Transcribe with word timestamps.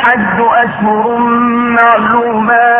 الحج 0.00 0.40
أشهر 0.40 1.16
معلومات. 1.76 2.79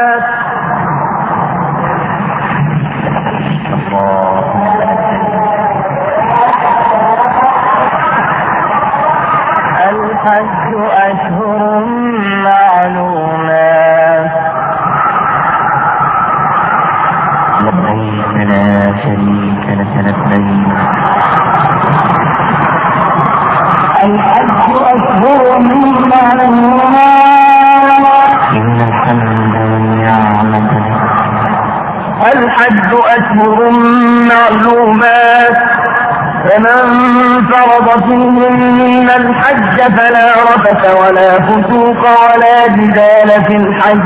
رفث 40.71 40.95
ولا 41.01 41.41
فسوق 41.41 42.01
ولا 42.01 42.67
جدال 42.67 43.45
في 43.45 43.57
الحج. 43.57 44.01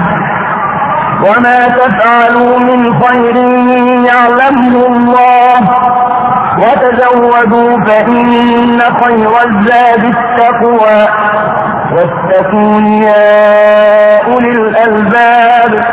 وما 1.23 1.69
تفعلوا 1.69 2.59
من 2.59 3.01
خير 3.03 3.37
يعلمه 4.07 4.87
الله. 4.87 5.71
وتزودوا 6.59 7.81
فإن 7.81 8.81
خير 9.05 9.31
الزاد 9.47 10.05
التقوى. 10.05 11.09
واتقون 11.93 12.87
يا 12.87 14.33
أولي 14.33 14.51
الألباب. 14.51 15.85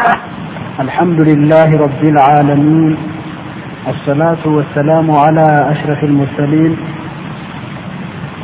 الحمد 0.79 1.19
لله 1.19 1.81
رب 1.81 2.03
العالمين. 2.03 2.97
الصلاة 3.87 4.43
والسلام 4.45 5.11
على 5.11 5.67
أشرف 5.71 6.03
المرسلين 6.03 6.77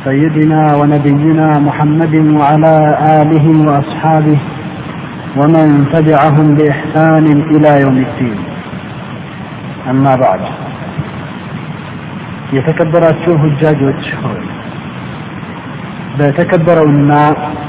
سيدنا 0.07 0.61
ونبينا 0.75 1.47
محمد 1.59 2.15
وعلى 2.39 2.75
آله 3.19 3.45
وأصحابه 3.67 4.39
ومن 5.37 5.67
تبعهم 5.93 6.47
بإحسان 6.57 7.25
إلى 7.51 7.71
يوم 7.83 7.97
الدين 8.07 8.37
أما 9.89 10.13
بعد 10.15 10.41
የተከበራችሁ 12.57 13.33
ሁጃጆች 13.43 14.03
ሆይ 14.23 14.41
በተከበረውና 16.17 17.11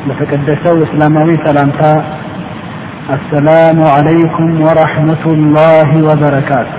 በተቀደሰው 0.06 0.76
እስላማዊ 0.86 1.28
ሰላምታ 1.46 1.80
አሰላሙ 3.14 3.78
አለይኩም 3.94 4.50
ወረሕመቱላሂ 4.66 5.90
ወበረካቱ 6.08 6.72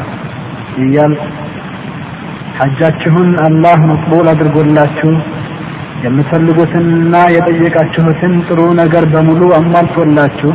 እያል 0.84 1.14
ሐጃችሁን 2.60 3.32
አላህ 3.48 3.80
መቅቡል 3.92 4.28
አድርጎላችሁ 4.34 5.12
የምትፈልጉትንና 6.05 7.15
የጠየቃችሁትን 7.35 8.35
ጥሩ 8.47 8.61
ነገር 8.81 9.05
በሙሉ 9.13 9.43
አሟልቶላችሁ 9.57 10.53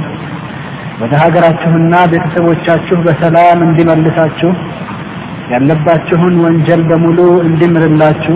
ወደ 1.02 1.14
ሀገራችሁና 1.22 1.96
ቤተሰቦቻችሁ 2.12 2.98
በሰላም 3.06 3.60
እንዲመልሳችሁ 3.66 4.52
ያለባችሁን 5.52 6.36
ወንጀል 6.46 6.82
በሙሉ 6.90 7.20
እንዲምርላችሁ 7.46 8.36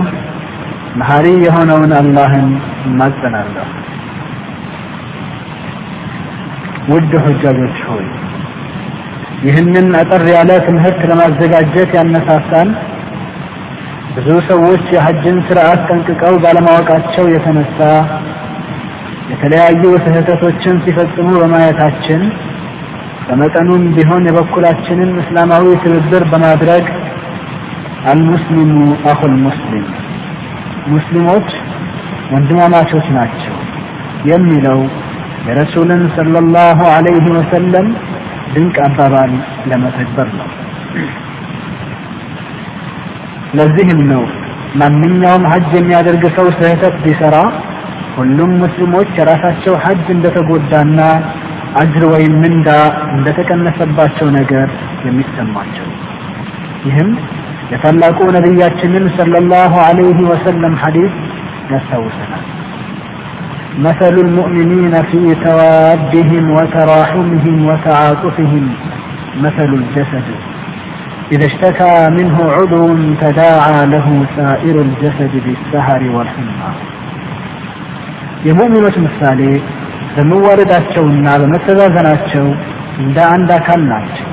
መሐሪ 0.99 1.27
የሆነውን 1.45 1.91
አላህን 1.99 2.49
እማጸናለሁ። 2.87 3.67
ውድ 6.89 7.11
ሁጃጆች 7.25 7.77
ሆይ 7.89 8.05
ይህንን 9.45 9.87
አጠር 9.99 10.23
ያለ 10.31 10.51
ትምህርት 10.65 11.01
ለማዘጋጀት 11.09 11.91
ያነሳሳን 11.97 12.69
ብዙ 14.19 14.37
ሰዎች 14.47 14.85
የሐጅን 14.93 15.37
ስርዓት 15.47 15.81
ጠንቅቀው 15.89 16.33
ባለማወቃቸው 16.43 17.25
የተነሳ 17.33 17.79
የተለያዩ 19.31 19.83
ስህተቶችን 20.05 20.75
ሲፈጽሙ 20.85 21.27
በማየታችን 21.41 22.21
በመጠኑም 23.27 23.83
ቢሆን 23.95 24.23
የበኩላችንን 24.27 25.11
እስላማዊ 25.21 25.65
ትብብር 25.83 26.23
በማድረግ 26.31 26.85
አልሙስሊሙ 28.11 28.73
አኹል 29.11 29.33
ሙስሊም 29.45 29.85
ሙስሊሞች 30.87 31.49
ወንድማማቾች 32.31 33.07
ናቸው 33.17 33.55
የሚለው 34.29 34.79
የረሱልን 35.47 36.03
ሰለላሁ 36.15 36.79
ዐለይሂ 36.95 37.25
ወሰለም 37.37 37.87
ድንቅ 38.53 38.77
አባባል 38.87 39.31
ለመተግበር 39.69 40.29
ነው። 40.39 40.47
ለዚህም 43.58 44.00
ነው 44.12 44.22
ማንኛውም 44.80 45.44
ሐጅ 45.52 45.70
የሚያደርግ 45.76 46.24
ሰው 46.36 46.46
ስህተት 46.58 46.94
ቢሰራ 47.04 47.36
ሁሉም 48.16 48.50
ሙስሊሞች 48.62 49.10
የራሳቸው 49.18 49.74
ሐጅ 49.84 50.06
እንደተጎዳና 50.14 51.00
አጅር 51.80 52.04
ወይም 52.12 52.34
ምንዳ 52.42 52.68
እንደተቀነሰባቸው 53.14 54.28
ነገር 54.38 54.68
የሚሰማቸው። 55.06 55.86
ይህም 56.86 57.10
የታላቁ 57.72 58.18
ነቢያችንን 58.36 59.06
ሰለላሁ 59.18 59.72
ዐለይሂ 59.86 60.18
ወሰለም 60.32 60.76
ሐዲስ 60.82 61.14
ያስታውሰናል። 61.72 62.44
مثل 63.78 64.14
المؤمنين 64.18 64.94
في 65.02 65.20
توادهم 65.44 66.44
وتراحمهم 66.50 67.56
وتعاطفهم 67.68 68.64
مثل 69.36 69.70
الجسد 69.72 70.26
إذا 71.32 71.46
اشتكى 71.46 71.94
منه 72.10 72.36
عضو 72.52 72.82
تداعى 73.22 73.80
له 73.86 74.06
سائر 74.36 74.76
الجسد 74.86 75.32
بالسهر 75.44 76.02
والحمى 76.16 76.70
የሙእሚኖች 78.46 78.96
ምሳሌ 79.04 79.40
በመዋረዳቸውና 80.14 81.26
በመተዛዘናቸው 81.40 82.46
እንደ 82.98 83.16
አንድ 83.34 83.50
አካል 83.56 83.80
ናቸው። 83.92 84.28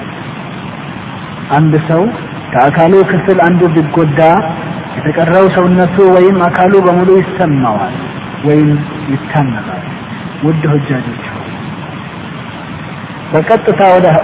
አንድ 1.58 1.74
ሰው 1.90 2.02
ከአካሉ 2.52 2.94
ክፍል 3.12 3.38
አንዱ 3.48 3.62
ቢጎዳ 3.76 4.20
የተቀረው 4.98 5.46
ሰውነቱ 5.56 5.96
ወይም 6.16 6.38
አካሉ 6.48 6.74
በሙሉ 6.88 7.10
ይሰማዋል 7.22 7.96
ወይም 8.48 8.70
ይታመማል። 9.14 9.86
ውድ 10.46 10.64
ሁጃጆች 10.74 11.24
ሆይ 11.34 11.48
በቀጥታ 13.34 13.82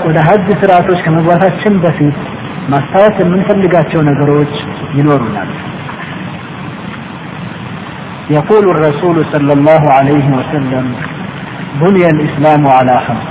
ወደ 0.08 0.18
ሀጅ 0.28 0.48
ስርዓቶች 0.62 1.00
ከመግባታችን 1.06 1.76
በፊት 1.86 2.18
ማስታወስ 2.70 3.16
የምንፈልጋቸው 3.22 4.02
ነገሮች 4.12 4.54
ይኖሩናል። 5.00 5.52
يقول 8.30 8.66
الرسول 8.70 9.18
صلى 9.26 9.52
الله 9.54 9.84
عليه 9.92 10.28
وسلم 10.30 10.86
بني 11.76 12.04
الإسلام 12.10 12.68
على 12.68 12.96
خمس 13.00 13.28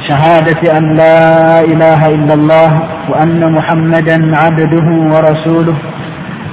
شهادة 0.00 0.60
أن 0.78 0.84
لا 0.96 1.20
إله 1.62 2.00
إلا 2.16 2.34
الله 2.34 2.70
وأن 3.08 3.52
محمدا 3.52 4.16
عبده 4.36 4.88
ورسوله 5.12 5.76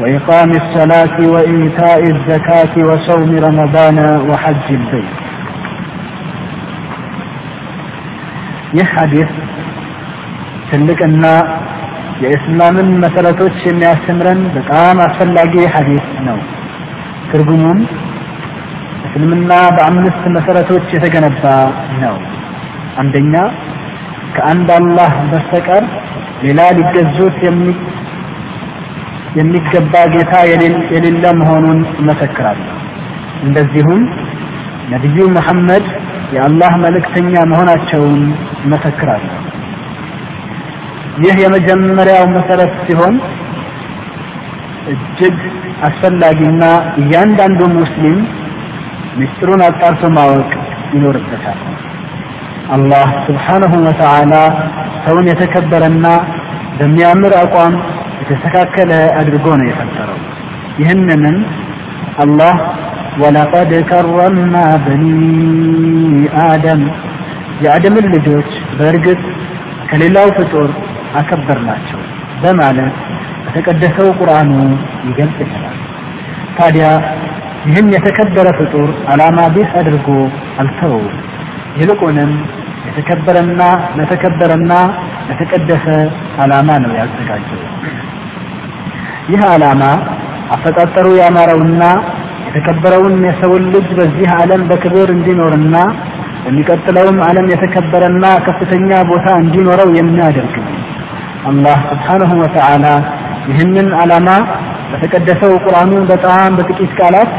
وإقام 0.02 0.52
الصلاة 0.54 1.18
وإيتاء 1.26 2.02
الزكاة 2.06 2.74
وصوم 2.80 3.30
رمضان 3.40 3.98
وحج 4.30 4.68
البيت 4.72 5.12
ይህ 8.74 8.88
ሐዲስ 8.94 9.32
ትልቅና 10.70 11.26
የእስላምን 12.23 12.89
መሰረቶች 13.03 13.57
የሚያስተምረን 13.67 14.41
በጣም 14.55 14.97
አስፈላጊ 15.05 15.55
ሐዲስ 15.75 16.07
ነው። 16.29 16.39
ትርጉሙም 17.31 17.81
እስልምና 19.07 19.53
በአምስት 19.77 20.23
መሰረቶች 20.37 20.87
የተገነባ 20.95 21.45
ነው። 22.03 22.17
አንደኛ 22.99 23.35
ከአንድ 24.37 24.69
አላህ 24.79 25.13
በስተቀር 25.31 25.85
ሌላ 26.43 26.61
ሊገዙት 26.79 27.39
የሚገባ 29.39 29.95
ጌታ 30.15 30.35
የሌለ 30.93 31.25
መሆኑን 31.41 31.81
እመሰክራለሁ። 32.01 32.75
እንደዚሁም 33.43 34.03
ነቢዩ 34.91 35.27
መሐመድ 35.37 35.87
የአላህ 36.35 36.73
መልእክተኛ 36.85 37.33
መሆናቸውን 37.51 38.23
እመሰክራለሁ። 38.65 39.37
ይህ 41.19 41.37
የመጀመሪያው 41.43 42.25
መሰረት 42.35 42.73
ሲሆን 42.87 43.15
እጅግ 44.93 45.39
አስፈላጊና 45.89 46.65
እያንዳንዱ 47.01 47.61
ሙስሊም 47.77 48.19
ምስጢሩን 49.19 49.63
አጣርቶ 49.67 50.11
ማወቅ 50.17 50.51
ይኖርበታል። 50.95 51.59
አላህ 52.75 53.09
ስብሓነሁ 53.27 53.73
ወተዓላ 53.87 54.35
ሰውን 55.05 55.27
የተከበረና 55.31 56.07
በሚያምር 56.79 57.33
አቋም 57.43 57.75
የተስተካከለ 58.21 58.91
አድርጎ 59.21 59.47
ነው 59.61 59.67
የፈጠረው። 59.69 60.19
ይህንንም 60.81 61.37
አላህ 62.25 62.57
ወለቀድ 63.23 63.71
ከረምና 63.91 64.57
በኒ 64.85 65.05
አደም 66.45 66.83
የአደምን 67.65 68.07
ልጆች 68.15 68.51
በእርግጥ 68.77 69.21
ከሌላው 69.89 70.29
ፍጡር 70.37 70.69
አከበርናቸው 71.19 72.01
በማለት 72.43 72.95
በተቀደሰው 73.45 74.09
ቁርአኑ 74.19 74.51
ይገልጽ 75.09 75.39
ይችላል። 75.45 75.77
ታዲያ 76.59 76.87
ይህን 77.69 77.87
የተከበረ 77.95 78.49
ፍጡር 78.59 78.89
ዓላማ 79.13 79.39
ቢስ 79.55 79.71
አድርጎ 79.81 80.09
አልተወውም። 80.61 81.17
ይልቁንም 81.79 82.33
የተከበረና 82.89 83.63
ለተከበረና 83.99 84.73
ለተቀደሰ 85.29 85.87
ዓላማ 86.43 86.69
ነው 86.85 86.93
ያዘጋጀው። 86.99 87.63
ይህ 89.29 89.43
ዓላማ 89.51 89.83
አፈጣጠሩ 90.55 91.07
ያማረውና 91.21 91.83
የተከበረውን 92.49 93.17
የሰውን 93.27 93.65
ልጅ 93.75 93.89
በዚህ 93.99 94.29
ዓለም 94.37 94.63
በክብር 94.71 95.09
እንዲኖርና 95.17 95.77
በሚቀጥለውም 96.45 97.19
ዓለም 97.27 97.47
የተከበረና 97.53 98.27
ከፍተኛ 98.47 98.91
ቦታ 99.11 99.27
እንዲኖረው 99.43 99.89
የሚያደርግ 99.99 100.55
ነው። 100.63 100.75
አላህ 101.50 101.78
ስብሓንሁ 101.92 102.32
ወተዓላ 102.42 102.86
ይህንን 103.50 103.88
ዓላማ 104.02 104.30
በተቀደሰው 104.92 105.54
ቁርአኑ 105.64 105.92
በጣም 106.12 106.52
በጥቂት 106.58 106.92
ቃላት 107.00 107.32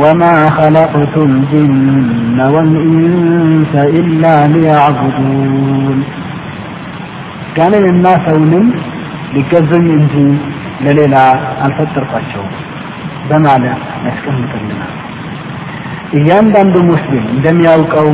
ወማ 0.00 0.22
ኸለቅቱ 0.56 1.14
ልጅነ 1.32 2.38
ወልኢንሰ 2.54 3.72
ኢላ 3.98 4.24
ሊያዕቡዱን 4.52 6.00
ጋንንና 7.56 8.06
ሰውንም 8.26 8.66
ሊገዙኝ 9.34 9.86
እንጂ 9.96 10.14
ለሌላ 10.84 11.16
አልፈጠርኳቸውም 11.64 12.52
በማለት 13.28 13.80
ያስቀምጥልናል። 14.06 14.92
እያንዳንዱ 16.18 16.76
ሙስሊም 16.88 17.26
እንደሚያውቀው 17.34 18.08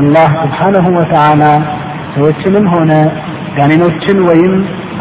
አላህ 0.00 0.30
ስብሓነሁ 0.42 0.86
ወተዓላ 0.98 1.42
ሰዎችንም 2.14 2.66
ሆነ 2.72 2.92
ጋኔኖችን 3.55 4.17
ወይም 4.27 4.53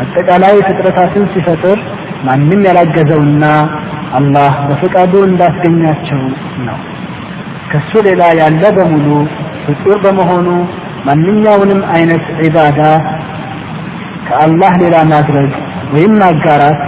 አጠቃላይ 0.03 0.55
ፍጥረታትን 0.69 1.25
ሲፈጥር 1.33 1.79
ማንም 2.27 2.63
ያላገዘውና 2.69 3.45
አላህ 4.19 4.55
በፈቃዱ 4.69 5.13
እንዳስገኛቸው 5.29 6.23
ነው። 6.67 6.79
ከሱ 7.71 7.93
ሌላ 8.07 8.23
ያለ 8.41 8.63
በሙሉ 8.77 9.09
ፍጡር 9.65 9.99
በመሆኑ 10.05 10.49
ማንኛውንም 11.07 11.81
አይነት 11.95 12.25
ዒባዳ 12.41 12.81
ከአላህ 14.29 14.73
ሌላ 14.83 14.97
ማድረግ 15.13 15.51
ወይም 15.93 16.13
ማጋራት 16.23 16.81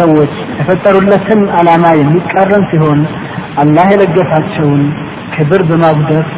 ሰዎች 0.00 0.32
የተፈጠሩለትን 0.50 1.40
ዓላማ 1.58 1.86
የሚቃረን 1.98 2.64
ሲሆን 2.70 3.00
አላህ 3.62 3.86
የለገሳቸውን 3.92 4.82
ክብር 5.34 5.62
በማጉደፍ 5.68 6.28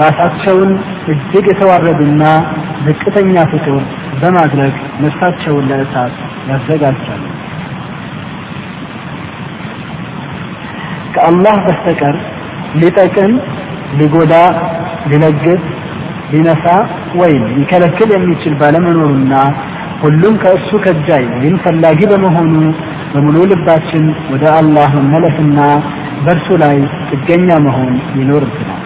ራሳቸውን 0.00 0.70
እጅግ 1.12 1.46
የተዋረዱና 1.50 2.22
ዝቅተኛ 2.84 3.44
ፍጡር 3.52 3.82
በማድረግ 4.20 4.74
ነፍሳቸውን 5.00 5.66
ለእሳት 5.70 6.14
ያዘጋጃሉ። 6.50 7.24
ከአላህ 11.14 11.56
በስተቀር 11.66 12.16
ሊጠቅም፣ 12.80 13.32
ሊጎዳ፣ 13.98 14.32
ሊለግስ፣ 15.10 15.62
ሊነሳ 16.32 16.64
ወይም 17.20 17.44
ሊከለክል 17.54 18.10
የሚችል 18.14 18.54
ባለመኖሩና 18.60 19.34
ሁሉም 20.02 20.34
ከእሱ 20.42 20.70
ከጃይ 20.84 21.24
ወይም 21.34 21.56
ፈላጊ 21.64 22.00
በመሆኑ 22.10 22.54
በሙሉ 23.12 23.36
ልባችን 23.52 24.04
ወደ 24.32 24.44
አላህ 24.58 24.90
መመለስና 24.98 25.58
በእርሱ 26.24 26.48
ላይ 26.62 26.76
ጥገኛ 27.10 27.48
መሆን 27.66 27.90
ይኖርብናል። 28.18 28.77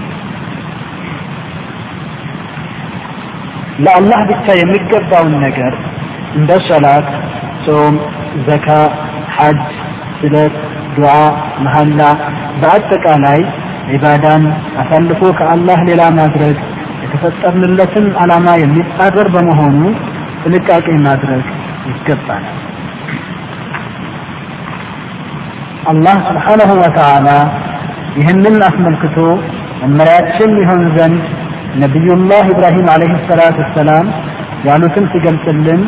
ለአላህ 3.84 4.20
ብቻ 4.30 4.46
የሚገባውን 4.58 5.34
ነገር 5.44 5.72
እንደ 6.36 6.50
ሶላት፣ 6.66 7.06
ጾም፣ 7.64 7.94
ዘካ፣ 8.46 8.66
ሐጅ፣ 9.36 9.60
ስለት፣ 10.20 10.54
ዱዓ፣ 10.96 11.14
መሐላ 11.64 12.00
በአጠቃላይ 12.60 13.40
ዒባዳን 13.92 14.42
አሳልፎ 14.80 15.20
ከአላህ 15.38 15.78
ሌላ 15.88 16.02
ማድረግ 16.18 16.56
የተፈጠርንለትን 17.04 18.06
ዓላማ 18.22 18.48
የሚጻረር 18.62 19.28
በመሆኑ 19.34 19.80
ጥንቃቄ 20.42 20.86
ማድረግ 21.06 21.44
ይገባናል። 21.90 22.58
አላህ 25.90 26.16
ስብሓነሁ 26.28 26.70
ወተዓላ 26.82 27.28
ይህንን 28.18 28.56
አስመልክቶ 28.66 29.16
መመሪያችን 29.82 30.50
ይሆን 30.62 30.82
ዘንድ 30.96 31.22
ነቢዩላህ 31.83 32.43
ኢብራሂም 32.53 32.87
ዓለይሂ 32.95 33.13
ሰላቱ 33.31 33.57
ወሰላም 33.65 34.07
ያሉትን 34.69 35.07
ሲገልጽልን 35.13 35.83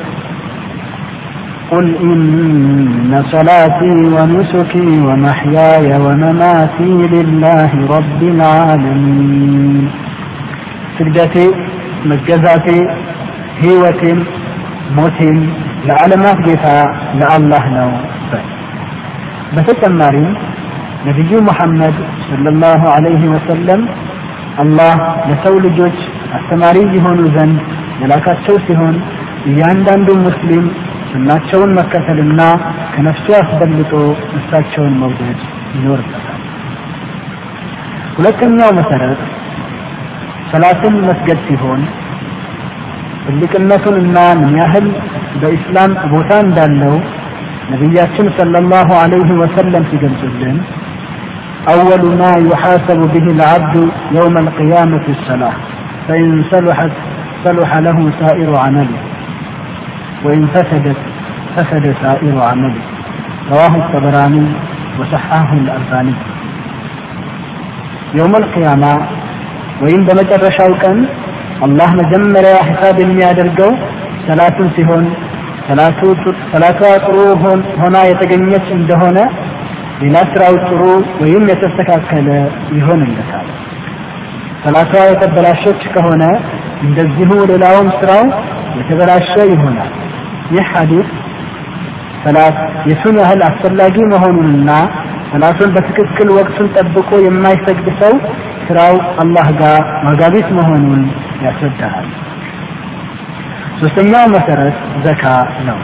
قل 1.71 1.87
إن 2.03 3.13
صلاتي 3.33 3.95
ونسكي 4.15 4.89
ومحياي 5.07 5.87
ومماتي 6.05 6.93
لله 7.13 7.71
رب 7.95 8.21
العالمين 8.33 9.85
سجدتي 10.97 11.47
مجزاتي 12.09 12.79
هيوتي 13.61 14.13
ሞቴም 14.97 15.39
ለዓለማት 15.87 16.37
ጌታ 16.45 16.65
ለአላህ 17.19 17.63
ነው 17.75 17.89
በል። 18.29 18.45
በተጨማሪም 19.55 20.29
ነቢዩ 21.07 21.31
ሙሐመድ 21.47 21.97
ሰለላሁ 22.29 22.81
ዐለይሂ 22.95 23.21
ወሰለም 23.33 23.81
አላህ 24.60 24.92
ለሰው 25.28 25.54
ልጆች 25.64 25.96
አስተማሪ 26.36 26.78
የሆኑ 26.96 27.20
ዘንድ 27.36 27.58
የላካቸው 28.00 28.56
ሲሆን 28.66 28.96
እያንዳንዱ 29.50 30.08
ሙስሊም 30.24 30.66
ሱናቸውን 31.10 31.70
መከተልና 31.78 32.40
ከነፍሱ 32.94 33.26
አስበልጦ 33.40 33.92
እሳቸውን 34.38 34.94
መውደድ 35.02 35.40
ይኖርበታል። 35.76 36.40
ሁለተኛው 38.16 38.70
መሰረት 38.78 39.20
ሰላትን 40.50 40.96
መስገድ 41.08 41.38
ሲሆን 41.46 41.80
ትልቅነቱንና 43.24 44.18
ምን 44.40 44.54
ያህል 44.60 44.86
በኢስላም 45.40 45.92
ቦታ 46.12 46.32
እንዳለው 46.44 46.94
ነቢያችን 47.70 48.26
ሰለላሁ 48.38 48.88
ዐለይሂ 49.02 49.28
ወሰለም 49.42 49.84
ሲገልጹልን 49.90 50.56
أول 51.67 52.03
ما 52.15 52.31
يحاسب 52.51 52.99
به 53.13 53.25
العبد 53.31 53.75
يوم 54.11 54.37
القيامة 54.37 55.05
الصلاة 55.09 55.55
فإن 56.07 56.43
صلحت 56.51 56.91
صلح 57.45 57.77
له 57.77 58.11
سائر 58.19 58.55
عمله 58.55 58.99
وإن 60.23 60.47
فسدت 60.47 60.99
فسد 61.55 61.95
سائر 62.03 62.35
عمله 62.41 62.81
رواه 63.51 63.73
الطبراني 63.75 64.45
وصححه 64.99 65.53
الألباني 65.53 66.15
يوم 68.13 68.33
القيامة 68.35 68.93
وإن 69.81 69.99
بمجرشاو 70.05 70.73
كان 70.83 70.99
አላህ 71.65 71.89
መጀመሪያ 71.99 72.53
ሂሳብ 72.67 72.97
የሚያደርገው 73.03 73.71
ሰላቱን 74.27 74.67
ሲሆን 74.75 75.05
ሰላቷ 76.51 76.79
ጥሩ 77.05 77.17
ሆና 77.81 77.97
የተገኘች 78.09 78.67
እንደሆነ 78.77 79.17
ሌላ 80.01 80.17
ስራው 80.31 80.55
ጥሩ 80.67 80.81
ወይም 81.21 81.43
የተስተካከለ 81.51 82.27
ይሆንለታል። 82.77 83.47
ሰላቷ 84.63 84.93
የተበላሸች 85.09 85.81
ከሆነ 85.93 86.23
እንደዚሁ 86.85 87.31
ሌላውም 87.51 87.89
ስራው 87.99 88.23
የተበላሸ 88.77 89.33
ይሆናል። 89.53 89.91
ይህ 90.55 90.67
ሐዲስ 90.73 91.09
ሰላት 92.23 92.57
የቱን 92.89 93.17
ያህል 93.21 93.41
አስፈላጊ 93.47 93.97
መሆኑንና 94.13 94.71
ሰላቱን 95.31 95.69
በትክክል 95.75 96.29
ወቅቱን 96.37 96.67
ጠብቆ 96.75 97.09
የማይሰግድ 97.25 97.87
ሰው 98.01 98.13
ስራው 98.65 98.95
አላህ 99.21 99.47
ጋር 99.59 99.77
ዋጋቢስ 100.05 100.47
መሆኑን 100.57 101.03
ያስረዳናል። 101.45 102.07
ሶስተኛው 103.81 104.25
መሰረት 104.33 104.77
ዘካ 105.05 105.23
ነው። 105.67 105.79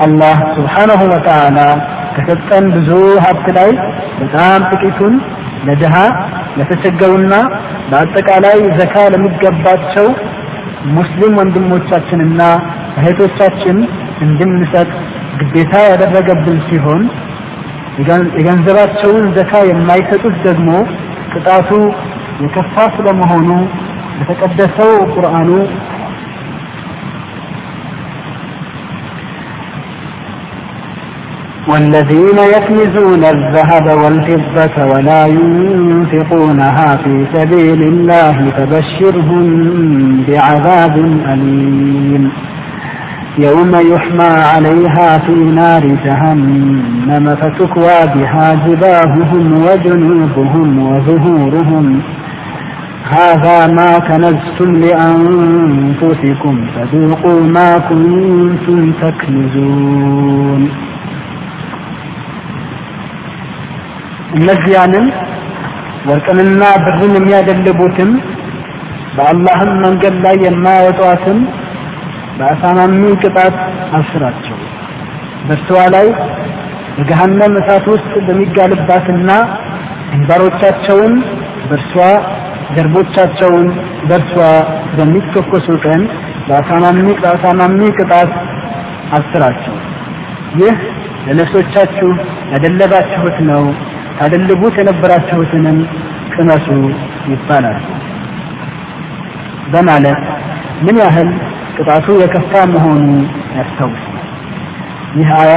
አላህ 0.00 0.36
ስብሓነሁ 0.56 1.00
ወተዓላ 1.12 1.58
ከሰጠን 2.17 2.65
ብዙ 2.75 2.89
ሀብት 3.25 3.47
ላይ 3.57 3.69
በጣም 4.19 4.61
ጥቂቱን 4.71 5.15
ለድሃ 5.67 5.95
ለተቸገሩና 6.57 7.33
በአጠቃላይ 7.89 8.59
ዘካ 8.79 8.95
ለሚገባቸው 9.13 10.07
ሙስሊም 10.97 11.33
ወንድሞቻችንና 11.39 12.41
እህቶቻችን 12.99 13.77
እንድንሰጥ 14.25 14.89
ግዴታ 15.39 15.73
ያደረገብን 15.89 16.59
ሲሆን 16.67 17.01
የገንዘባቸውን 18.37 19.25
ዘካ 19.37 19.61
የማይሰጡት 19.69 20.35
ደግሞ 20.43 20.69
ቅጣቱ 21.31 21.69
የከፋ 22.43 22.75
ስለመሆኑ 22.95 23.49
በተቀደሰው 24.17 24.91
ቁርአኑ 25.13 25.49
والذين 31.67 32.37
يكنزون 32.37 33.23
الذهب 33.25 33.87
والفضة 34.03 34.85
ولا 34.85 35.25
ينفقونها 35.25 36.97
في 36.97 37.25
سبيل 37.33 37.81
الله 37.83 38.51
فبشرهم 38.57 39.45
بعذاب 40.27 40.95
أليم. 41.33 42.31
يوم 43.37 43.75
يحمى 43.93 44.23
عليها 44.23 45.17
في 45.17 45.31
نار 45.31 45.83
جهنم 46.05 47.35
فتكوى 47.35 47.99
بها 48.15 48.55
جباههم 48.67 49.65
وجنوبهم 49.65 50.79
وظهورهم. 50.79 52.01
هذا 53.09 53.67
ما 53.67 53.99
كنزتم 53.99 54.75
لأنفسكم 54.75 56.55
فذوقوا 56.75 57.41
ما 57.41 57.77
كنتم 57.77 58.91
تكنزون. 59.01 60.69
እነዚያንም 64.37 65.05
ወርቅንና 66.09 66.63
ብርን 66.83 67.13
የሚያደልቡትም 67.17 68.11
በአላህም 69.15 69.71
መንገድ 69.83 70.15
ላይ 70.25 70.35
የማያወጧትም 70.45 71.39
በአሳማሚ 72.37 73.01
ቅጣት 73.21 73.55
አስራቸው። 73.99 74.57
በእርሷ 75.47 75.79
ላይ 75.95 76.07
በገሃነም 76.97 77.55
እሳት 77.61 77.85
ውስጥ 77.93 78.13
በሚጋልባትና 78.27 79.29
ግንባሮቻቸውን 80.11 81.13
በእርሷ 81.69 81.95
ጀርቦቻቸውን 82.75 83.67
በእርሷ 84.09 84.35
በሚተኮሱ 84.95 85.67
ቀን 85.85 86.01
በአሳማሚ 86.47 87.81
ቅጣት 87.97 88.31
አስራቸው። 89.17 89.75
ይህ 90.59 90.75
ለነፍሶቻችሁ 91.27 92.09
ያደለባችሁት 92.51 93.37
ነው 93.49 93.63
ታደልቡት 94.18 94.74
የነበራችሁትንም 94.80 95.78
ቅመሱ 96.34 96.66
ይባላል 97.32 97.78
በማለት 99.72 100.22
ምን 100.86 100.96
ያህል 101.02 101.28
ቅጣቱ 101.76 102.06
የከፋ 102.22 102.52
መሆኑ 102.72 103.02
ያስታውስ 103.58 104.02
ይህ 105.18 105.30
አያ 105.38 105.54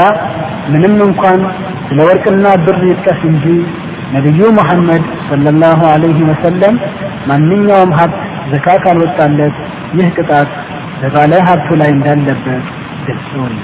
ምንም 0.74 0.96
እንኳን 1.08 1.40
ስለ 1.88 2.00
ወርቅና 2.08 2.46
ብር 2.66 2.80
ይጥቀስ 2.90 3.22
እንጂ 3.32 3.46
ነቢዩ 4.16 4.50
ሙሐመድ 4.58 5.04
ሰለላሁ 5.30 5.80
ዐለይሂ 5.92 6.20
ወሰለም 6.30 6.76
ማንኛውም 7.30 7.92
ሀብት 8.00 8.20
ዘካ 8.52 8.76
ካልወጣለት 8.84 9.56
ይህ 9.98 10.10
ቅጣት 10.18 10.50
በባለ 11.00 11.34
ሀብቱ 11.48 11.78
ላይ 11.82 11.90
እንዳለበት 11.96 12.66
ገልጸውል 13.08 13.56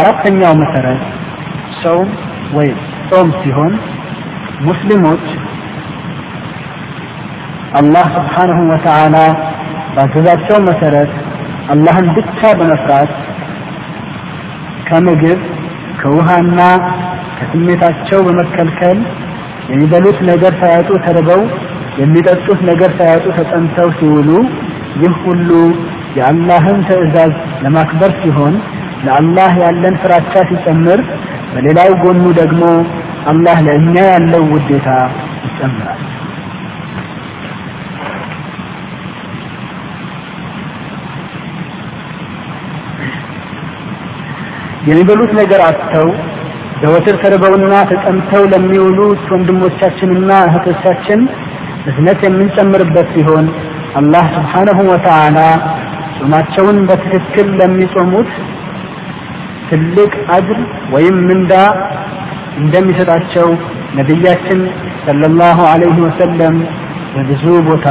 አራተኛው 0.00 0.54
መሰረት 0.62 1.02
ሰውም 1.82 2.10
ወይም 2.55 2.77
ጾም 3.09 3.29
ሲሆን 3.41 3.73
ሙስሊሞች 4.67 5.25
አላህ 7.79 8.05
ስብሓንሁ 8.17 8.59
ወተዓላ 8.71 9.17
ባዘዛቸው 9.95 10.57
መሰረት 10.69 11.11
አላህን 11.73 12.07
ብቻ 12.15 12.39
በመፍራት 12.59 13.11
ከምግብ 14.87 15.39
ከውሃና 15.99 16.59
ከስሜታቸው 17.37 18.19
በመከልከል 18.27 18.99
የሚበሉት 19.69 20.19
ነገር 20.29 20.53
ሳያጡ 20.61 20.89
ተርበው 21.05 21.41
የሚጠጡት 21.99 22.59
ነገር 22.69 22.91
ሳያጡ 22.99 23.25
ተጠምተው 23.37 23.89
ሲውሉ 23.99 24.29
ይህ 25.01 25.15
ሁሉ 25.25 25.49
የአላህን 26.17 26.79
ትዕዛዝ 26.87 27.33
ለማክበር 27.63 28.11
ሲሆን 28.21 28.55
ለአላህ 29.05 29.51
ያለን 29.63 29.95
ፍራቻ 30.03 30.33
ሲጨምር 30.49 31.01
በሌላው 31.51 31.91
ጎኑ 32.01 32.23
ደግሞ 32.39 32.63
አላህ 33.31 33.57
ለእኛ 33.67 33.95
ያለው 34.09 34.43
ውዴታ 34.51 34.87
ይጨምራል። 35.45 36.01
የሚበሉት 44.87 45.31
ነገር 45.39 45.61
አጥተው 45.65 46.07
ዘወትር 46.81 47.15
ተርበውና 47.23 47.73
ተጠምተው 47.89 48.43
ለሚውሉት 48.51 49.23
ወንድሞቻችንና 49.33 50.31
እህቶቻችን 50.47 51.21
እዝነት 51.89 52.21
የምንጨምርበት 52.25 53.07
ሲሆን 53.15 53.45
አላህ 53.99 54.25
ስብሓነሁ 54.35 54.79
ወተዓላ 54.91 55.37
ጾማቸውን 56.17 56.77
በትክክል 56.89 57.47
ለሚጾሙት 57.59 58.31
ትልቅ 59.69 60.11
አጅር 60.35 60.59
ወይም 60.91 61.17
ምንዳ 61.27 61.53
እንደሚሰጣቸው 62.57 63.47
ነቢያችን 63.97 64.59
ሰለላሁ 65.05 65.57
ዐለይሂ 65.71 65.97
ወሰለም 66.07 66.55
በብዙ 67.13 67.43
ቦታ 67.67 67.87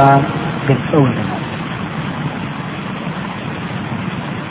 ገልጸውልናል። 0.67 1.35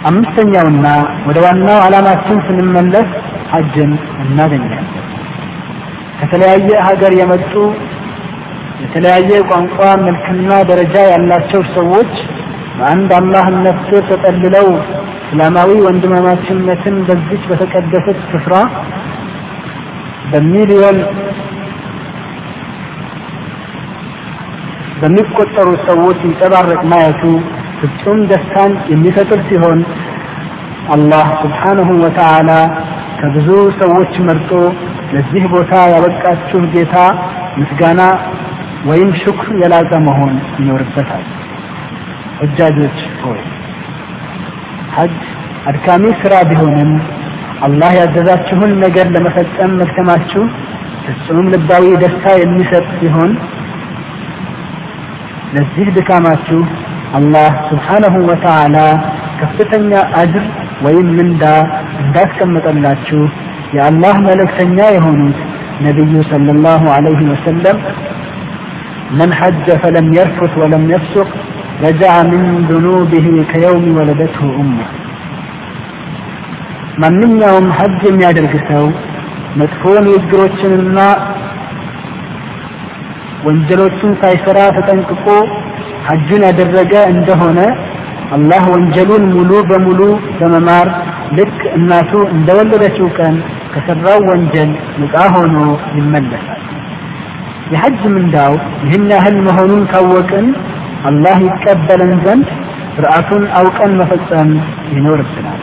አምስተኛውና 0.09 0.87
ወደ 1.27 1.39
ዋናው 1.45 1.79
ዓላማችን 1.85 2.39
ስንመለስ 2.47 3.09
ሐጅን 3.53 3.93
እናገኛለን። 4.25 4.85
ከተለያየ 6.21 6.71
ሀገር 6.87 7.13
የመጡ 7.21 7.53
የተለያየ 8.83 9.31
ቋንቋ 9.51 9.79
መልክና 10.05 10.51
ደረጃ 10.71 10.97
ያላቸው 11.13 11.63
ሰዎች 11.77 12.13
በአንድ 12.79 13.11
አላህነት 13.19 13.79
ስር 13.89 14.03
ተጠልለው 14.11 14.69
እስላማዊ 15.23 15.71
ወንድማማችነትን 15.87 16.97
በዚች 17.09 17.43
በተቀደሰች 17.51 18.21
ስፍራ 18.33 18.55
በሚሊዮን 20.31 20.99
በሚቆጠሩ 25.01 25.69
ሰዎች 25.89 26.19
ይንጸባረቅ 26.25 26.81
ማየቱ 26.93 27.23
ፍጹም 27.81 28.21
ደስታን 28.31 28.73
የሚፈጥር 28.93 29.41
ሲሆን 29.49 29.81
አላህ 30.95 31.27
ስብሓንሁ 31.43 31.89
ወተዓላ 32.05 32.51
ከብዙ 33.21 33.49
ሰዎች 33.81 34.13
መርጦ 34.29 34.51
ለዚህ 35.13 35.45
ቦታ 35.55 35.73
ያበቃችሁ 35.93 36.61
ጌታ 36.75 36.97
ምስጋና 37.59 38.01
ወይም 38.89 39.11
ሽኩር 39.21 39.49
የላቀ 39.63 39.91
መሆን 40.07 40.33
ይኖርበታል። 40.59 41.25
እጃጆች 42.46 43.00
ሆይ 43.24 43.42
ሐጅ 44.96 45.16
አድካሚ 45.70 46.06
ስራ 46.22 46.34
ቢሆንም 46.50 46.92
አላህ 47.68 47.92
ያዘዛችሁን 48.00 48.72
ነገር 48.84 49.08
ለመፈጸም 49.16 49.72
መድከማችሁ 49.82 50.44
ፍጹም 51.06 51.48
ልባዊ 51.54 51.86
ደስታ 52.04 52.26
የሚሰጥ 52.42 52.86
ሲሆን 53.00 53.32
ለዚህ 55.56 55.88
ድካማችሁ 55.98 56.60
አላህ 57.18 57.50
ስብሓነሁ 57.70 58.16
ወተዓላ 58.30 58.78
ከፍተኛ 59.40 59.92
አጅር 60.22 60.46
ወይም 60.86 61.08
ምንዳ 61.18 61.44
እንዳስቀመጠላችሁ 62.04 63.22
የአላህ 63.76 64.16
መልእክተኛ 64.28 64.80
የሆኑት 64.96 65.40
ነቢዩ 65.86 66.16
ሰለላሁ 66.32 66.84
ዐለይሂ 66.96 67.22
ወሰለም 67.34 67.80
من 69.20 69.30
حج 69.34 69.68
فلم 69.82 70.08
يرفث 70.14 70.54
ولم 70.58 70.84
يفسق 70.92 71.30
رجع 71.84 72.14
من 72.24 72.42
ذنوبه 72.70 73.28
كيوم 73.52 73.84
ولدته 73.98 74.44
أمه 74.62 74.88
ማንኛውም 77.02 77.68
ሐጅ 77.78 78.02
የሚያደርግ 78.08 78.54
ሰው 78.68 78.84
መጥፎ 79.60 79.82
ንግግሮችንና 80.06 80.98
ወንጀሎችን 83.46 84.12
ሳይሰራ 84.22 84.60
ተጠንቅቆ 84.76 85.26
ሐጁን 86.08 86.44
ያደረገ 86.48 86.94
እንደሆነ 87.14 87.60
አላህ 88.36 88.64
ወንጀሉን 88.74 89.24
ሙሉ 89.34 89.52
በሙሉ 89.70 90.02
በመማር 90.40 90.88
ልክ 91.38 91.60
እናቱ 91.78 92.12
እንደወለደችው 92.36 93.08
ቀን 93.18 93.36
ከሰራው 93.74 94.20
ወንጀል 94.30 94.72
ነፃ 95.02 95.16
ሆኖ 95.36 95.56
ይመለሳል። 95.98 96.62
የሐጅ 97.74 98.02
ምንዳው 98.16 98.54
ይህን 98.86 99.06
ያህል 99.14 99.38
መሆኑን 99.48 99.84
ካወቅን 99.92 100.48
አላህ 101.05 101.39
ይቀበለን 101.47 102.13
ዘንድ 102.25 102.49
ስርዓቱን 102.95 103.45
አውቀን 103.59 103.93
መፈጸም 104.01 104.51
ይኖርብናል። 104.95 105.61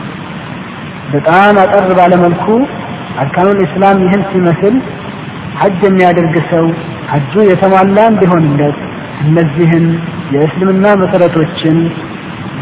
በጣም 1.12 1.56
አጠር 1.62 1.90
ባለመልኩ 1.98 2.46
አርካኑል 3.22 3.58
ኢስላም 3.66 3.98
ይህን 4.04 4.22
ሲመስል 4.30 4.74
ሐጅ 5.60 5.80
የሚያደርግ 5.86 6.34
ሰው 6.50 6.64
ሐጁ 7.10 7.32
የተሟላ 7.48 7.98
እንዲሆንለት 8.12 8.78
እነዚህን 9.22 9.86
የእስልምና 10.34 10.86
መሰረቶችን 11.02 11.76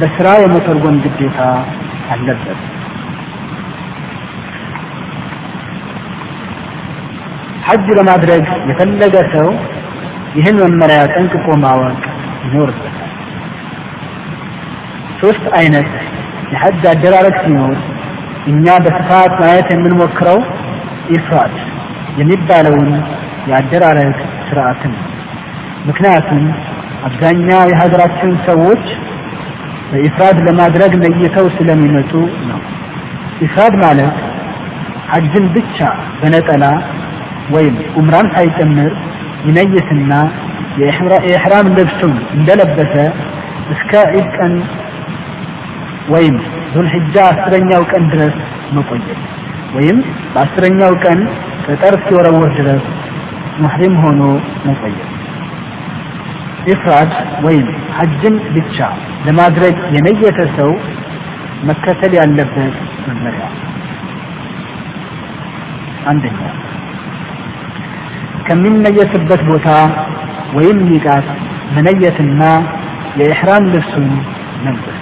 በስራ 0.01 0.29
የመተርጎም 0.43 0.97
ግዴታ 1.05 1.39
አለበት። 2.13 2.61
ሐጅ 7.67 7.87
ለማድረግ 7.99 8.47
የፈለገ 8.69 9.17
ሰው 9.35 9.49
ይህን 10.39 10.57
መመሪያ 10.65 11.01
ጠንቅቆ 11.15 11.47
ማወቅ 11.63 12.01
ይኖርበታል። 12.45 13.11
ሶስት 15.21 15.45
አይነት 15.59 15.91
የሐጅ 16.53 16.83
አደራረግ 16.91 17.37
ሲኖር 17.45 17.77
እኛ 18.47 18.67
በስፋት 18.85 19.33
ማየት 19.41 19.69
የምንሞክረው 19.73 20.39
ኢፍራድ 21.11 21.55
የሚባለውን 22.19 22.91
የአደራረግ 23.51 24.17
ስርዓትን 24.49 24.93
ነው። 24.97 25.11
ምክንያቱም 25.87 26.43
አብዛኛው 27.07 27.63
የሀገራችን 27.71 28.33
ሰዎች 28.47 28.85
በኢፍራድ 29.91 30.37
ለማድረግ 30.47 30.93
ነይተው 31.03 31.47
ስለሚመጡ 31.57 32.13
ነው። 32.51 32.61
ኢፍራድ 33.41 33.75
ማለት 33.83 34.15
ሐጅን 35.11 35.47
ብቻ 35.55 35.79
በነጠላ 36.21 36.65
ወይም 37.51 37.75
ኡምራን 37.97 38.29
ሳይጨምር 38.35 38.93
ይነይትና 39.45 40.13
የኢሕራም 40.82 41.68
ልብሱን 41.78 42.16
እንደለበሰ 42.36 42.94
እስከ 43.74 43.92
ዒድ 44.14 44.30
ቀን 44.38 44.54
ወይም 46.14 46.36
ዙልሕጃ 46.74 47.16
አስረኛው 47.32 47.84
ቀን 47.92 48.04
ድረስ 48.14 48.36
መቆየት 48.78 49.20
ወይም 49.76 49.98
በአስረኛው 50.34 50.94
ቀን 51.04 51.20
ጠጠር 51.66 51.94
እስኪወረወር 51.98 52.52
ድረስ 52.60 52.84
ሙሕሪም 53.60 53.96
ሆኖ 54.04 54.22
መቆየት። 54.68 55.06
ኢፍራድ 56.68 57.12
ወይም 57.46 57.68
ሐጅን 57.98 58.36
ብቻ 58.56 58.78
ለማድረግ 59.26 59.78
የነየተ 59.96 60.40
ሰው 60.58 60.72
መከተል 61.64 62.14
ያለበት 62.20 62.76
መመሪያ 63.08 63.46
አንደኛ 66.08 66.40
ከሚነየትበት 68.48 69.42
ቦታ 69.50 69.68
ወይም 70.58 70.80
ሚቃት 70.90 71.28
መነየትና 71.76 72.42
የኢሕራም 73.20 73.64
ልብሱን 73.74 74.10
መልበስ 74.66 75.00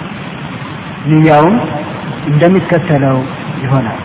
ንያውም 1.10 1.56
እንደሚከተለው 2.26 3.18
ይሆናል። 3.64 4.00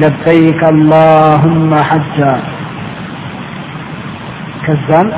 ለበይክ 0.00 0.62
አላሁመ 0.70 1.72
ሐጃ 1.90 2.18
ከዛም 4.64 5.10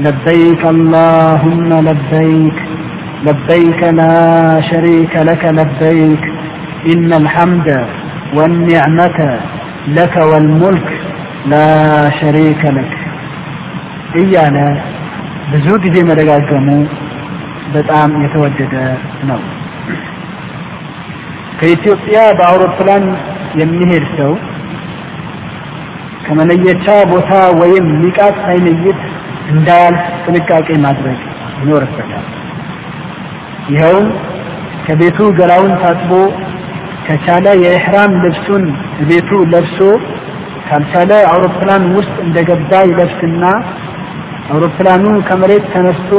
لبيك 0.00 0.62
اللهم 0.66 1.70
لبيك 1.88 2.58
لبيك 3.24 3.80
لا 3.92 4.16
شريك 4.60 5.14
لك 5.28 5.42
لبيك 5.58 6.22
إن 6.86 7.10
الحمد 7.12 7.68
والنعمة 8.34 9.18
لك 9.88 10.14
والملك 10.30 10.88
لا 11.47 11.67
ሸሪከ 12.17 12.61
ለክ 12.75 12.93
እያለ 14.21 14.57
ብዙ 15.51 15.67
ጊዜ 15.83 15.95
መደጋገሙ 16.09 16.67
በጣም 17.73 18.09
የተወደደ 18.23 18.73
ነው። 19.29 19.41
ከኢትዮጵያ 21.59 22.17
በአውሮፕላን 22.39 23.05
የሚሄድ 23.61 24.05
ሰው 24.17 24.31
ከመለየቻ 26.25 26.85
ቦታ 27.11 27.31
ወይም 27.61 27.85
ሚቃት 28.01 28.35
ሳይለይት 28.43 28.99
እንዳያልፍ 29.53 30.03
ጥንቃቄ 30.25 30.69
ማድረግ 30.85 31.19
ይኖርበታል። 31.61 32.25
ይኸውም 33.73 34.07
ከቤቱ 34.87 35.19
ገላውን 35.39 35.73
ታጥቦ 35.81 36.11
ከቻለ 37.07 37.47
የኢሕራም 37.63 38.11
ልብሱን 38.23 38.63
ቤቱ 39.09 39.29
ለብሶ 39.53 39.79
ካልቻለ 40.67 41.11
አውሮፕላን 41.31 41.83
ውስጥ 41.97 42.15
እንደገባ 42.25 42.71
ይለብስና 42.87 43.43
አውሮፕላኑ 44.49 45.05
ከመሬት 45.27 45.65
ተነስቶ 45.73 46.11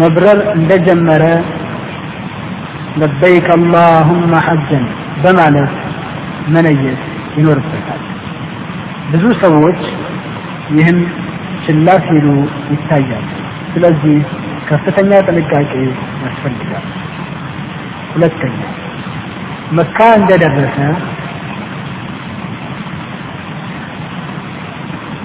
መብረር 0.00 0.38
እንደጀመረ 0.56 1.24
ለበይክ 3.00 3.46
አላሁመ 3.54 4.32
ሐጀን 4.46 4.84
በማለት 5.22 5.74
መነየት 6.54 7.02
ይኖርበታል። 7.38 8.00
ብዙ 9.12 9.24
ሰዎች 9.42 9.80
ይህን 10.76 10.98
ችላ 11.64 11.88
ሲሉ 12.06 12.26
ይታያል። 12.72 13.26
ስለዚህ 13.72 14.16
ከፍተኛ 14.68 15.20
ጥንቃቄ 15.28 15.72
ያስፈልጋል። 16.24 16.86
ሁለተኛ 18.14 18.58
መካ 19.72 19.98
እንደደረሰ 20.18 20.76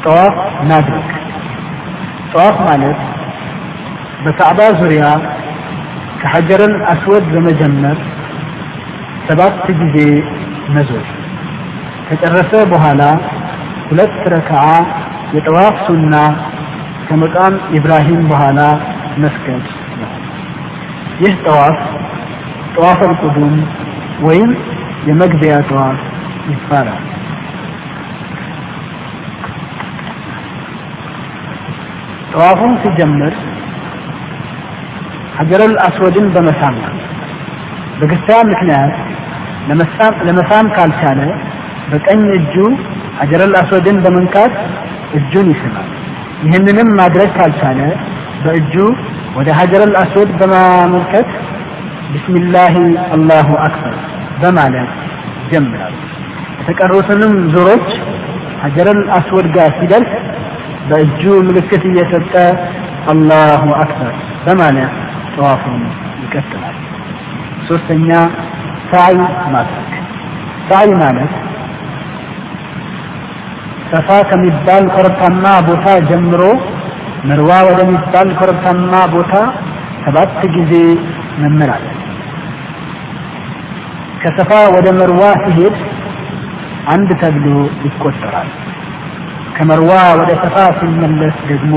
ጠዋፍ 0.07 0.37
እናድርግ። 0.63 1.09
ጠዋፍ 2.33 2.57
ማለት 2.69 2.99
በካዕባ 4.25 4.61
ዙሪያ 4.81 5.05
ከሐጀርን 6.21 6.75
አስወድ 6.93 7.25
በመጀመር 7.33 7.99
ሰባት 9.29 9.57
ጊዜ 9.81 9.97
መዞር 10.75 11.07
ከጨረሰ 12.07 12.53
በኋላ 12.73 13.03
ሁለት 13.89 14.17
ረክዓ 14.33 14.63
የጠዋፍ 15.35 15.77
ሱና 15.87 16.15
ከመቃም 17.07 17.55
ኢብራሂም 17.77 18.23
በኋላ 18.31 18.61
መስገድ 19.19 19.65
ነው። 20.01 20.11
ይህ 21.21 21.35
ጠዋፍ 21.47 21.79
ጠዋፍ 22.75 23.01
አልቁዱም 23.07 23.57
ወይም 24.21 24.51
የመግቢያ 25.09 25.55
ጠዋፍ 25.71 26.01
ይባላል። 26.51 27.03
ጠዋፉን 32.33 32.75
ሲጀምር 32.83 33.35
ሀጀረል 35.37 35.75
አስወድን 35.85 36.27
በመሳም 36.35 36.75
ነው። 36.85 36.95
በግስያ 38.01 38.37
ምክንያት 38.51 38.95
ለመሳም 40.27 40.67
ካልቻለ 40.77 41.21
በቀኝ 41.91 42.23
እጁ 42.37 42.55
ሀጀረል 43.19 43.53
አስወድን 43.61 43.97
በመንካት 44.05 44.55
እጁን 45.19 45.49
ይስማል። 45.53 45.89
ይህንንም 46.45 46.89
ማድረግ 47.01 47.31
ካልቻለ 47.37 47.81
በእጁ 48.45 48.75
ወደ 49.37 49.49
ሀጀረል 49.59 49.93
አስወድ 50.01 50.31
በማመልከት 50.41 51.29
ቢስሚላሂ 52.13 52.75
አላሁ 53.15 53.49
አክበር 53.67 53.95
በማለት 54.41 54.91
ይጀምራል። 55.43 55.95
የተቀሩትንም 56.61 57.35
ዙሮች 57.55 57.87
ሀጀረል 58.65 59.01
አስወድ 59.17 59.47
ጋር 59.55 59.71
ሲደርስ 59.79 60.13
በእጁ 60.90 61.22
ምልክት 61.48 61.84
እየሰጠ 61.90 62.34
አላሁ 63.12 63.64
አክበር 63.80 64.14
በማለት 64.46 64.94
ጠዋፉን 65.34 65.82
ይቀጥላል። 66.24 66.78
ሶስተኛ 67.68 68.10
ሳዕይ 68.92 69.18
ማድረግ። 69.54 69.90
ሳዕይ 70.70 70.92
ማለት 71.02 71.34
ሰፋ 73.92 74.10
ከሚባል 74.30 74.86
ኮረብታማ 74.96 75.46
ቦታ 75.68 75.88
ጀምሮ 76.10 76.42
መርዋ 77.26 77.52
ወደሚባል 77.68 78.30
ኮረብታማ 78.40 78.94
ቦታ 79.14 79.34
ሰባት 80.06 80.42
ጊዜ 80.56 80.74
መመላለስ። 81.40 81.94
ከሰፋ 84.22 84.52
ወደ 84.76 84.88
መርዋ 85.00 85.22
ሲሄድ 85.44 85.76
አንድ 86.88 87.10
ተብሎ 87.22 87.48
ይቆጠራል። 87.86 88.50
ከመርዋ 89.58 89.92
ወደ 90.20 90.32
ሰፋ 90.42 90.56
ሲመለስ 90.80 91.38
ደግሞ 91.48 91.74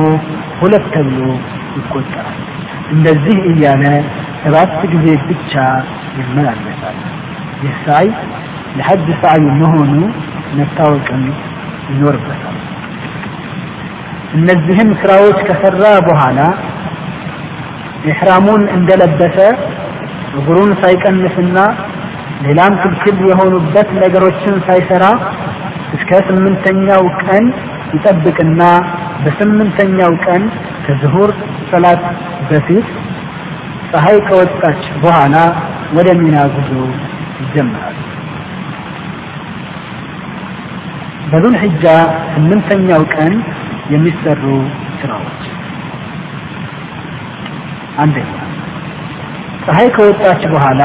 ሁለት 0.60 0.86
ተብሎ 0.94 1.20
ይቆጠራል። 1.76 2.38
እንደዚህ 2.90 3.38
እያለ 3.50 3.84
ሰባት 4.42 4.74
ጊዜ 4.92 5.06
ብቻ 5.28 5.52
ይመላለሳል። 6.18 6.98
ይህ 7.62 7.74
ሳይ 7.84 8.06
የሐጅ 8.78 9.06
ሳዕይ 9.22 9.46
መሆኑ 9.60 9.92
መታወቅም 10.56 11.22
ይኖርበታል። 11.90 12.56
እነዚህን 14.34 14.90
ስራዎች 15.00 15.38
ከሰራ 15.48 15.84
በኋላ 16.08 16.40
ኢሕራሙን 18.10 18.62
እንደለበሰ 18.76 19.38
እግሩን 20.38 20.70
ሳይቀንስና 20.82 21.58
ሌላም 22.44 22.74
ክልክል 22.82 23.16
የሆኑበት 23.30 23.88
ነገሮችን 24.02 24.54
ሳይሰራ 24.68 25.04
እስከ 25.96 26.20
ስምንተኛው 26.28 27.04
ቀን 27.22 27.44
ይጠብቅና 27.94 28.62
በስምንተኛው 29.22 30.12
ቀን 30.26 30.42
ከዝሁር 30.84 31.30
ሰላት 31.70 32.02
በፊት 32.50 32.86
ፀሐይ 33.90 34.18
ከወጣች 34.28 34.82
በኋላ 35.02 35.36
ወደ 35.96 36.08
ሚና 36.20 36.36
ጉዞ 36.54 36.72
ይጀምራል። 37.40 37.96
በዙል 41.30 41.54
ሒጃ 41.62 41.84
ስምንተኛው 42.34 43.02
ቀን 43.14 43.32
የሚሰሩ 43.92 44.42
ስራዎች 45.00 45.42
አንደኛ 48.02 48.32
ፀሐይ 49.64 49.88
ከወጣች 49.96 50.42
በኋላ 50.52 50.82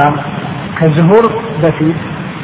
ከዝሁር 0.78 1.26
በፊት 1.62 2.00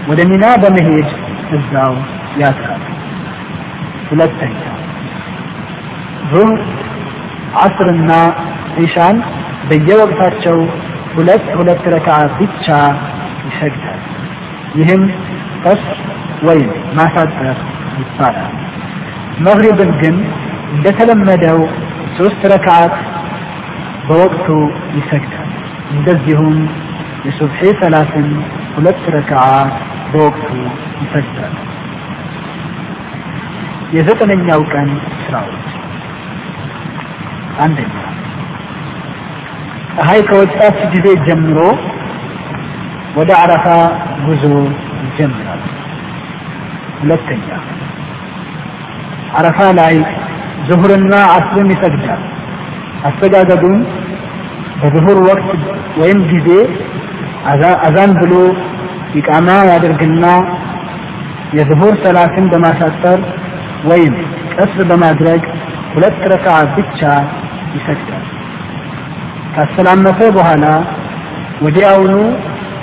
ወደ 0.09 0.21
ሚና 0.29 0.45
በመሄድ 0.63 1.09
እዛው 1.57 1.93
ያድራል። 2.39 2.83
ሁለተኛ 4.09 4.57
ዙህር፣ 6.31 6.59
ዓስርና 7.61 8.11
ዒሻን 8.77 9.17
በየወቅታቸው 9.69 10.57
ሁለት 11.15 11.45
ሁለት 11.57 11.83
ረክዓ 11.93 12.17
ብቻ 12.37 12.65
ይሰግዳል። 13.47 14.01
ይህም 14.75 15.03
ቀስ 15.63 15.83
ወይም 16.43 16.69
ማሳጠር 16.97 17.57
ይባላል። 17.99 18.53
መግሪብን 19.39 19.91
ግን 20.01 20.15
እንደተለመደው 20.73 21.59
ሶስት 22.17 22.41
ረክዓት 22.53 22.95
በወቅቱ 24.07 24.47
ይሰግዳል። 24.97 25.49
እንደዚሁም 25.91 26.55
የሱብሒ 27.25 27.71
ሰላትን 27.81 28.27
ሁለት 28.75 29.03
ረክዓት 29.15 29.73
በወቅቱ 30.11 30.49
ይሰግዳል። 31.01 31.55
የዘጠነኛው 33.95 34.61
ቀን 34.73 34.89
ስራዎች 35.23 35.65
አንደኛ 37.59 37.93
ፀሐይ 39.95 40.21
ከወጣች 40.29 40.77
ጊዜ 40.93 41.07
ጀምሮ 41.25 41.57
ወደ 43.17 43.31
አረፋ 43.39 43.65
ጉዞ 44.25 44.43
ይጀምራል። 45.01 45.63
ሁለተኛ 46.99 47.47
አረፋ 49.37 49.59
ላይ 49.79 49.95
ዙሁርና 50.69 51.13
አስርን 51.35 51.69
ይሰግዳል። 51.73 52.21
አሰጋገዱም 53.09 53.77
በዙሁር 54.81 55.17
ወቅት 55.29 55.61
ወይም 56.01 56.19
ጊዜ 56.31 56.49
አዛን 57.83 58.11
ብሎ 58.21 58.33
ኢቃማ 59.19 59.49
ያደርግና 59.69 60.25
የዙሁር 61.57 61.93
ሰላትን 62.03 62.45
በማሳጠር 62.51 63.19
ወይም 63.89 64.15
ቀስር 64.53 64.81
በማድረግ 64.89 65.41
ሁለት 65.93 66.19
ረክዓ 66.31 66.57
ብቻ 66.75 66.99
ይሰግዳል። 67.75 68.25
ካሰላመተ 69.55 70.19
በኋላ 70.37 70.65
ወዲያውኑ 71.63 72.13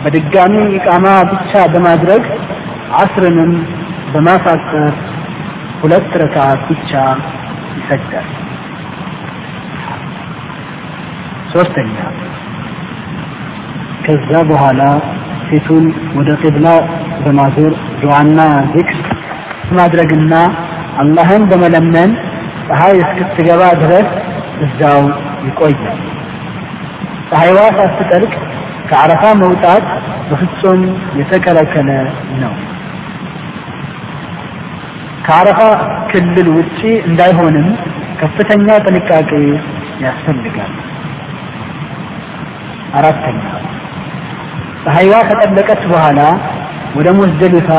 በድጋሚ 0.02 0.54
ኢቃማ 0.78 1.06
ብቻ 1.30 1.62
በማድረግ 1.72 2.24
አስርንም 3.00 3.52
በማሳጠር 4.12 4.92
ሁለት 5.80 6.10
ረክዓ 6.22 6.46
ብቻ 6.68 6.92
ይሰግዳል። 7.78 8.28
ሶስተኛ 11.52 11.96
ከዛ 14.04 14.30
በኋላ 14.50 14.82
ፊቱን 15.48 15.84
ወደ 16.16 16.30
ቂብላ 16.42 16.68
በማዞር 17.22 17.72
ዱዓና 18.02 18.38
ዚክር 18.74 18.98
ማድረግና 19.78 20.34
አላህን 20.98 21.42
በመለመን 21.50 22.10
ፀሐይ 22.68 22.96
እስክትገባ 23.02 23.62
ድረስ 23.82 24.08
እዛው 24.64 25.02
ይቆያል። 25.46 25.98
ፀሐይዋ 27.30 27.58
ሳትጠልቅ 27.76 28.32
ከአረፋ 28.90 29.22
መውጣት 29.40 29.86
በፍጹም 30.28 30.80
የተከለከለ 31.18 31.90
ነው። 32.42 32.54
ከአረፋ 35.26 35.60
ክልል 36.10 36.48
ውጪ 36.56 36.78
እንዳይሆንም 37.08 37.68
ከፍተኛ 38.20 38.68
ጥንቃቄ 38.86 39.30
ያስፈልጋል። 40.04 40.72
አራተኛ 42.94 43.40
ፀሐይዋ 44.84 45.14
ከጠለቀች 45.28 45.82
በኋላ 45.92 46.20
ወደ 46.96 47.08
ሙዝደሊፋ 47.16 47.70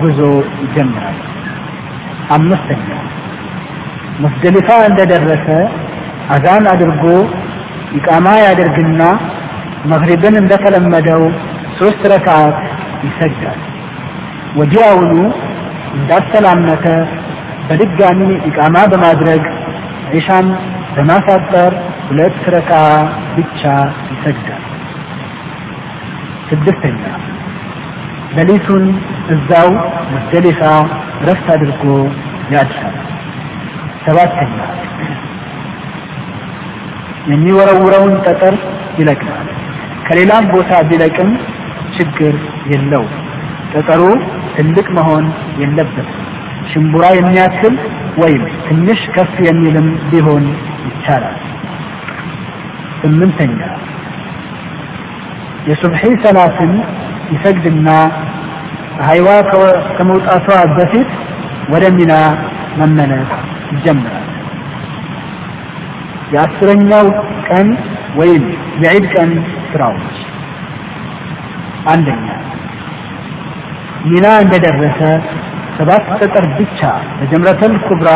ጉዞ 0.00 0.20
ይጀምራል። 0.62 1.18
አምስተኛ 2.34 2.86
ሙዝደሊፋ 4.22 4.68
እንደደረሰ 4.88 5.46
አዛን 6.34 6.64
አድርጎ 6.72 7.02
ኢቃማ 7.98 8.26
ያደርግና 8.44 9.02
መግሪብን 9.92 10.36
እንደተለመደው 10.40 11.22
ሶስት 11.78 12.02
ረክዓት 12.12 12.58
ይሰግዳል። 13.06 13.60
ወዲያውኑ 14.58 15.12
እንዳሰላመተ 15.96 16.84
በድጋሚ 17.68 18.20
ኢቃማ 18.48 18.76
በማድረግ 18.92 19.44
ዒሻን 20.12 20.48
በማሳጠር 20.96 21.72
ሁለት 22.08 22.42
ረክዓ 22.54 22.80
ብቻ 23.36 23.62
ይሰግዳል። 24.12 24.62
ስድስተኛ 26.48 27.00
ሌሊቱን 28.36 28.84
እዛው 29.34 29.68
ሙዝደሊፋ 30.10 30.60
ረፍት 31.26 31.46
አድርጎ 31.54 31.82
ያድራል። 32.54 32.96
ሰባተኛ 34.04 34.56
የሚወረውረውን 37.30 38.14
ጠጠር 38.26 38.54
ይለቅማል። 38.98 39.46
ከሌላም 40.06 40.44
ቦታ 40.52 40.72
ቢለቅም 40.90 41.30
ችግር 41.96 42.34
የለው። 42.72 43.04
ጠጠሩ 43.72 44.02
ትልቅ 44.56 44.86
መሆን 44.98 45.24
የለበትም። 45.60 46.20
ሽምቡራ 46.70 47.06
የሚያክል 47.16 47.74
ወይም 48.18 48.44
ትንሽ 48.66 49.00
ከፍ 49.14 49.34
የሚልም 49.46 49.88
ቢሆን 50.10 50.44
ይቻላል። 50.88 51.36
ስምንተኛ 53.00 53.58
የሱብሒ 55.66 56.02
ሰላትን 56.24 56.72
ይሰግድና 57.32 57.88
ፀሐይዋ 58.96 59.28
ከመውጣቷ 59.96 60.46
በፊት 60.76 61.10
ወደ 61.72 61.84
ሚና 61.96 62.12
መመለስ 62.78 63.30
ይጀምራል። 63.72 64.26
የአስረኛው 66.32 67.06
ቀን 67.48 67.68
ወይም 68.16 68.44
የዒድ 68.82 69.04
ቀን 69.14 69.30
ስራዎች 69.70 70.14
አንደኛ 71.86 72.26
ሚና 74.04 74.26
እንደደረሰ 74.44 75.00
ሰባት 75.78 76.06
ጠጠር 76.18 76.44
ብቻ 76.58 76.80
በጀምረተል 77.18 77.74
ኩብራ 77.86 78.10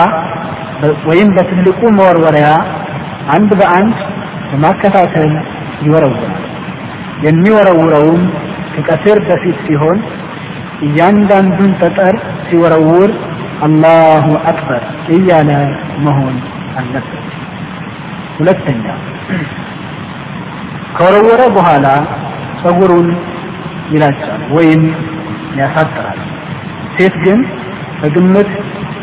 ወይም 1.09 1.29
በትልቁ 1.37 1.81
መወርወሪያ 1.97 2.49
አንድ 3.29 3.51
በአንድ 3.61 3.97
በማከታተል 4.51 5.33
ይወረውራል። 5.83 6.37
የሚወረውረውም 7.27 8.23
ከቀትር 8.75 9.19
በፊት 9.29 9.59
ሲሆን 9.67 9.99
እያንዳንዱን 10.81 11.73
ጠጠር 11.81 12.15
ሲወረውር 12.47 13.11
አላሁ 13.63 14.27
አክበር 14.51 14.83
እያለ 15.15 15.51
መሆን 16.05 16.37
አለበት። 16.79 17.27
ሁለተኛ 18.39 18.85
ከወረወረ 20.97 21.43
በኋላ 21.57 21.87
ጸጉሩን 22.63 23.09
ይላጫል 23.91 24.41
ወይም 24.57 24.83
ያሳጥራል። 25.59 26.19
ሴት 26.97 27.15
ግን 27.25 27.41
በግምት 28.01 28.51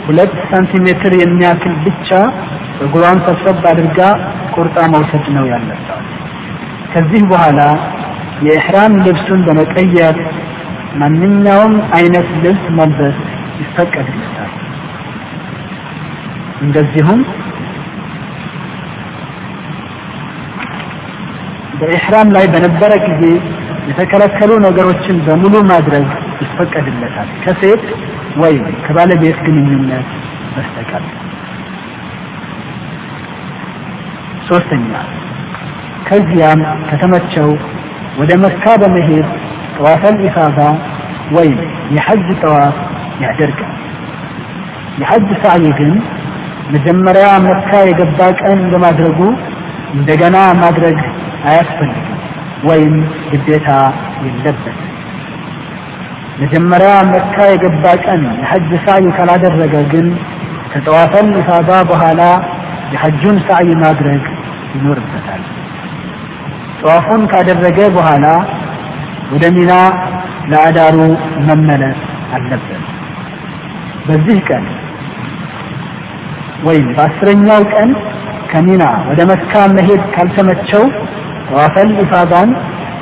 ሁለት 0.08 0.34
ሳንቲሜትር 0.50 1.14
የሚያክል 1.22 1.74
ብቻ 1.86 2.10
ጸጉሯን 2.80 3.20
ሰብሰብ 3.28 3.66
አድርጋ 3.72 4.00
ቁርጣ 4.56 4.78
መውሰድ 4.94 5.26
ነው 5.36 5.46
ያለባት። 5.52 6.06
ከዚህ 6.94 7.22
በኋላ 7.32 7.60
የኢሕራም 8.46 8.94
ልብሱን 9.06 9.42
በመቀየር 9.48 10.18
ማንኛውም 10.96 11.74
አይነት 11.98 12.28
ልብስ 12.44 12.64
መልበስ 12.78 13.18
ይፈቀድለታል። 13.62 14.52
እንደዚሁም 16.62 17.20
በኢሕራም 21.80 22.30
ላይ 22.36 22.46
በነበረ 22.54 22.92
ጊዜ 23.06 23.24
የተከለከሉ 23.90 24.52
ነገሮችን 24.66 25.18
በሙሉ 25.26 25.56
ማድረግ 25.70 26.08
ይፈቀድለታል 26.44 27.30
ከሴት 27.44 27.84
ወይም 28.38 28.66
ከባለቤት 28.86 29.38
ግንኙነት 29.46 30.08
በስተቀር። 30.56 31.04
ሶስተኛ 34.48 34.92
ከዚያም 36.08 36.60
ከተመቸው 36.90 37.48
ወደ 38.19 38.33
መካ 38.45 38.65
በመሄድ 38.81 39.27
ጠዋፈል 39.77 40.17
ኢፋዳ 40.27 40.59
ወይም 41.33 41.59
የሐጅ 41.95 42.27
ጠዋፍ 42.43 42.77
ያደርጋል። 43.23 43.77
የሐጅ 45.01 45.29
ሳዕይ 45.43 45.67
ግን 45.79 45.93
መጀመሪያ 46.71 47.27
መካ 47.47 47.71
የገባ 47.89 48.21
ቀን 48.41 48.59
እንደማድረጉ 48.59 49.19
እንደገና 49.95 50.37
ማድረግ 50.61 50.99
አያስፈልግም 51.47 52.09
ወይም 52.69 52.95
ግዴታ 53.31 53.69
የለበት። 54.25 54.79
መጀመሪያ 56.43 56.93
መካ 57.11 57.47
የገባ 57.51 57.85
ቀን 58.05 58.23
የሐጅ 58.39 58.71
ሳዕይ 58.85 59.09
ካላደረገ 59.17 59.75
ግን 59.93 60.07
ከጠዋፈል 60.73 61.27
ኢፋዳ 61.41 61.71
በኋላ 61.91 62.21
የሐጁን 62.93 63.37
ሳዕይ 63.49 63.73
ማድረግ 63.83 64.23
ይኖርበታል። 64.75 65.43
ጠዋፉን 66.88 67.24
ካደረገ 67.32 67.80
በኋላ 67.96 68.26
ወደ 69.32 69.46
ሚና 69.56 69.72
ለአዳሩ 70.52 70.98
መመለስ 71.48 71.98
አለበት። 72.36 72.84
በዚህ 74.06 74.38
ቀን 74.50 74.66
ወይም 76.64 76.86
በአስረኛው 76.98 77.62
ቀን 77.74 77.90
ከሚና 78.52 78.84
ወደ 79.10 79.22
መካ 79.32 79.64
መሄድ 79.74 80.04
ካልተመቸው 80.14 80.84
ጠዋፈል 81.50 81.90
ኢፋዳን 82.04 82.52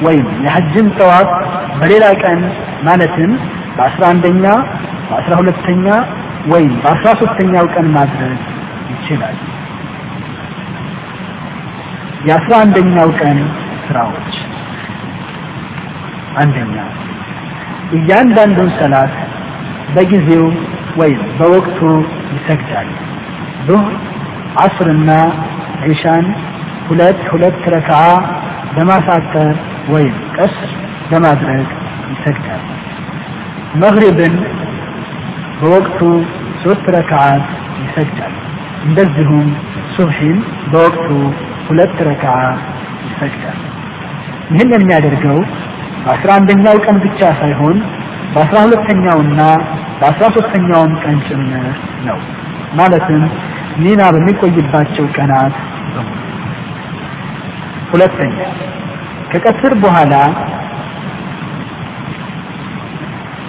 ወይም 0.02 0.26
የሐጅን 0.46 0.88
ጠዋፍ 0.98 1.30
በሌላ 1.80 2.08
ቀን 2.24 2.42
ማለትም 2.88 3.32
በአስራ 3.78 4.04
አንደኛ 4.14 4.46
በአስራ 5.10 5.36
ሁለተኛ 5.42 5.88
ወይም 6.48 6.74
በአስራ 6.84 7.12
ሶስተኛው 7.22 7.68
ቀን 7.76 7.88
ማድረግ 7.98 8.40
ይችላል። 8.94 9.38
የአስራ 12.26 12.54
አንደኛው 12.64 13.10
ቀን 13.22 13.40
ስራዎች 13.88 14.36
አንደኛ 16.38 16.76
እያንዳንዱን 17.92 18.70
ሰላት 18.80 19.14
በጊዜው 19.96 20.46
ወይም 20.96 21.22
በወቅቱ 21.40 21.80
ይሰግዳል። 22.36 22.90
ዙህር፣ 23.68 23.94
ዓስርና 24.64 25.12
ዒሻን 25.86 26.26
ሁለት 26.88 27.22
ሁለት 27.32 27.62
ረክዓ 27.74 28.00
በማሳጠር 28.76 29.54
ወይም 29.90 30.16
ቀስ 30.38 30.56
በማድረግ 31.10 31.68
ይሰግዳል። 32.12 32.64
መግሪብን 33.76 34.36
በወቅቱ 35.62 36.00
ሶስት 36.64 36.86
ረክዓት 36.96 37.46
ይሰግዳል። 37.84 38.36
እንደዚሁም 38.86 39.48
ሱብሒን 39.96 40.38
በወቅቱ 40.72 41.08
ሁለት 41.68 41.98
ረክዓ 42.10 42.34
ይሰግዳል። 43.08 43.60
ይህን 44.50 44.72
የሚያደርገው 44.76 45.38
በአስራ 46.04 46.30
አንደኛው 46.40 46.78
ቀን 46.86 46.98
ብቻ 47.06 47.30
ሳይሆን 47.40 47.78
በአስራ 48.34 48.58
ሁለተኛውና 48.66 49.42
በአስራ 50.00 50.26
ሶስተኛውም 50.36 50.94
ቀን 51.04 51.18
ጭምር 51.28 51.66
ነው። 52.08 52.18
ማለትም 52.74 53.24
ሚና 53.78 54.02
በሚቆይባቸው 54.16 55.06
ቀናት 55.16 55.56
ሁለተኛ 57.92 58.38
ከቀትር 59.32 59.74
በኋላ 59.84 60.14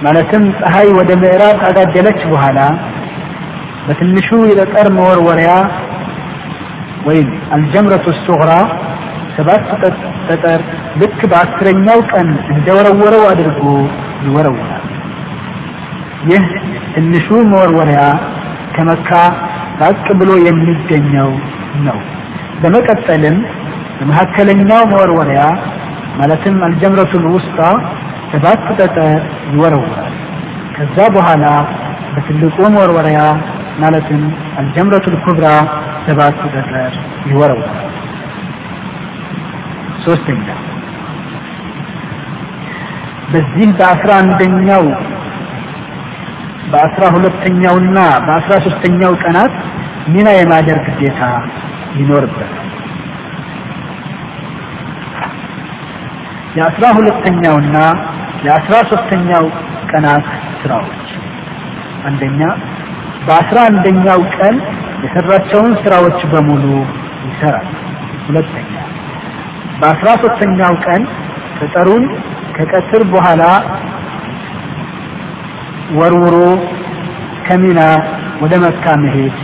ማለትም 0.02 0.44
ፀሐይ 0.58 0.88
ወደ 0.98 1.10
ምዕራብ 1.20 1.54
ካጋደለች 1.62 2.20
በኋላ 2.32 2.58
በትንሹ 3.86 4.28
የጠጠር 4.50 4.86
መወርወሪያ 4.96 5.52
ወይም 7.06 7.28
አልጀምረቱ 7.54 8.06
ሱግራ 8.24 8.50
ሰባት 9.36 9.62
ጠጠር 10.28 10.60
ልክ 11.00 11.18
በአስረኛው 11.30 12.00
ቀን 12.12 12.28
እንደወረወረው 12.52 13.24
አድርጎ 13.30 13.62
ይወረውራል። 14.26 14.84
ይህ 16.30 16.44
ትንሹ 16.94 17.26
መወርወሪያ 17.50 18.00
ከመካ 18.76 19.10
ራቅ 19.82 20.06
ብሎ 20.20 20.30
የሚገኘው 20.46 21.30
ነው። 21.86 21.98
በመቀጠልም 22.62 23.36
በመካከለኛው 23.98 24.82
መወርወሪያ 24.92 25.42
ማለትም 26.18 26.56
አልጀምረቱል 26.66 27.24
ውስጣ 27.34 27.58
ሰባት 28.32 28.64
ጠጠር 28.78 29.20
ይወረውራል። 29.52 30.14
ከዛ 30.76 30.96
በኋላ 31.14 31.44
በትልቁ 32.14 32.56
መወርወሪያ 32.74 33.20
ማለትም 33.78 34.22
አልጀምረቱል 34.60 35.16
ኩብራ 35.24 35.46
ሰባት 36.06 36.38
ጠጠር 36.54 36.92
ይወረውራል። 37.30 37.82
ሶስተኛ 40.06 40.46
በዚህ 43.30 43.68
በአስራ 43.78 44.10
አንደኛው 44.22 44.84
በአስራ 46.72 47.04
ሁለተኛውና 47.14 47.98
በአስራ 48.26 48.54
ሶስተኛው 48.66 49.12
ቀናት 49.22 49.54
ሚና 50.08 50.28
የማደር 50.36 50.78
ግዴታ 50.86 51.20
ይኖርበታል። 51.96 52.52
የአስራ 56.56 56.86
ሁለተኛውና 56.98 57.76
የአስራ 58.44 58.76
ሶስተኛው 58.90 59.44
ቀናት 59.90 60.26
ስራዎች 60.60 61.08
አንደኛ 62.06 62.40
በአስራ 63.26 63.58
አንደኛው 63.70 64.20
ቀን 64.36 64.56
የሰራቸውን 65.04 65.72
ስራዎች 65.82 66.20
በሙሉ 66.32 66.64
ይሰራል። 67.26 67.68
ሁለተኛ 68.26 68.72
በአስራ 69.79 70.09
ሶስተኛው 70.23 70.73
ቀን 70.85 71.01
ቅጠሩን 71.57 72.03
ከቀትር 72.55 73.03
በኋላ 73.13 73.43
ወርውሮ 75.97 76.35
ከሚና 77.47 77.79
ወደ 78.41 78.53
መካ 78.63 78.85
መሄድ 79.03 79.35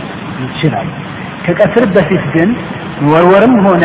ይችላል። 0.44 0.88
ከቀትር 1.46 1.84
በፊት 1.94 2.24
ግን 2.34 2.50
ወርወርም 3.10 3.54
ሆነ 3.66 3.84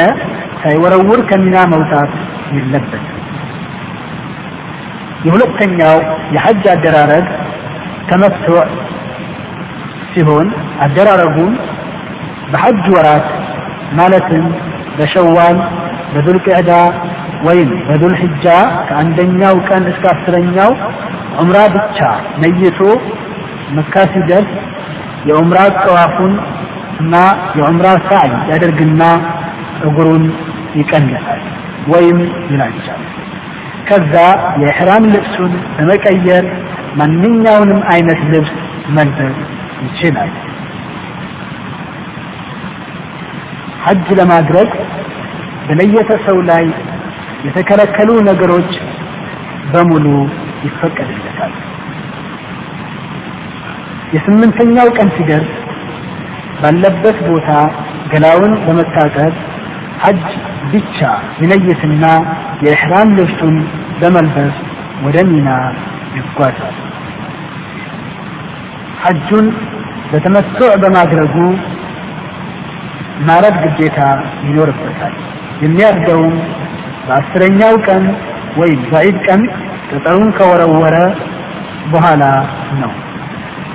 ሳይወረውር 0.62 1.20
ከሚና 1.30 1.58
መውጣት 1.74 2.12
የለበትም። 2.56 3.10
የሁለተኛው 5.26 5.98
የሐጅ 6.36 6.64
አደራረግ 6.74 7.28
ተመትዕ 8.10 8.56
ሲሆን 10.14 10.48
አደራረጉም 10.82 11.54
በሐጅ 12.52 12.86
ወራት 12.96 13.28
ማለትም 13.94 14.44
በሸዋል 14.98 15.58
በዱልቅዕዳ 16.13 16.71
ወይም 17.47 17.71
በዱልሕጃ 17.89 18.47
ከአንደኛው 18.89 19.57
ቀን 19.69 19.85
እስከ 19.93 20.05
አስረኛው 20.15 20.71
ዑምራ 21.41 21.59
ብቻ 21.75 21.99
ነይቶ 22.43 22.79
መካ 23.77 24.05
ሲደርስ 24.13 24.53
የዑምራ 25.29 25.59
ጠዋፉን 25.83 26.35
እና 27.01 27.15
የዑምራ 27.59 27.89
ሳዕይ 28.09 28.33
ያደርግና 28.51 29.03
እግሩን 29.89 30.25
ይቀንሳል 30.79 31.43
ወይም 31.87 32.19
ይላጫል። 32.49 33.03
ከዛ 33.89 34.15
የኢሕራም 34.63 35.05
ልብሱን 35.13 35.53
በመቀየር 35.77 36.47
ማንኛውንም 36.97 37.81
አይነት 37.93 38.21
ልብስ 38.33 38.53
መልበስ 38.97 39.37
ይችላል። 39.85 40.33
ሐጅ 43.85 44.09
ለማድረግ 44.19 44.71
በለየተ 45.69 46.11
ሰው 46.27 46.39
ላይ 46.51 46.65
የተከለከሉ 47.47 48.11
ነገሮች 48.29 48.71
በሙሉ 49.73 50.07
ይፈቀድለታል። 50.65 51.53
የስምንተኛው 54.15 54.89
ቀን 54.97 55.09
ሲደርስ 55.17 55.51
ባለበት 56.61 57.19
ቦታ 57.29 57.49
ገላውን 58.13 58.53
በመታጠብ 58.67 59.33
ሐጅ 60.05 60.25
ብቻ 60.73 60.99
ይነይትና 61.41 62.05
የኢሕራም 62.65 63.09
ልብሱን 63.19 63.57
በመልበስ 64.01 64.57
ወደ 65.05 65.19
ሚና 65.31 65.49
ይጓዛል። 66.17 66.77
ሐጁን 69.03 69.47
በተመትዕ 70.13 70.71
በማድረጉ 70.83 71.35
ማረድ 73.21 73.57
ግዴታ 73.65 73.99
ይኖርበታል። 74.47 75.15
የሚያርደውም 75.63 76.35
በአስረኛው 77.07 77.75
ቀን 77.87 78.05
ወይም 78.57 78.81
በዒድ 78.91 79.19
ቀን 79.27 79.43
ቅጠሩን 79.91 80.31
ከወረወረ 80.39 80.97
በኋላ 81.93 82.23
ነው። 82.81 82.93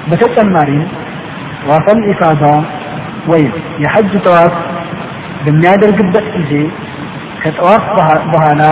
በተጨማሪም 0.09 0.83
ጠዋፈል 1.61 1.99
ኢፋዳ 2.11 2.43
ወይም 3.27 3.51
የሐጅ 3.83 4.11
ጠዋፍ 4.25 4.55
በሚያደርግበት 5.43 6.25
ጊዜ 6.35 6.51
ከጠዋፍ 7.41 7.85
በኋላ 8.31 8.63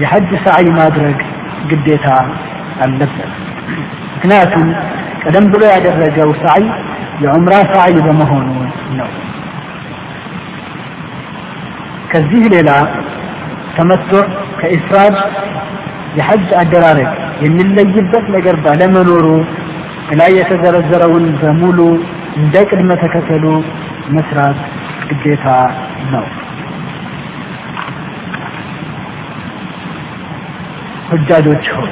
የሐጅ 0.00 0.30
ሰዓይ 0.44 0.66
ማድረግ 0.78 1.18
ግዴታ 1.70 2.06
አለበት። 2.84 3.30
ምክንያቱም 4.14 4.66
ቀደም 5.22 5.46
ብሎ 5.52 5.62
ያደረገው 5.74 6.30
ሰዓይ 6.42 6.64
የዑምራ 7.22 7.54
ሰዓይ 7.72 7.94
በመሆኑ 8.06 8.48
ነው። 8.98 9.10
ከዚህ 12.13 12.43
ሌላ 12.53 12.69
ተመትዕ 13.75 14.21
ከኢፍራድ 14.59 15.15
የሐጅ 16.17 16.49
አደራረግ 16.61 17.09
የሚለይበት 17.43 18.25
ነገር 18.35 18.55
ባለመኖሩ 18.63 19.25
ላይ 20.19 20.31
የተዘረዘረውን 20.37 21.25
በሙሉ 21.41 21.79
እንደ 22.35 22.63
ቅድመ 22.69 22.91
ተከተሉ 23.03 23.45
መስራት 24.09 24.59
ግዴታ 25.09 25.45
ነው። 26.13 26.25
ሁጃጆች 31.09 31.65
ሆይ 31.75 31.91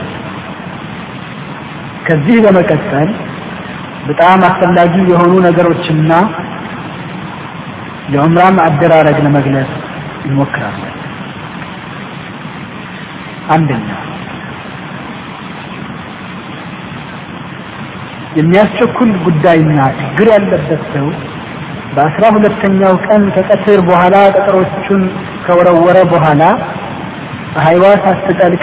ከዚህ 2.08 2.38
በመቀጠል 2.44 3.10
በጣም 4.08 4.42
አስፈላጊ 4.50 4.96
የሆኑ 5.10 5.34
ነገሮችና 5.48 6.12
የዑምራም 8.13 8.58
አደራረግ 8.66 9.18
ለመግለጽ 9.26 9.72
እንሞክራለን። 10.25 10.97
አንደኛ 13.55 13.89
የሚያስቸኩል 18.37 19.11
ጉዳይና 19.25 19.79
ችግር 19.99 20.27
ያለበት 20.35 20.83
ሰው 20.93 21.07
በአስራ 21.95 22.25
ሁለተኛው 22.37 22.95
ቀን 23.07 23.23
ከቀትር 23.35 23.81
በኋላ 23.89 24.15
ጠጠሮቹን 24.37 25.03
ከወረወረ 25.47 25.99
በኋላ 26.13 26.43
ፀሐይዋ 27.55 27.87
ሳትጠልቅ 28.05 28.63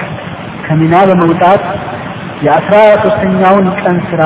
ከሚና 0.65 0.95
በመውጣት 1.09 1.63
የአስራ 2.45 2.75
ሶስተኛውን 3.03 3.67
ቀን 3.81 3.97
ስራ 4.09 4.23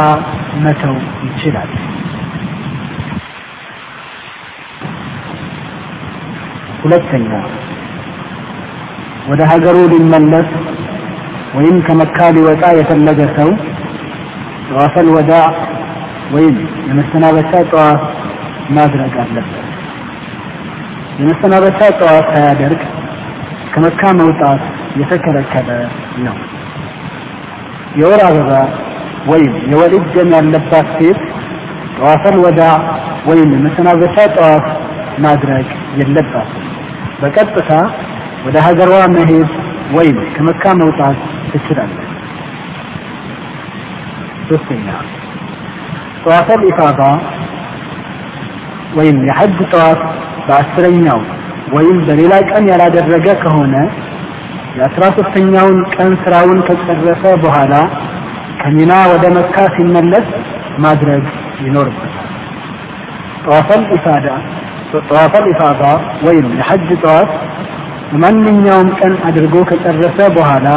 መተው 0.64 0.96
ይችላል። 1.28 1.70
ሁለተኛ 6.83 7.31
ወደ 9.31 9.41
ሀገሩ 9.51 9.79
ሊመለስ 9.93 10.51
ወይም 11.57 11.77
ከመካ 11.87 12.19
ሊወጣ 12.37 12.65
የፈለገ 12.79 13.21
ሰው 13.37 13.51
ጠዋፈል 14.69 15.09
ወዳዕ 15.17 15.47
ወይም 16.35 16.57
የመሰናበቻ 16.89 17.51
ጠዋፍ 17.71 18.01
ማድረግ 18.71 19.15
አለበት። 19.23 19.65
የመሰናበቻ 21.21 21.81
ጠዋፍ 22.01 22.27
ሳያደርግ 22.33 22.81
ከመካ 23.73 24.11
መውጣት 24.21 24.63
የተከለከለ 25.01 25.69
ነው። 26.27 26.37
የወር 27.97 28.23
አበባ 28.29 28.51
ወይም 29.29 29.55
የወሊድ 29.71 30.07
ደም 30.15 30.31
ያለባት 30.37 30.89
ሴት 30.99 31.21
ጠዋፈል 31.97 32.37
ወዳዕ 32.45 32.77
ወይም 33.27 33.49
የመሰናበቻ 33.57 34.17
ጠዋፍ 34.37 34.67
ማድረግ 35.19 35.69
የለባትም። 35.99 36.62
በቀጥታ 37.24 37.72
ወደ 38.46 38.58
ሀገሯ 38.66 38.94
መሄድ 39.14 39.52
ወይም 39.96 40.18
ከመካ 40.36 40.74
መውጣት 40.80 41.18
ትችላለች። 41.52 42.10
ሶስተኛ 44.50 44.88
ጠዋፈል 46.24 46.62
ኢፋዳ 46.70 47.02
ወይም 48.98 49.18
የሐጅ 49.28 49.58
ጠዋፍ 49.72 50.02
በአስረኛው 50.48 51.20
ወይም 51.76 51.98
በሌላ 52.08 52.34
ቀን 52.50 52.66
ያላደረገ 52.72 53.28
ከሆነ 53.44 53.76
የአስራ 54.78 55.04
ሶስተኛውን 55.18 55.78
ቀን 55.96 56.12
ስራውን 56.24 56.60
ከጨረሰ 56.68 57.24
በኋላ 57.44 57.74
ከሚና 58.62 58.94
ወደ 59.12 59.26
መካ 59.38 59.66
ሲመለስ 59.76 60.28
ማድረግ 60.84 61.24
ይኖርበታል። 61.66 62.20
ጠዋፈል 63.44 63.82
ኢፋዳ 63.98 64.28
ጠዋፈል 65.09 65.45
ኢፋዳ 65.51 65.83
ወይም 66.27 66.47
የሐጅ 66.59 66.89
ጠዋፍ 67.03 67.31
በማንኛውም 68.11 68.89
ቀን 68.99 69.15
አድርጎ 69.29 69.55
ከጨረሰ 69.71 70.19
በኋላ 70.37 70.69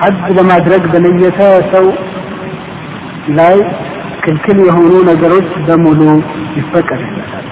ሐጅ 0.00 0.24
ለማድረግ 0.38 0.82
በነየተ 0.92 1.38
ሰው 1.72 1.86
ላይ 3.38 3.56
ክልክል 4.24 4.58
የሆኑ 4.64 4.92
ነገሮች 5.08 5.48
በሙሉ 5.66 6.00
ይፈቀድለታል። 6.56 7.46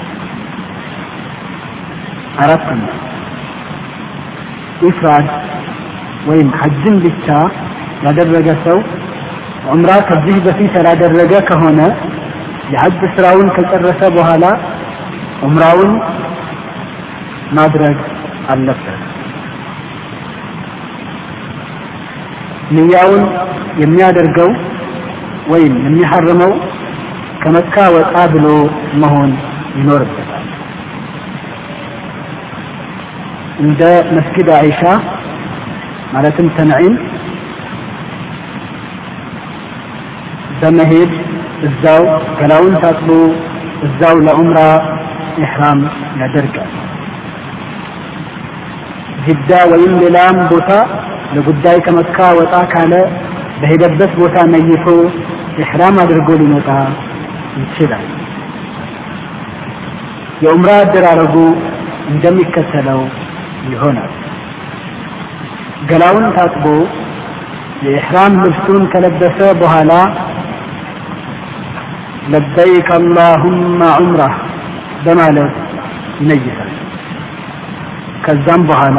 አራተኛ 2.38 2.82
ኢፍራድ 4.88 5.28
ወይም 6.28 6.48
ሐጅን 6.60 6.96
ብቻ 7.04 7.26
ያደረገ 8.04 8.48
ሰው 8.64 8.78
ዑምራ 9.70 9.92
ከዚህ 10.08 10.36
በፊት 10.46 10.72
ያላደረገ 10.78 11.32
ከሆነ 11.48 11.80
የሐጅ 12.72 13.00
ስራውን 13.14 13.48
ከጨረሰ 13.56 14.00
በኋላ 14.16 14.44
ዑምራውን 15.42 15.90
ማድረግ 17.52 17.98
አለበት። 18.48 19.00
ንያውን 22.74 23.22
የሚያደርገው 23.82 24.50
ወይም 25.48 25.74
የሚሐርመው 25.86 26.52
ከመካ 27.42 27.74
ወጣ 27.96 28.14
ብሎ 28.32 28.46
መሆን 29.02 29.30
ይኖርበታል። 29.78 30.44
እንደ 33.60 33.80
መስጊድ 34.14 34.48
አይሻ 34.58 34.80
ማለትም 36.12 36.48
ተንዒም 36.56 36.94
በመሄድ 40.60 41.12
እዛው 41.66 42.02
ገላውን 42.38 42.74
ታጥቦ 42.82 43.08
እዛው 43.86 44.16
ለዑምራ 44.26 44.58
ኢሕራም 45.42 45.80
ያደርጋል። 46.20 46.72
ጅዳ 49.26 49.50
ወይም 49.70 49.92
ሌላም 50.02 50.36
ቦታ 50.50 50.70
ለጉዳይ 51.34 51.78
ከመካ 51.86 52.18
ወጣ 52.38 52.54
ካለ 52.72 52.94
በሄደበት 53.60 54.12
ቦታ 54.20 54.36
ነይቶ 54.52 54.86
ኢሕራም 55.62 55.96
አድርጎ 56.02 56.28
ሊመጣ 56.40 56.68
ይችላል። 57.60 58.06
የዑምራ 60.44 60.70
አደራረጉ 60.82 61.34
እንደሚከተለው 62.12 63.00
ይሆናል። 63.72 64.12
ገላውን 65.90 66.26
ታጥቦ 66.36 66.66
የኢሕራም 67.84 68.34
ልብሱን 68.42 68.84
ከለበሰ 68.92 69.38
በኋላ 69.60 69.92
ለበይክ 72.32 72.88
አላሁመ 72.92 73.80
ዑምራ 73.96 74.22
በማለት 75.04 75.54
ይነይታል። 76.20 76.70
ከዛም 78.24 78.62
በኋላ 78.66 78.98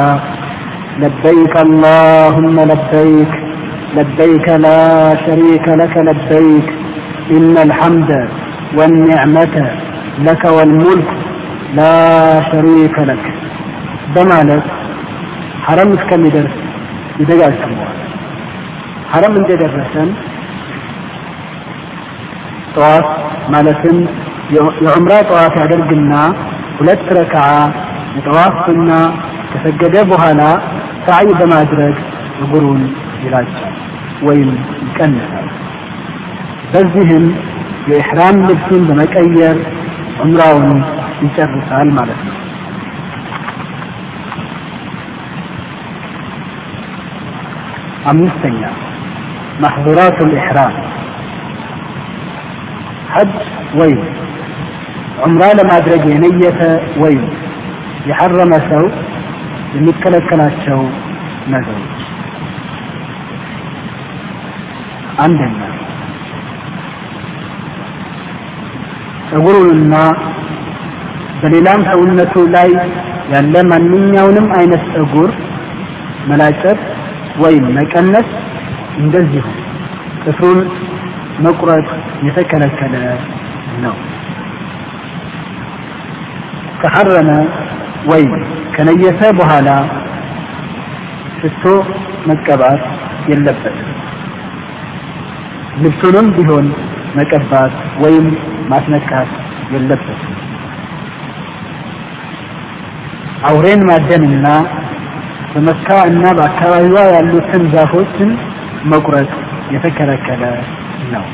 ለበይክ 1.04 1.56
አላሁመ 1.64 2.58
ለበይክ 2.72 3.34
لبيك 3.96 4.48
لا 4.66 4.82
شريك 5.26 5.66
لك 5.82 5.96
لبيك 6.00 6.68
إن 7.32 7.56
الحمد 7.58 8.12
والنعمة 8.74 9.56
لك 10.20 10.44
والملك 10.48 11.10
لا 11.74 11.96
شريك 12.50 12.96
لك 13.10 13.24
በማለት 14.16 14.66
ሐረም 15.66 15.90
እስከሚደርስ 15.98 16.56
ይደጋግመዋል። 17.20 17.98
ሐረም 19.12 19.34
እንደደረሰን 19.36 20.10
ጠዋፍ 22.76 23.08
ማለትም 23.54 23.98
የዑምራ 24.84 25.14
ጠዋፍ 25.30 25.54
ያደርግና 25.62 26.14
ሁለት 26.78 27.06
ረክዓ 27.18 27.46
የጠዋፍ 28.16 28.56
ሱና 28.66 28.92
ከሰገደ 29.52 29.96
በኋላ 30.10 30.42
ሳዕይ 31.06 31.32
በማድረግ 31.40 31.96
እግሩን 32.44 32.82
ይላጫል 33.24 33.76
ወይም 34.22 34.50
ይቀንሳል። 34.84 35.48
በዚህም 36.74 37.26
የኢሕራም 37.90 38.38
ልብሱን 38.48 38.84
በመቀየር 38.90 39.58
ዑምራውን 40.22 40.70
ይጨርሳል 41.22 41.90
ማለት 41.98 42.22
ነው። 42.28 42.34
አምስተኛ 48.06 48.62
ማሕዙራቱ 49.62 50.18
ልኢሕራም 50.32 50.74
ሐጅ 53.12 53.34
ወይም 53.80 54.02
ዑምራ 55.26 55.44
ለማድረግ 55.60 56.04
የነየተ 56.12 56.62
ወይም 57.04 57.26
የሐረመ 58.08 58.54
ሰው 58.70 58.84
የሚከለከላቸው 59.76 60.82
ነገሮች 61.48 62.02
አንደኛ 65.18 65.60
ጸጉሩንና 69.30 69.96
በሌላም 71.42 71.82
ሰውነቱ 71.90 72.34
ላይ 72.56 72.70
ያለ 73.32 73.56
ማንኛውንም 73.70 74.48
አይነት 74.58 74.84
ጸጉር 74.94 75.32
መላጨት 76.28 76.80
ወይም 77.40 77.66
መቀነስ 77.78 78.28
እንደዚሁ 78.98 79.46
ጥፍሩን 80.24 80.60
መቁረጥ 81.41 81.87
የተከለከለ 82.23 82.95
ነው። 83.83 83.97
ከሐረመ 86.83 87.31
ወይም 88.07 88.33
ከነየተ 88.75 89.23
በኋላ 89.39 89.69
ሽቶ 91.41 91.65
መቀባት 92.27 92.83
የለበትም። 93.31 93.89
ልብሱንም 95.83 96.27
ቢሆን 96.37 96.67
መቀባት 97.17 97.75
ወይም 98.01 98.27
ማስነካት 98.69 99.31
የለበትም። 99.73 100.37
አውሬን 103.45 103.83
ማደንና 103.89 104.47
በመካ 105.53 105.89
እና 106.11 106.25
በአካባቢዋ 106.39 106.99
ያሉትን 107.15 107.63
ዛፎችን 107.73 108.31
መቁረጥ 108.85 109.31
የተከለከለ 109.71 110.43
ነው። 111.13 111.25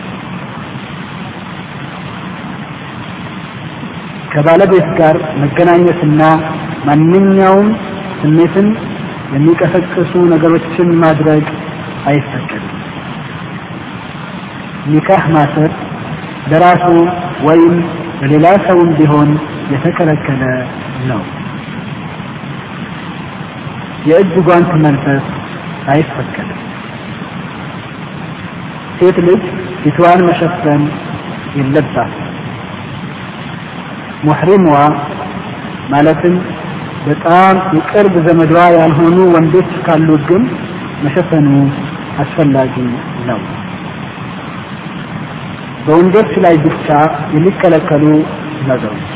ከባለቤት 4.33 4.89
ጋር 4.99 5.17
መገናኘትና 5.43 6.23
ማንኛውም 6.87 7.69
ስሜትን 8.21 8.69
የሚቀሰቅሱ 9.35 10.13
ነገሮችን 10.33 10.89
ማድረግ 11.03 11.45
አይፈቀድም። 12.07 12.73
ኒካህ 14.87 15.25
ማሰር 15.35 15.71
ለራሱ 16.51 16.85
ወይም 17.43 17.75
ለሌላ 18.21 18.47
ሰውም 18.67 18.91
ቢሆን 18.99 19.31
የተከለከለ 19.73 20.43
ነው። 21.09 21.23
የእጅ 24.07 24.35
ጓንት 24.49 24.71
መልበስ 24.85 25.25
አይፈቀድም። 25.89 26.61
ሴት 28.99 29.17
ልጅ 29.27 29.43
ፊትዋን 29.81 30.21
መሸፈን 30.29 30.83
የለባትም። 31.57 32.23
ሙሕሪሟ 34.25 34.67
ማለትም 35.93 36.35
በጣም 37.07 37.57
የቅርብ 37.77 38.15
ዘመዷ 38.27 38.55
ያልሆኑ 38.77 39.19
ወንዶች 39.35 39.71
ካሉ 39.87 40.09
ግን 40.29 40.43
መሸፈኑ 41.05 41.49
አስፈላጊ 42.23 42.75
ነው። 43.29 43.41
በወንዶች 45.87 46.33
ላይ 46.45 46.55
ብቻ 46.65 46.87
የሚከለከሉ 47.35 48.05
ነገሮች 48.69 49.13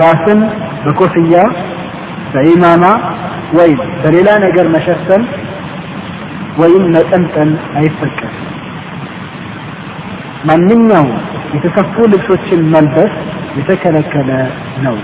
ራስን 0.00 0.40
በኮፍያ 0.84 1.36
በኢማማ 2.32 2.84
ወይም 3.52 3.80
በሌላ 4.02 4.30
ነገር 4.44 4.66
መሸፈን 4.74 5.22
ወይም 6.56 6.84
መጠምጠም 6.94 7.50
አይፈቀድም። 7.76 8.34
ማንኛውም 10.46 11.10
የተሰፉ 11.54 11.94
ልብሶችን 12.12 12.60
መልበስ 12.74 13.12
የተከለከለ 13.56 14.30
ነው። 14.84 14.96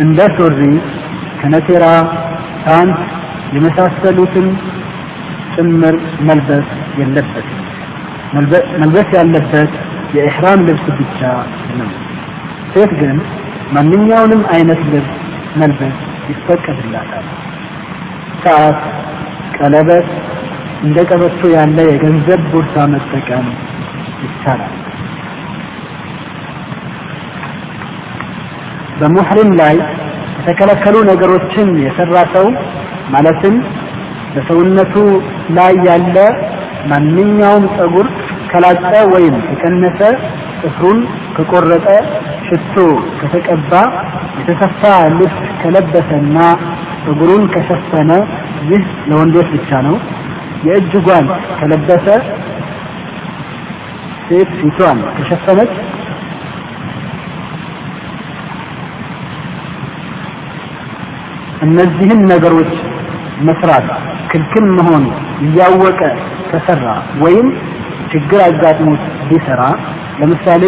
እንደ 0.00 0.20
ሱሪ፣ 0.36 0.60
ከነቴራ፣ 1.40 1.84
ፓንት 2.64 2.98
የመሳሰሉትን 3.54 4.46
ጭምር 5.54 5.94
መልበስ 6.20 6.68
የለበትም። 6.98 7.56
መልበስ 8.80 9.08
ያለበት 9.18 9.72
የኢሕራም 10.16 10.60
ልብስ 10.68 10.86
ብቻ 10.98 11.20
ነው። 11.78 11.88
ሴት 12.72 12.92
ግን 13.00 13.16
ማንኛውንም 13.72 14.42
አይነት 14.52 14.80
ልብስ 14.92 15.10
መልበስ 15.56 15.96
ይፈቀድላታል። 16.30 17.26
ሰዓት፣ 18.44 18.80
ቀለበት፣ 19.56 20.06
እንደ 20.82 20.98
ቀበቶ 21.08 21.40
ያለ 21.54 21.78
የገንዘብ 21.88 22.42
ቦርሳ 22.52 22.84
መጠቀም 22.92 23.46
ይቻላል። 24.24 24.74
በሙሕሪም 29.00 29.50
ላይ 29.60 29.76
የተከለከሉ 30.38 30.96
ነገሮችን 31.10 31.68
የሰራ 31.84 32.16
ሰው 32.34 32.46
ማለትም 33.10 33.54
በሰውነቱ 34.34 34.94
ላይ 35.56 35.74
ያለ 35.88 36.16
ማንኛውም 36.90 37.64
ጸጉር 37.76 38.06
ከላጨ 38.50 38.82
ወይም 39.12 39.34
ከቀነሰ፣ 39.46 40.00
ጥፍሩን 40.60 40.98
ከቆረጠ፣ 41.36 41.86
ሽቶ 42.46 42.76
ከተቀባ፣ 43.20 43.72
የተሰፋ 44.38 44.82
ልብስ 45.12 45.36
ከለበሰና 45.60 46.36
ጸጉሩን 47.04 47.44
ከሸፈነ 47.54 48.10
ይህ 48.70 48.82
ለወንዶች 49.10 49.48
ብቻ 49.54 49.70
ነው። 49.86 49.96
የእጅ 50.66 50.92
ጓንት 51.06 51.30
ከለበሰ፣ 51.58 52.06
ሴት 54.24 54.50
ፊቷን 54.58 54.98
ከሸፈነች 55.16 55.72
እነዚህን 61.66 62.20
ነገሮች 62.32 62.72
መስራት 63.48 63.86
ክልክል 64.30 64.64
መሆኑ 64.78 65.04
እያወቀ 65.44 66.00
ከሰራ 66.50 66.84
ወይም 67.22 67.46
ችግር 68.12 68.40
አጋጥሞት 68.46 69.02
ቢሰራ 69.28 69.62
ለምሳሌ 70.20 70.64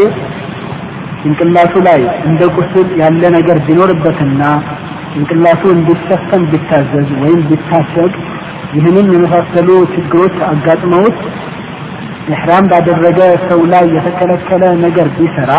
ጭንቅላቱ 1.22 1.74
ላይ 1.86 2.00
እንደ 2.28 2.42
ቁስል 2.56 2.88
ያለ 3.00 3.22
ነገር 3.36 3.58
ቢኖርበትና 3.66 4.42
ጭንቅላቱ 5.12 5.62
እንዲሸፈን 5.76 6.42
ቢታዘዝ 6.52 7.08
ወይም 7.22 7.40
ቢታሸግ 7.50 8.12
ይህንን 8.72 9.08
የመሳሰሉ 9.14 9.68
ችግሮች 9.94 10.36
አጋጥመውት 10.48 11.18
ኢሕራም 12.28 12.64
ባደረገ 12.70 13.18
ሰው 13.48 13.60
ላይ 13.72 13.84
የተከለከለ 13.96 14.64
ነገር 14.84 15.08
ቢሰራ 15.16 15.52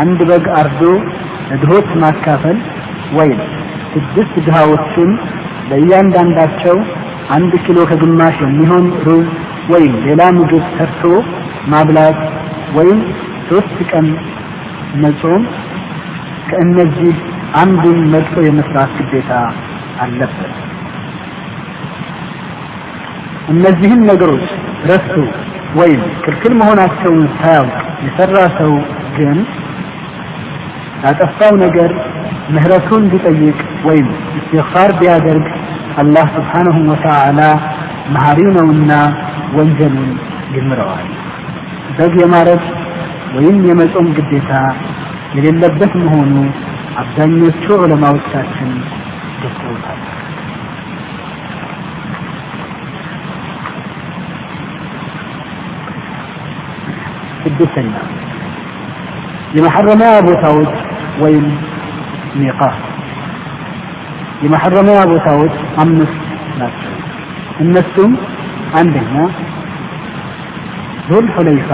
አንድ 0.00 0.20
በግ 0.30 0.46
አርዶ 0.60 0.82
ለድሆች 1.50 1.88
ማካፈል 2.02 2.58
ወይም 3.18 3.40
ስድስት 3.92 4.34
ድሃዎችን 4.46 5.10
ለእያንዳንዳቸው 5.70 6.76
አንድ 7.36 7.52
ኪሎ 7.64 7.80
ከግማሽ 7.90 8.36
የሚሆን 8.44 8.86
ሩዝ 9.06 9.28
ወይም 9.72 9.92
ሌላ 10.06 10.22
ምግብ 10.38 10.64
ሰርቶ 10.76 11.02
ማብላት 11.72 12.20
ወይም 12.76 12.98
ሶስት 13.48 13.76
ቀን 13.90 14.06
መጾም 15.02 15.42
ከእነዚህ 16.50 17.14
አንዱን 17.60 17.98
መርጦ 18.12 18.34
የመስራት 18.46 18.92
ግዴታ 19.00 19.32
አለበት። 20.04 20.52
እነዚህን 23.51 24.01
ነገሮች 24.09 24.47
ረስቶ 24.89 25.15
ወይም 25.75 26.01
ክልክል 26.23 26.53
መሆናቸውን 26.59 27.23
ሳያውቅ 27.37 27.75
የሰራ 28.05 28.37
ሰው 28.59 28.73
ግን 29.17 29.37
ያጠፋው 31.03 31.53
ነገር 31.63 31.91
ምህረቱን 32.53 33.03
ቢጠይቅ 33.11 33.57
ወይም 33.87 34.07
እስትግፋር 34.37 34.91
ቢያደርግ 34.99 35.47
አላህ 35.97 36.25
ስብሓንሁ 36.35 36.77
ወተዓላ 36.91 37.41
መሐሪ 38.09 38.39
ነውና 38.57 38.91
ወንጀሉን 39.57 40.11
ይምረዋል። 40.55 41.07
በግ 41.97 42.13
የማረድ 42.21 42.63
ወይም 43.35 43.57
የመጾም 43.69 44.07
ግዴታ 44.17 44.51
የሌለበት 45.35 45.93
መሆኑ 46.03 46.33
አብዛኞቹ 47.01 47.65
ዑለማዎቻችን 47.79 48.69
ገልጸውታል። 49.41 49.99
ስድስተኛ 57.61 57.93
የመሐረሚያ 59.55 60.11
ቦታዎች 60.27 60.73
ወይም 61.19 61.45
ሚቃት 62.35 62.77
የመሐረሚያ 64.43 64.99
ቦታዎች 65.11 65.53
አምስት 65.77 66.17
ናቸው። 66.59 66.93
እነሱም 67.59 68.11
አንደኛ 68.75 69.15
ዙል 71.07 71.27
ሁለይፋ 71.35 71.69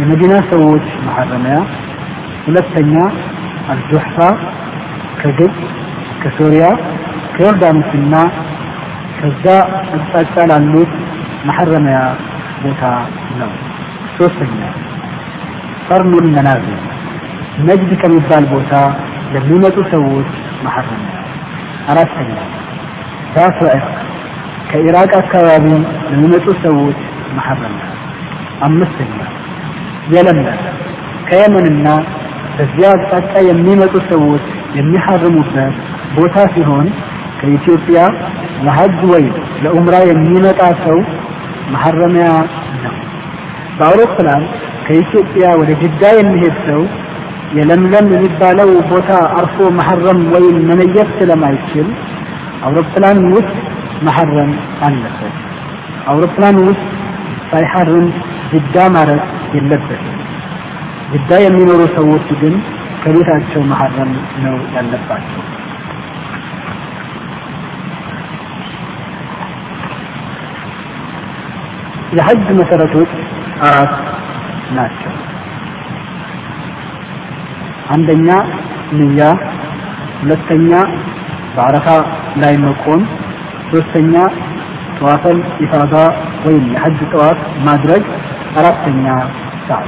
የመዲና 0.00 0.34
ሰዎች 0.50 0.86
መሐረሚያ፣ 1.06 1.56
ሁለተኛ 2.46 2.94
አልጁሕፋ 3.68 4.16
ከግብፅ 5.20 5.60
ከሶሪያ 6.22 6.64
ከዮርዳኖስና 7.34 8.14
ከዛ 9.18 9.44
አቅጣጫ 9.94 10.36
ላሉት 10.50 10.92
መሐረሚያ 11.46 11.98
ቦታ 12.62 12.82
ነው። 13.38 13.52
ሶስተኛ 14.20 14.58
ቀርኑል 15.88 16.26
መናዝል 16.36 16.80
ነጅድ 17.60 17.92
ከሚባል 18.02 18.44
ቦታ 18.52 18.72
ለሚመጡ 19.34 19.76
ሰዎች 19.90 20.30
መሐረሚያ። 20.64 21.12
አራተኛ 21.88 22.32
ራስ 23.36 23.58
ዕርቅ 23.68 23.86
ከኢራቅ 24.70 25.10
አካባቢ 25.18 25.64
ለሚመጡ 26.10 26.46
ሰዎች 26.62 26.98
መሐረሚያ። 27.36 27.84
አምስተኛ 28.62 29.14
የለመን 30.08 30.60
ከየመንና 31.28 31.88
በዚያ 32.56 32.90
አቅጣጫ 32.94 33.32
የሚመጡ 33.48 33.94
ሰዎች 34.10 34.44
የሚሐርሙበት 34.74 35.74
ቦታ 36.16 36.36
ሲሆን 36.54 36.86
ከኢትዮጵያ 37.40 37.98
ለሐጅ 38.64 39.00
ወይም 39.12 39.34
ለኡምራ 39.64 39.96
የሚመጣ 40.10 40.60
ሰው 40.84 40.98
መሐረሚያ 41.72 42.28
ነው። 42.36 42.46
በአውሮፕላን 43.81 44.43
ከኢትዮጵያ 44.85 45.45
ወደ 45.59 45.71
ጅዳ 45.81 46.03
የሚሄድ 46.17 46.57
ሰው 46.67 46.81
የለምለም 47.57 48.05
የሚባለው 48.13 48.69
ቦታ 48.89 49.09
አርፎ 49.39 49.57
መሐረም 49.79 50.19
ወይም 50.33 50.57
መነየት 50.69 51.09
ስለማይችል 51.17 51.87
አውሮፕላን 52.65 53.19
ውስጥ 53.35 53.55
መሐረም 54.07 54.51
አለበት። 54.85 55.35
አውሮፕላን 56.07 56.57
ውስጥ 56.67 56.85
ሳይሐርም 57.51 58.05
ጅዳ 58.51 58.85
ማረፍ 58.95 59.25
የለበትም። 59.55 60.17
ጅዳ 61.11 61.31
የሚኖሩ 61.43 61.81
ሰዎች 61.97 62.27
ግን 62.41 62.55
ከቤታቸው 63.03 63.61
መሐረም 63.71 64.11
ነው 64.43 64.57
ያለባቸው። 64.75 65.41
የሐጅ 72.13 72.47
መሰረቶች 72.57 73.11
አራት 73.61 73.93
ናቸው። 74.71 75.13
አንደኛ 77.89 78.27
ንያ፣ 78.93 79.19
ሁለተኛ 80.21 80.71
በአረፋ 81.55 81.87
ላይ 82.37 82.55
መቆም፣ 82.57 83.01
ሶስተኛ 83.71 84.13
ጠዋፈል 84.97 85.37
ኢፋዳ 85.63 85.93
ወይም 86.45 86.65
የሐጅ 86.73 86.99
ጠዋፍ 87.13 87.39
ማድረግ፣ 87.65 88.03
አራተኛ 88.57 89.05
ሳዕ። 89.67 89.85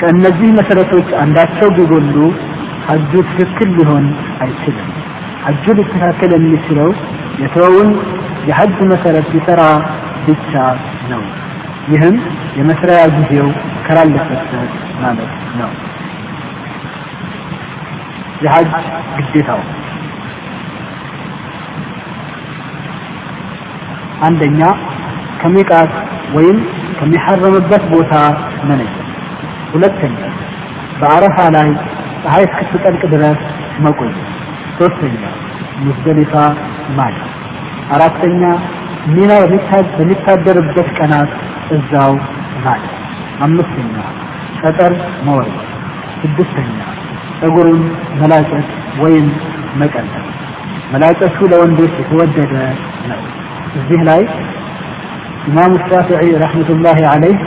ከእነዚህ 0.00 0.50
መሰረቶች 0.58 1.08
አንዳቸው 1.22 1.68
ቢጎሉ 1.70 2.16
ሐጁ 2.86 3.12
ትክክል 3.30 3.68
ሊሆን 3.76 4.06
አይችልም። 4.40 4.88
ሐጁ 5.44 5.64
ሊስተካከል 5.78 6.30
የሚችለው 6.36 6.88
የተወውን 7.38 7.90
የሐጅ 8.48 8.78
መሰረት 8.92 9.26
ሊሰራ 9.34 9.62
ብቻ 10.26 10.52
ነው። 11.10 11.22
ይህም 11.88 12.16
የመስሪያ 12.58 12.98
ጊዜው 13.14 13.48
ከላለፈበት 13.86 14.50
ማለት 15.02 15.30
ነው። 15.60 15.70
የሐጅ 18.42 18.70
ግዴታው 19.18 19.60
አንደኛ 24.22 24.60
ከሚቃት 25.40 25.92
ወይም 26.34 26.58
ከሚሐረምበት 26.98 27.84
ቦታ 27.92 28.12
መነጨት። 28.64 29.08
ሁለተኛ 29.72 30.18
በአረፋ 31.00 31.36
ላይ 31.56 31.68
ፀሐይ 32.24 32.44
እስክትጠልቅ 32.48 33.02
ድረስ 33.14 33.40
መቆየት። 33.80 34.18
ሶስተኛ 34.78 35.22
ሙዝደሊፋ 35.78 36.34
ማለት። 36.98 37.28
አራተኛ 37.90 38.42
ሚና 39.15 39.31
በሚታደርበት 39.93 40.87
ቀናት 40.97 41.31
እዛው 41.71 42.13
ማለት። 42.65 42.93
አምስተኛ 43.41 43.95
ጠጠር 44.61 44.93
መወርወር። 45.25 45.63
ስድስተኛ 46.21 46.77
ፀጉሩን 47.39 47.81
መላጨት 48.21 48.69
ወይም 48.99 49.27
መቀነስ። 49.75 50.25
መላጨቱ 50.93 51.47
ለወንዶች 51.51 51.93
የተወደደ 52.01 52.53
ነው። 53.09 53.21
እዚህ 53.75 54.01
ላይ 54.07 54.21
ኢማሙ 55.47 55.73
ሻፊዒ 55.83 56.29
ረሕመቱላሂ 56.43 56.99
አለይህ 57.11 57.41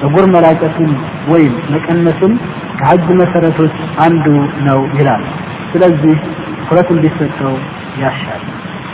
ፀጉር 0.00 0.26
መላጨትን 0.34 0.90
ወይም 1.28 1.54
መቀነስን 1.72 2.32
ከሐጅ 2.78 3.06
መሰረቶች 3.20 3.74
አንዱ 3.98 4.26
ነው 4.68 4.80
ይላል። 4.98 5.24
ስለዚህ 5.72 6.14
ትኩረት 6.60 6.88
እንዲሰጠው 6.94 7.54
ያሻል። 8.02 8.42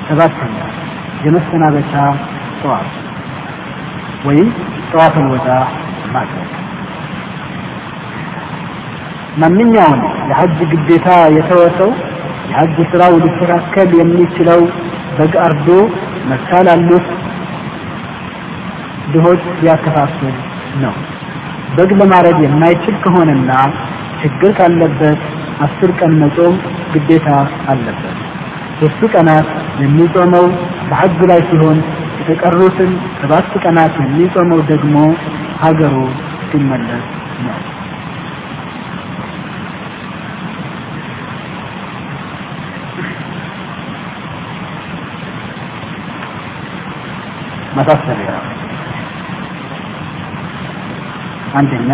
ሰባተኛ 0.09 0.57
የመሰናበቻ 1.26 1.94
ጠዋፍ 2.62 2.90
ወይም 4.28 4.50
ጠዋፈል 4.92 5.28
ወዳ 5.34 5.50
ማድረግ 6.14 6.50
ማንኛውም 9.42 10.00
የሐጅ 10.30 10.58
ግዴታ 10.72 11.10
የተወሰው 11.38 11.92
የሐጅ 12.50 12.78
ስራው 12.92 13.14
ሊስተካከል 13.24 13.90
የሚችለው 14.00 14.62
በግ 15.18 15.34
አርዶ 15.46 15.70
መካ 16.30 16.60
ላሉት 16.68 17.08
ድሆች 19.14 19.44
ሲያከፋፍል 19.58 20.36
ነው። 20.84 20.94
በግ 21.78 21.92
ለማረድ 22.00 22.40
የማይችል 22.46 22.96
ከሆነና 23.04 23.52
ችግር 24.22 24.52
ካለበት 24.58 25.22
አስር 25.66 25.92
ቀን 26.00 26.14
መጾም 26.22 26.56
ግዴታ 26.94 27.28
አለበት። 27.72 28.18
ሶስቱ 28.80 29.10
ቀናት 29.14 29.50
የሚጾመው 29.81 30.47
በሐጅ 30.89 31.19
ላይ 31.31 31.41
ሲሆን 31.51 31.79
የተቀሩትን 32.21 32.91
ሰባት 33.21 33.51
ቀናት 33.63 33.95
የሚጾመው 34.05 34.61
ደግሞ 34.71 34.97
ሀገሩ 35.63 35.97
ሲመለስ 36.51 37.07
ነው። 37.47 37.59
ማሳሰቢያ 47.77 48.31
አንደኛ 51.55 51.91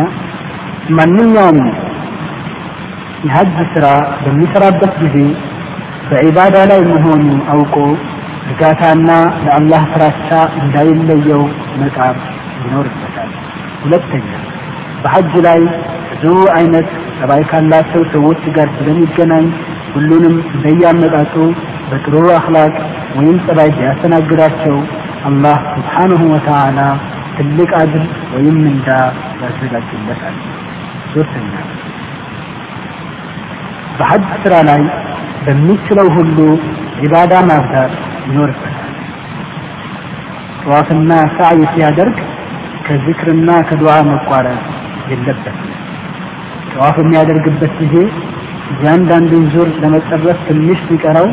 ማንኛውም 0.91 1.59
የሐጅ 3.25 3.57
ስራ 3.75 3.87
በሚሰራበት 4.23 4.93
ጊዜ 5.03 5.17
በዒባዳ 6.10 6.58
ላይ 6.72 6.82
መሆኑ 6.92 7.24
አውቆ 7.54 7.76
እርጋታና 8.44 9.10
ለአላህ 9.46 9.82
ፍራቻ 9.94 10.30
እንዳይለየው 10.62 11.42
መጣር 11.82 12.16
ይኖርበታል። 12.62 13.32
ሁለተኛ 13.84 14.28
በሐጅ 15.04 15.34
ላይ 15.48 15.60
ብዙ 16.12 16.26
አይነት 16.54 16.88
ጠባይ 17.18 17.44
ካላቸው 17.50 18.02
ሰዎች 18.14 18.42
ጋር 18.56 18.68
ስለሚገናኝ 18.78 19.46
ሁሉንም 19.94 20.36
እንደያመጣጡ 20.56 21.36
በጥሩ 21.90 22.16
አኽላቅ 22.38 22.74
ወይም 23.18 23.38
ጸባይ 23.46 23.70
ቢያስተናግዳቸው 23.78 24.78
አላህ 25.26 25.58
ስብሓንሁ 25.76 26.22
ወተዓላ 26.34 26.80
ትልቅ 27.38 27.72
አጅር 27.80 28.04
ወይም 28.34 28.56
ምንዳ 28.66 28.88
ያዘጋጅለታል። 29.42 30.36
ሶስተኛ 31.14 31.54
በሐጅ 33.99 34.27
ስራ 34.43 34.55
ላይ 34.69 34.83
በሚችለው 35.45 36.09
ሁሉ 36.17 36.39
ኢባዳ 37.07 37.33
ማብዛት 37.49 37.93
ይኖርበታል። 38.27 38.79
ጠዋፍና 40.63 41.13
ሳዕይ 41.37 41.63
ሲያደርግ 41.73 42.19
ከዝክርና 42.87 43.51
ከዱዓ 43.69 43.95
መቋረጥ 44.11 44.61
የለበትም። 45.11 45.59
ጠዋፍ 46.73 46.97
የሚያደርግበት 47.03 47.73
ጊዜ 47.81 47.97
እያንዳንዱን 48.73 49.45
ዙር 49.55 49.71
ለመጨረስ 49.83 50.41
ትንሽ 50.49 50.81
ሲቀረው 50.89 51.29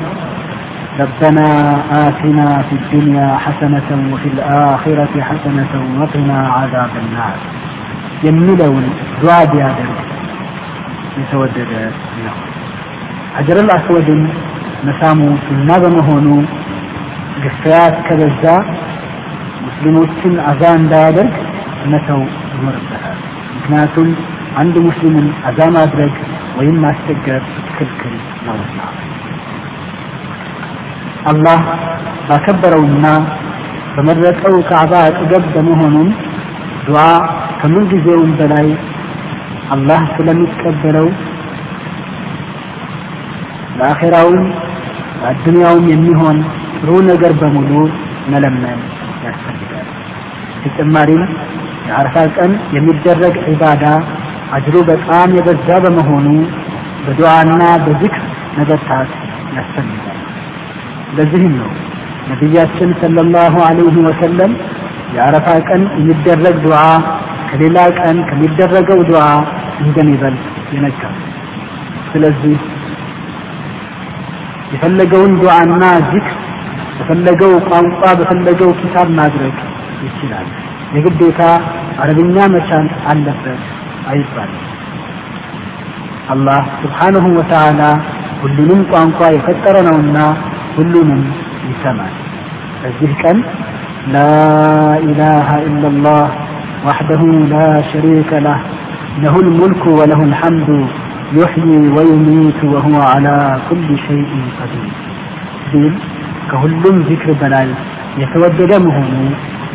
ربنا 0.99 1.47
آتنا 2.05 2.47
في 2.61 2.75
الدنيا 2.75 3.27
حسنة 3.37 3.89
وفي 4.11 4.27
الآخرة 4.27 5.13
حسنة 5.21 5.71
وقنا 5.97 6.39
عذاب 6.55 6.93
النار 7.03 7.37
የሚለውን 8.25 8.85
ዱዓ 9.21 9.35
ቢያደርግ 9.51 9.97
የተወደደ 11.19 11.71
ነው። 12.19 12.35
ሀጀረል 13.34 13.68
አስወድን 13.76 14.22
መሳሙ 14.86 15.18
ሱና 15.44 15.70
በመሆኑ 15.82 16.26
ግፍያት 17.42 17.94
ከበዛ 18.06 18.44
ሙስሊሞችን 19.64 20.34
አዛ 20.50 20.62
እንዳያደርግ 20.80 21.34
መተው 21.92 22.20
ይኖርበታል። 22.52 23.18
ምክንያቱም 23.54 24.08
አንድ 24.56 24.74
ሙስሊምን 24.86 25.26
አዛ 25.48 25.60
ማድረግ 25.76 26.12
ወይም 26.58 26.76
ማስቸገር 26.84 27.42
ክልክል 27.76 28.14
ነውና። 28.46 28.80
አላህ 31.30 31.60
ባከበረውና 32.28 33.06
በመረጠው 33.94 34.54
ካዕባ 34.68 34.92
አጠገብ 35.06 35.44
በመሆኑም 35.54 36.08
ዱዓ 36.86 37.02
ከምን 37.60 37.84
ጊዜውም 37.92 38.32
በላይ 38.38 38.66
አላህ 39.70 40.00
ስለሚቀበለው 40.16 41.06
ለአኼራውም 43.78 44.44
ለአዱንያውም 45.20 45.86
የሚሆን 45.92 46.36
ጥሩ 46.76 46.90
ነገር 47.10 47.32
በሙሉ 47.40 47.70
መለመን 48.32 48.80
ያስፈልጋል። 49.24 49.88
ተጨማሪም 50.64 51.22
የአረፋ 51.88 52.16
ቀን 52.36 52.52
የሚደረግ 52.76 53.34
ዒባዳ 53.48 53.84
አጅሩ 54.54 54.76
በጣም 54.90 55.28
የበዛ 55.38 55.68
በመሆኑ 55.84 56.26
በዱዓና 57.04 57.62
በዚክር 57.84 58.22
መበርታት 58.56 59.10
ያስፈልጋል። 59.56 60.20
ለዚህም 61.16 61.54
ነው 61.60 61.70
ነቢያችን 62.30 62.90
ሰለላሁ 63.00 63.54
ዐለይሂ 63.66 63.96
ወሰለም 64.06 64.52
የአረፋ 65.16 65.48
ቀን 65.68 65.82
የሚደረግ 65.98 66.56
ዱዓ 66.64 66.78
ከሌላ 67.50 67.78
ቀን 67.98 68.16
ከሚደረገው 68.28 69.00
ዱዓ 69.10 69.24
እንደሚበልጥ 69.80 70.44
የነገሩ። 70.74 71.12
ስለዚህ 72.12 72.56
የፈለገውን 74.73 75.33
ዱዓና 75.41 75.83
ዚክር 76.09 76.35
በፈለገው 76.97 77.53
ቋንቋ 77.69 78.01
በፈለገው 78.19 78.71
ኪታብ 78.81 79.07
ማድረግ 79.19 79.55
ይችላል። 80.05 80.47
የግዴታ 80.95 81.41
አረብኛ 82.01 82.37
መቻል 82.53 82.87
አለበት 83.11 83.61
አይባልም። 84.11 84.65
አላህ 86.33 86.61
ስብሓንሁ 86.81 87.25
ወተዓላ 87.37 87.81
ሁሉንም 88.41 88.81
ቋንቋ 88.91 89.19
የፈጠረ 89.35 89.75
ነውና 89.87 90.17
ሁሉንም 90.75 91.21
ይሰማል። 91.69 92.13
በዚህ 92.81 93.13
ቀን 93.21 93.37
ላ 94.13 94.17
ኢላሃ 95.07 95.49
ኢላላህ 95.67 96.21
ወሕደሁ 96.85 97.23
ላ 97.51 97.55
ሸሪከ 97.89 98.31
ለህ 98.45 98.59
ለሁ 99.23 99.35
ልሙልኩ 99.47 99.83
ወለሁ 99.99 100.21
ልሐምዱ 100.31 100.69
ዩሕዪ 101.33 101.65
ወዩሚቱ 101.95 102.59
ወሁወ 102.73 102.99
ዓላ 103.09 103.27
ኩሊ 103.67 103.87
ሸይኢን 104.05 104.45
ቀዲር 104.57 104.87
ሲል 105.67 105.93
ከሁሉም 106.51 106.97
ዚክር 107.07 107.31
በላይ 107.41 107.67
የተወደደ 108.21 108.71
መሆኑ 108.85 109.11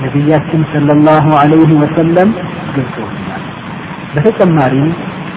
ነቢያችን 0.05 0.63
ሰለላሁ 0.73 1.27
ዐለይሂ 1.41 1.71
ወሰለም 1.83 2.31
ገልጸውልናል። 2.77 3.43
በተጨማሪም 4.15 4.89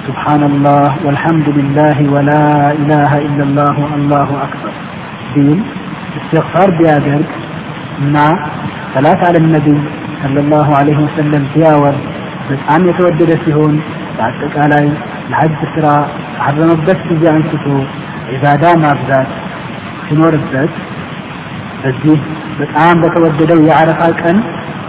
ሱብሓነላህ 0.07 0.91
ወልሐምዱሊላህ 1.05 1.97
ወላ 2.13 2.31
ኢላሃ 2.77 3.13
ኢለላሁ 3.27 3.77
አላሁ 3.95 4.29
አክበር 4.45 4.75
ቢል 5.33 5.59
እስትግፋር 6.17 6.69
ቢያደርግ 6.77 7.29
እና 8.01 8.15
ሰላት 8.93 9.21
አለ 9.27 9.37
ነቢይ 9.55 9.79
ሰለላሁ 10.21 10.67
ዐለይሂ 10.79 10.97
ወሰለም 11.05 11.43
ቢያወርድ 11.53 12.03
በጣም 12.49 12.81
የተወደደ 12.89 13.31
ሲሆን 13.43 13.75
በአጠቃላይ 14.17 14.85
ለሐጅ 15.32 15.60
ስራ 15.74 15.86
ከሐረመበት 16.34 17.00
ጊዜ 17.10 17.24
አንስቶ 17.32 17.66
ዒባዳ 18.32 18.64
ማብዛት 18.82 19.30
ሲኖርበት 20.04 20.74
በዚህ 21.82 22.18
በጣም 22.58 23.00
በተወደደው 23.02 23.60
የአረፋ 23.68 24.02
ቀን 24.20 24.36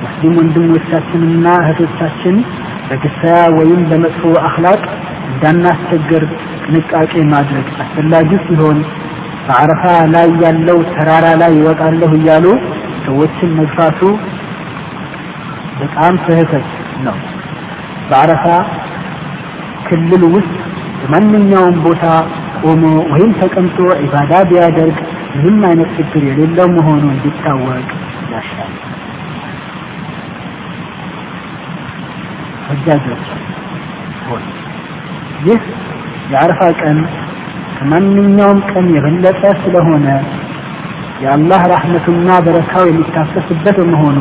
ሙስሊም 0.03 0.33
ወንድሞቻችንና 0.39 1.47
እህቶቻችን 1.61 2.35
በክሳያ 2.87 3.37
ወይም 3.57 3.81
በመጥፎ 3.89 4.31
አኽላቅ 4.47 4.81
እንዳናስቸግር 5.29 6.23
ጥንቃቄ 6.65 7.13
ማድረግ 7.33 7.67
አስፈላጊ 7.83 8.31
ሲሆን 8.45 8.79
በአረፋ 9.47 9.83
ላይ 10.13 10.29
ያለው 10.43 10.77
ተራራ 10.91 11.27
ላይ 11.41 11.53
ይወጣለሁ 11.59 12.11
እያሉ 12.19 12.45
ሰዎችን 13.05 13.49
መግፋቱ 13.59 14.01
በጣም 15.79 16.13
ስህተት 16.25 16.67
ነው። 17.07 17.17
በአረፋ 18.09 18.45
ክልል 19.88 20.22
ውስጥ 20.34 20.54
በማንኛውም 21.00 21.76
ቦታ 21.84 22.04
ቆሞ 22.62 22.82
ወይም 23.12 23.32
ተቀምጦ 23.40 23.78
ዒባዳ 24.02 24.32
ቢያደርግ 24.50 24.96
ምንም 25.36 25.60
አይነት 25.68 25.90
ችግር 25.98 26.22
የሌለው 26.28 26.68
መሆኑ 26.76 27.02
እንዲታወቅ 27.14 27.88
ያሻል። 28.32 28.72
ሐጃጆች 32.68 33.26
ሆይ 34.26 34.44
ይህ 35.46 35.60
የአረፋ 36.32 36.60
ቀን 36.80 36.98
ከማንኛውም 37.76 38.60
ቀን 38.70 38.86
የበለጠ 38.94 39.42
ስለሆነ 39.62 40.06
የአላህ 41.22 41.60
ረሕመቱና 41.72 42.30
በረካው 42.46 42.84
የሚታፈስበት 42.88 43.76
በመሆኑ 43.78 44.18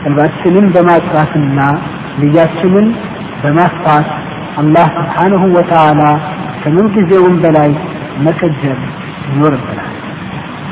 ቀልባችንን 0.00 0.66
በማጥራትና 0.74 1.58
ንያችንን 2.20 2.86
በማስፋት 3.42 4.08
አላህ 4.59 4.87
ስብሓንሁ 4.97 5.41
ወተዓላ 5.55 6.01
ከምን 6.61 6.87
ጊዜውም 6.95 7.35
በላይ 7.43 7.69
መከጀል 8.25 8.79
ይኖርብናል። 9.29 9.93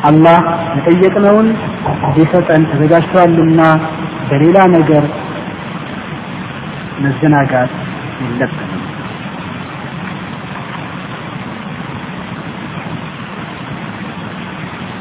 አላህ 0.03 0.39
የጠየቅነውን 0.77 1.47
ሊሰጠን 2.15 2.63
ተዘጋጅቷልና 2.71 3.61
በሌላ 4.29 4.57
ነገር 4.75 5.05
መዘናጋት 7.03 7.71
የለብንም። 8.21 8.73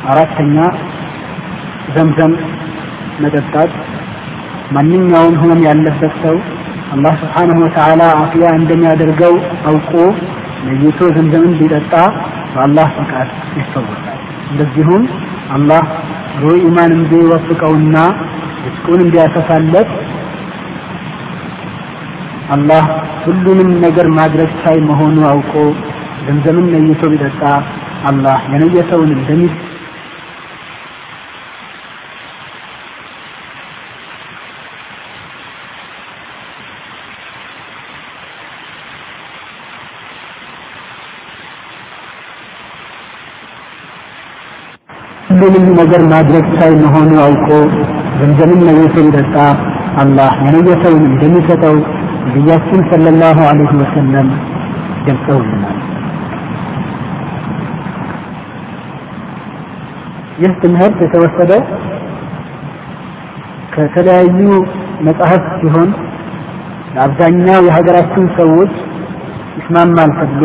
አራተኛ 0.08 0.56
ዘምዘም 1.94 2.32
መጠጣት 3.20 3.72
ማንኛውም 4.72 5.34
ህመም 5.40 5.60
ያለበት 5.66 6.14
ሰው 6.22 6.36
አላህ 6.94 7.12
ስብሓንሁ 7.22 7.56
ወተዓላ 7.64 8.02
አፍያ 8.20 8.46
እንደሚያደርገው 8.58 9.34
አውቆ 9.70 9.92
ለይቶ 10.66 11.00
ዘምዘምን 11.16 11.52
ቢጠጣ 11.60 11.92
በአላህ 12.52 12.86
ፈቃድ 12.98 13.28
ይፈወሳል። 13.58 14.20
እንደዚሁም 14.50 15.02
አላህ 15.56 15.82
ሩህ 16.42 16.56
ኢማን 16.66 16.92
እንዲወፍቀውና 16.96 17.96
ርስቁን 18.64 19.00
እንዲያሰፋለት 19.04 19.90
አላህ 22.54 22.84
ሁሉንም 23.24 23.70
ነገር 23.84 24.08
ማድረግ 24.18 24.50
ቻይ 24.60 24.78
መሆኑ 24.90 25.16
አውቆ 25.30 25.54
ዘምዘምን 26.26 26.66
ነይቶ 26.74 27.02
ቢጠጣ 27.12 27.42
አላህ 28.10 28.38
የነየሰውን 28.52 29.10
እንደሚ 29.16 29.42
ሁሉንም 45.28 45.64
ነገር 45.78 46.02
ማድረግ 46.12 46.44
ቻይ 46.56 46.72
መሆኑ 46.82 47.12
አውቆ 47.22 47.48
ዘምዘምን 48.18 48.60
ነይቶ 48.68 48.96
ቢጠጣ 49.06 49.36
አላህ 50.02 50.32
የነየሰውን 50.44 51.02
እንደሚሰጠው 51.10 51.76
ነቢያችን 52.26 52.80
ሰለላሁ 52.90 53.38
ዐለይሂ 53.48 53.72
ወሰለም 53.82 54.28
ገልጸውልናል። 55.06 55.76
ይህ 60.42 60.52
ትምህርት 60.62 60.98
የተወሰደው 61.04 61.62
ከተለያዩ 63.74 64.40
መጽሐፍት 65.00 65.48
ሲሆን 65.60 65.90
ለአብዛኛው 66.94 67.62
የሀገራችን 67.66 68.26
ሰዎች 68.38 68.74
ይስማማል 69.58 70.10
ተብሎ 70.18 70.44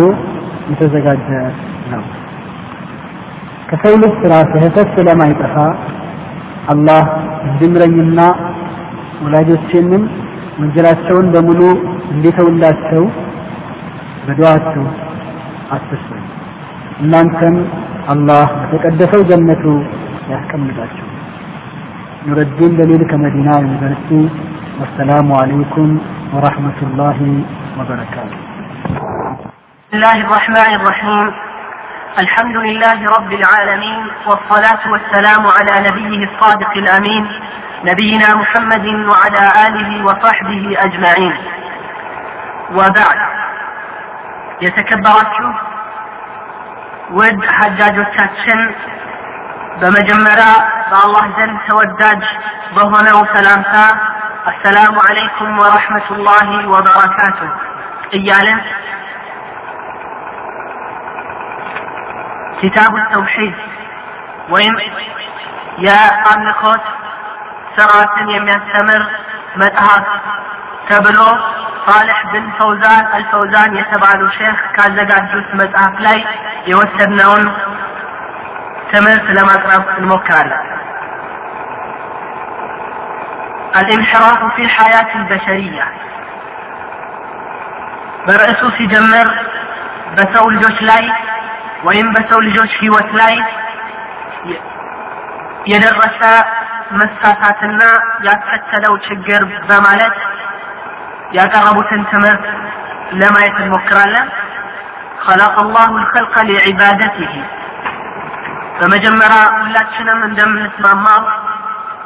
የተዘጋጀ 0.71 1.27
ነው። 1.91 2.03
ከሰው 3.70 3.94
ልጅ 4.02 4.12
ስራ 4.22 4.34
ስህተት 4.52 4.88
ስለማይጠፋ 4.96 5.54
አላህ 6.72 7.02
እንዲምረኝና 7.46 8.20
ወላጆቼንም 9.24 10.04
ወንጀላቸውን 10.60 11.26
በሙሉ 11.34 11.60
እንዲተውላቸው 12.12 13.04
በዱዓችሁ 14.26 14.84
አትስሩኝ። 15.74 16.24
እናንተም 17.00 17.56
አላህ 18.12 18.46
በተቀደሰው 18.60 19.22
ጀነቱ 19.30 19.64
ያስቀምጣችሁ። 20.32 21.06
ኑረዲን 22.26 22.72
ደሊል 22.78 23.02
ከመዲና 23.10 23.48
ዩኒቨርሲቲ 23.64 24.10
ወሰላሙ 24.80 25.28
አለይኩም 25.42 25.90
ወረሕመቱላሂ 26.34 27.18
ወበረካቱ። 27.78 28.32
بسم 29.86 29.96
الله 29.98 30.18
الرحمن 30.26 30.70
الرحيم 30.78 31.26
الحمد 32.18 32.56
لله 32.56 33.10
رب 33.10 33.32
العالمين 33.32 34.00
والصلاة 34.26 34.82
والسلام 34.86 35.46
على 35.46 35.74
نبيه 35.88 36.20
الصادق 36.24 36.72
الأمين 36.76 37.24
نبينا 37.84 38.34
محمد 38.34 38.86
وعلى 39.10 39.42
آله 39.66 39.90
وصحبه 40.06 40.62
أجمعين 40.86 41.34
وبعد 42.72 43.18
የተከበራችሁ 44.60 45.48
ውድ 47.16 47.42
ሐጃጆቻችን 47.56 48.60
በመጀመሪያ 49.80 50.46
በአላህ 50.90 51.24
ዘንድ 51.38 51.56
ተወዳጅ 51.66 52.22
በሆነው 52.76 53.18
ሰላምታ 53.34 53.74
አሰላሙ 54.50 54.94
አለይኩም 55.08 55.52
ወረሕመቱላሂ 55.62 56.48
ወበረካቱ 56.74 57.40
እያለን 58.18 58.60
ኪታቡ 62.60 62.94
ተውሒድ 63.12 63.56
ወይም 64.48 64.76
የአምልኮት 65.86 66.84
ስርዓትን 67.76 68.28
የሚያስተምር 68.34 69.02
መጽሐፍ 69.62 70.06
ተብሎ 70.88 71.18
ሳልሕ 71.86 72.20
ብን 72.32 72.46
ፈውዛን 72.58 73.04
አልፈውዛን 73.16 73.74
የተባሉ 73.78 74.22
ሼክ 74.36 74.60
ካዘጋጁት 74.76 75.48
መጽሐፍ 75.60 75.94
ላይ 76.06 76.18
የወሰድነውን 76.70 77.44
ትምህርት 78.92 79.28
ለማቅረብ 79.38 79.84
እንሞክራለን። 79.98 80.64
الانحراف 83.76 84.40
في 84.54 84.62
الحياة 84.64 85.10
البشرية 85.14 85.86
በርዕሱ 88.26 88.60
ሲጀምር 88.76 89.26
በሰው 90.16 90.44
ልጆች 90.54 90.78
ላይ 90.88 91.02
ወይም 91.84 92.08
በሰው 92.14 92.40
ልጆች 92.46 92.72
ህይወት 92.82 93.10
ላይ 93.20 93.34
የደረሰ 95.66 96.20
መሳሳትና 96.92 97.82
ያስከተለው 98.22 98.94
ችግር 99.06 99.40
በማለት 99.68 100.16
ያቀረቡትን 101.32 102.02
ትምህርት 102.12 102.44
ለማየት 103.20 103.56
እንሞክራለን። 103.62 104.28
خلق 105.26 105.54
الله 105.58 105.90
الخلق 106.00 106.34
لعبادته 106.48 107.32
በመጀመሪያ 108.78 109.38
ሁላችንም 109.58 110.18
እንደምንስማማው 110.28 111.22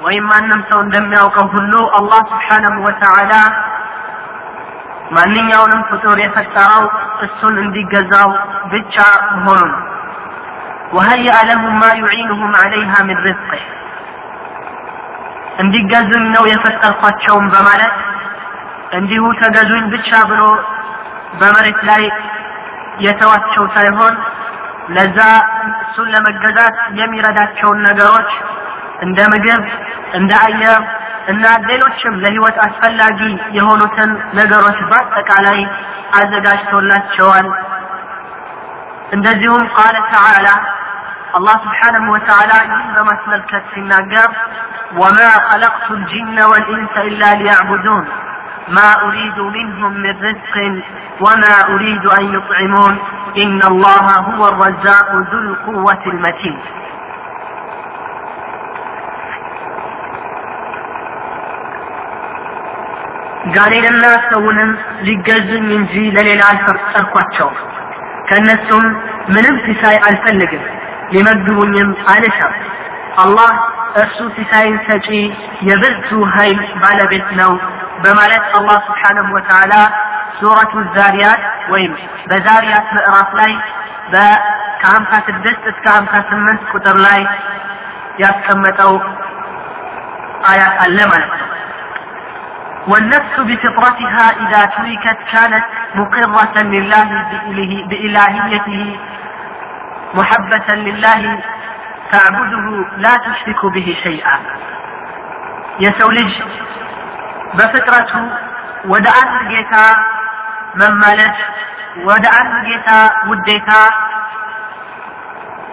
ወይም 0.01 0.25
ማንም 0.31 0.61
ሰው 0.71 0.79
እንደሚያውቀው 0.85 1.47
ሁሉ 1.55 1.73
አላህ 1.99 2.21
ስብሓነሁ 2.31 2.75
ወተዓላ 2.87 3.33
ማንኛውንም 5.11 5.81
ፍጡር 5.91 6.19
የፈጠረው 6.23 6.85
እሱን 7.23 7.55
እንዲገዛው 7.65 8.31
ብቻ 8.73 8.97
መሆኑን 9.37 9.73
وهيأ 10.93 11.37
لهم 11.45 11.73
ما 11.81 11.91
يعينهم 11.95 12.51
عليها 12.57 12.99
من 13.03 13.17
رزقه 13.27 13.61
እንዲገዙኝ 15.59 16.25
ነው 16.37 16.45
የፈጠርኳቸውም 16.53 17.47
በማለት 17.55 17.97
እንዲሁ 18.99 19.25
ተገዙኝ 19.41 19.85
ብቻ 19.95 20.11
ብሎ 20.31 20.43
በመሬት 21.41 21.81
ላይ 21.89 22.03
የተዋቸው 22.99 23.65
ሳይሆን 23.77 24.15
ለዛ 24.89 25.19
እሱን 25.81 26.09
ለመገዛት 26.15 26.79
የሚረዳቸውን 27.01 27.79
ነገሮች 27.89 28.31
እንደ 29.01 29.19
ምግብ፣ 29.33 29.63
እንደ 30.19 30.33
አየር 30.47 30.81
እና 31.33 31.45
ሌሎችም 31.69 32.15
ለህይወት 32.23 32.57
አስፈላጊ 32.67 33.21
የሆኑትን 33.59 34.11
ነገሮች 34.39 34.79
በአጠቃላይ 34.91 35.61
አዘጋጅቶላቸዋል 36.21 37.49
እንደዚሁም 39.17 39.65
ቃለ 39.77 39.97
ተዓላ 40.13 40.49
አላህ 41.39 41.57
ስብሓነሁ 41.65 42.13
ወተዓላ 42.15 42.53
ይህን 42.65 42.89
በማስመልከት 42.97 43.65
ሲናገር 43.75 44.29
ወማ 45.01 45.19
ኸለቅቱ 45.49 45.87
ልጅነ 46.03 46.39
ወልኢንሰ 46.53 46.97
ኢላ 47.11 47.23
ሊያዕቡዱን 47.43 48.07
ما 48.71 48.91
أريد 49.03 49.39
منهم 49.55 49.93
من 49.95 50.15
رزق 50.23 50.55
وما 51.21 51.55
أريد 51.65 52.05
أن 52.09 52.35
يطعمون 52.35 52.95
إن 53.37 53.63
الله 53.63 54.07
هو 54.29 54.43
الرزاق 54.49 55.09
ذو 55.31 55.39
القوة 55.41 56.03
المتين 56.07 56.57
ጋኔንና 63.56 64.06
ሰውንም 64.30 64.72
ሊገዙኝ 65.08 65.68
እንጂ 65.78 65.94
ለሌላ 66.16 66.42
አልፈጠርኳቸውም 66.52 67.58
ከእነሱም 68.30 68.86
ምንም 69.28 69.56
ሲሳይ 69.66 69.98
አልፈልግም 70.08 70.64
ሊመግቡኝም 71.14 71.90
አልሻም። 72.14 72.54
አላህ 73.24 73.52
እርሱ 73.96 74.20
ሲሳይን 74.38 74.78
ሰጪ 74.88 75.08
የብዙ 75.68 76.10
ኃይል 76.36 76.60
ባለቤት 76.82 77.30
ነው 77.42 77.52
በማለት 78.04 78.46
አላህ 78.58 78.78
ስብሓነሁ 78.88 79.28
ወተዓላ 79.38 79.74
ሱረቱ 80.40 80.74
ዛሪያት 80.98 81.44
ወይም 81.74 81.94
በዛሪያት 82.30 82.88
ምዕራፍ 82.96 83.30
ላይ 83.40 83.52
ከሀምሳ 84.82 85.12
ስድስት 85.28 85.64
እስከ 85.72 85.86
ሀምሳ 85.96 86.16
ስምንት 86.30 86.64
ቁጥር 86.74 86.98
ላይ 87.06 87.22
ያስቀመጠው 88.20 88.94
አያት 90.50 90.76
አለ 90.84 90.98
ማለት 91.14 91.32
ነው 91.40 91.50
والنفس 92.89 93.35
بفطرتها 93.41 94.25
إذا 94.43 94.61
تركت 94.77 95.19
كانت 95.33 95.65
مقرة 95.95 96.57
لله 96.75 97.09
بإلهيته 97.91 98.83
محبة 100.15 100.69
لله 100.87 101.23
تعبده 102.13 102.67
لا 102.97 103.15
تشرك 103.17 103.61
به 103.75 103.97
شيئا 104.05 104.37
يسولج 105.81 106.33
بفطرته 107.59 108.23
ወደ 108.93 109.07
አንድ 109.21 109.41
ጌታ 109.53 109.75
መመለስ 110.81 111.39
ወደ 112.09 112.25
አንድ 112.41 112.55
ጌታ 112.69 112.89
ውዴታ 113.31 113.71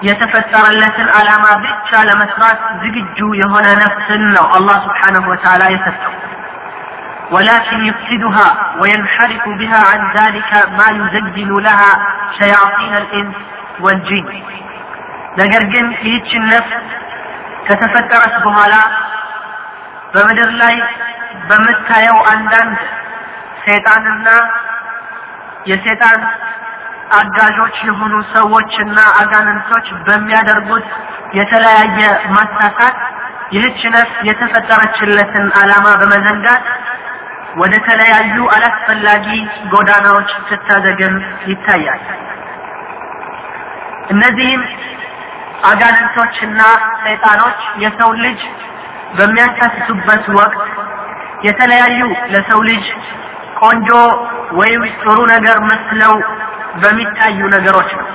የተፈጠረለትን 0.08 1.08
ዓላማ 1.20 1.46
ብቻ 1.64 1.90
ለመስራት 2.10 2.60
ዝግጁ 2.82 3.20
የሆነ 3.42 3.68
ነፍስን 3.84 4.24
ነው 4.38 4.46
አላህ 4.58 4.76
ስብሓነሁ 4.88 5.24
ወተዓላ 5.34 5.64
የሰጠው 5.74 6.14
ولكن 7.32 7.80
يفسدها 7.86 8.48
وينحرف 8.80 9.44
بها 9.50 9.80
عن 9.90 10.02
ذلك 10.14 10.52
ما 10.78 10.88
يزين 10.92 11.52
لها 11.58 11.92
شياطين 12.40 12.94
الإنس 12.96 13.36
والجن 13.80 14.28
ነገር 15.40 15.64
ግን 15.74 15.86
ይህችን 16.04 16.44
ነፍስ 16.54 16.72
ከተፈጠረች 17.68 18.36
በኋላ 18.46 18.76
በምድር 20.14 20.52
ላይ 20.62 20.76
በምታየው 21.50 22.18
አንዳንድ 22.34 22.80
ሰይጣንና 23.66 24.28
የሰይጣን 25.72 26.22
አጋዦች 27.20 27.76
የሆኑ 27.88 28.14
ሰዎችና 28.36 28.98
አጋንንቶች 29.22 29.88
በሚያደርጉት 30.08 30.88
የተለያየ 31.40 32.00
ማሳሳት 32.36 32.98
ይህች 33.56 33.82
ነፍስ 33.96 34.16
የተፈጠረችለትን 34.30 35.46
ዓላማ 35.62 35.88
በመዘንጋት 36.02 36.66
ወደ 37.58 37.74
ተለያዩ 37.88 38.36
አላስፈላጊ 38.56 39.28
ጎዳናዎች 39.70 40.32
ስታዘግም 40.50 41.16
ይታያል። 41.48 42.02
እነዚህም 44.10 44.64
አጋንንቶችና 45.64 46.62
ሰይጣኖች 47.04 47.62
የሰው 47.78 48.12
ልጅ 48.26 48.42
በሚያሳስቱበት 49.18 50.26
ወቅት 50.40 50.62
የተለያዩ 51.48 52.00
ለሰው 52.28 52.62
ልጅ 52.70 52.86
ቆንጆ 53.62 53.90
ወይም 54.52 54.84
ጥሩ 55.02 55.18
ነገር 55.34 55.58
መስለው 55.72 56.16
በሚታዩ 56.82 57.40
ነገሮች 57.56 57.92
ነው። 58.00 58.08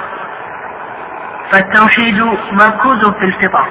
فالتوحيد 1.51 2.19
مركوز 2.53 3.05
في 3.11 3.25
الفطر 3.25 3.67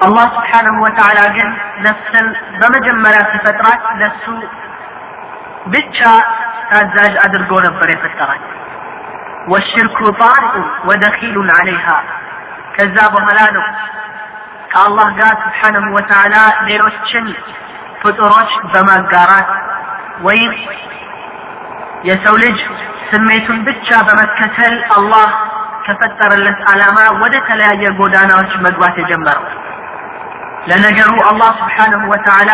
አላህ 0.00 0.26
ስብሓንሁ 0.36 0.74
ወተዓላ 0.84 1.20
ግን 1.36 1.48
ነፍስን 1.86 2.26
በመጀመሪያ 2.60 3.20
ሲፈጥራት 3.32 3.82
ለሱ 4.00 4.24
ብቻ 5.72 5.98
ታዛዥ 6.70 7.14
አድርጎ 7.24 7.52
ነበር 7.66 7.88
የፈጠራት 7.92 8.44
ወሽርኩ 9.52 9.98
ጣሪኡን 10.20 10.66
ወደኪሉን 10.88 11.50
አለይሃ 11.56 11.86
ከዛ 12.76 12.96
በኋላ 13.14 13.40
ነው 13.56 13.64
ከአላህ 14.72 15.08
ጋር 15.20 15.32
ስብሓንሁ 15.44 15.84
ወተዓላ 15.96 16.34
ሌሎችን 16.68 17.26
ፍጡሮች 18.02 18.52
በማጋራት 18.72 19.48
ወይም 20.26 20.52
የሰው 22.08 22.34
ልጅ 22.44 22.58
ስሜቱን 23.08 23.58
ብቻ 23.66 23.88
በመከተል 24.08 24.74
አላህ 24.96 25.30
ከፈጠረለት 25.86 26.60
ዓላማ 26.72 26.98
ወደ 27.22 27.34
ተለያየ 27.48 27.90
ጎዳናዎች 27.98 28.52
መግባት 28.66 28.96
የጀመረው 29.00 29.44
ለነገሩ 30.69 31.11
አላህ 31.29 31.49
ስብሓንሁ 31.61 32.01
ወተዓላ 32.13 32.51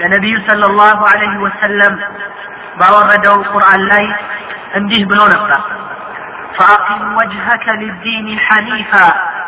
ለነቢዩ 0.00 0.34
صلى 0.48 0.66
الله 0.70 0.98
عليه 1.12 1.34
وسلم 1.44 1.92
ባወረደው 2.78 3.36
ቁርአን 3.52 3.82
ላይ 3.92 4.04
እንዲህ 4.78 5.02
ብሎ 5.10 5.20
ነበር 5.34 5.60
فأقم 6.56 7.02
وجهك 7.20 7.66
للدين 7.82 8.26
حنيفا 8.46 9.06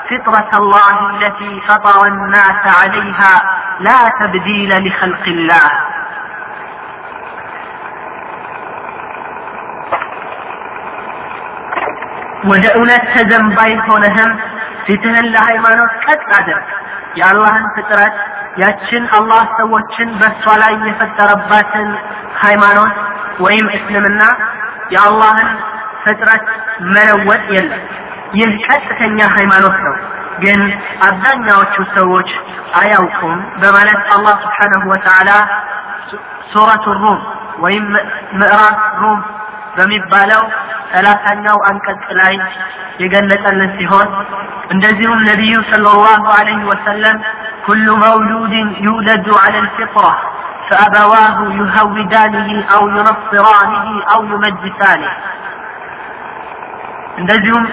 فطرة 0.09 0.51
الله 0.63 0.97
التي 1.11 1.53
فطر 1.69 1.97
الناس 2.07 2.63
عليها 2.81 3.33
لا 3.81 4.01
تبديل 4.21 4.71
لخلق 4.87 5.25
الله 5.29 5.69
ወደ 12.51 12.65
እውነት 12.79 13.05
ተዘንባይ 13.15 13.73
ሆነህም 13.87 14.33
ፊትህን 14.87 15.27
ለሃይማኖት 15.35 15.93
ቀጥ 16.05 16.27
አድርግ 16.39 16.67
የአላህን 17.17 17.67
ፍጥረት 17.77 18.17
ያችን 18.63 19.05
አላህ 19.19 19.43
ሰዎችን 19.59 20.09
በእሷ 20.21 20.55
ላይ 20.63 20.75
የፈጠረባትን 20.89 21.89
ሃይማኖት 22.41 22.97
ወይም 23.39 23.67
እስልምና 23.77 24.23
የአላህን 24.95 25.51
ፍጥረት 26.05 26.45
መለወጥ 26.95 27.45
የለም 27.57 27.83
ይህ 28.33 28.53
ቀጥተኛ 28.67 29.19
ሃይማኖት 29.37 29.77
ነው 29.87 29.97
ግን 30.41 30.61
አብዛኛዎቹ 31.07 31.75
ሰዎች 31.95 32.31
አያውቁም 32.81 33.39
በማለት 33.61 34.01
አላህ 34.15 34.35
ስብሓነሁ 34.45 34.83
ወተዓላ 34.93 35.31
ሱረቱ 36.53 36.87
ሩም 37.01 37.21
ወይም 37.59 37.87
ምዕራፍ 38.41 38.81
ሩም 39.01 39.21
በሚባለው 39.77 40.43
ሰላሳኛው 40.93 41.59
አንቀጽ 41.71 42.05
ላይ 42.21 42.35
የገለጸልን 43.03 43.73
ሲሆን 43.79 44.09
እንደዚሁም 44.75 45.21
ነቢዩ 45.31 45.57
ሰለላሁ 45.73 46.25
ዐለይሂ 46.37 46.61
ወሰለም 46.73 47.19
ኩሉ 47.67 47.87
መውሉድን 48.05 48.71
ዩውለዱ 48.87 49.29
ዐለ 49.45 49.55
ልፊጥራ 49.67 50.07
فأبواه 50.71 51.39
يهودانه 51.61 52.49
أو 52.75 52.83
ينصرانه 52.97 53.87
أو 54.13 54.21
يمجسانه 54.33 55.13
እንደዚሁም 57.21 57.65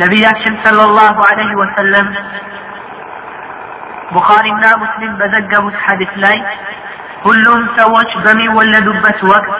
ነቢያችን 0.00 0.54
ሰለላሁ 0.64 1.16
ዐለይሂ 1.28 1.52
ወሰለም 1.60 2.08
ቡኻሪና 4.14 4.64
ሙስሊም 4.82 5.12
በዘገቡት 5.20 5.76
ሐዲስ 5.84 6.12
ላይ 6.24 6.36
ሁሉም 7.26 7.60
ሰዎች 7.78 8.10
በሚወለዱበት 8.24 9.20
ወቅት 9.32 9.54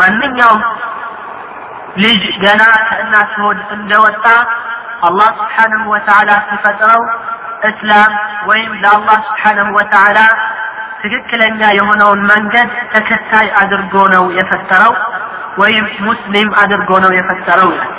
ማንኛውም 0.00 0.62
ልጅ 2.02 2.24
ገና 2.42 2.62
ከእናት 2.88 3.32
ሆድ 3.42 3.58
እንደወጣ 3.76 4.26
አላህ 5.08 5.28
ስብሓንሁ 5.38 5.82
ወተዓላ 5.94 6.30
ሲፈጥረው 6.48 7.02
እስላም 7.68 8.12
ወይም 8.48 8.72
ለአላህ 8.82 9.18
ስብሓንሁ 9.28 9.68
ወተዓላ 9.78 10.18
ትክክለኛ 11.02 11.60
የሆነውን 11.78 12.20
መንገድ 12.30 12.70
ተከታይ 12.92 13.48
አድርጎ 13.60 13.94
ነው 14.14 14.24
የፈጠረው 14.38 14.94
ወይም 15.60 15.86
ሙስሊም 16.08 16.50
አድርጎ 16.62 16.90
ነው 17.04 17.12
የፈጠረው 17.18 17.70
ይላል 17.74 17.92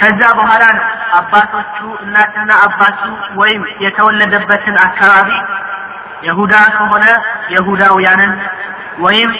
ከዛ 0.00 0.20
በኋላ 0.38 0.64
ነው 0.76 0.84
አባቶቹ 1.18 1.76
እናትና 2.04 2.52
አባቱ 2.66 3.00
ወይም 3.40 3.62
የተወለደበትን 3.84 4.76
አካባቢ 4.86 5.30
የሁዳ 6.26 6.54
ከሆነ 6.76 7.04
የሁዳውያንን 7.54 8.32
ወይም 9.04 9.30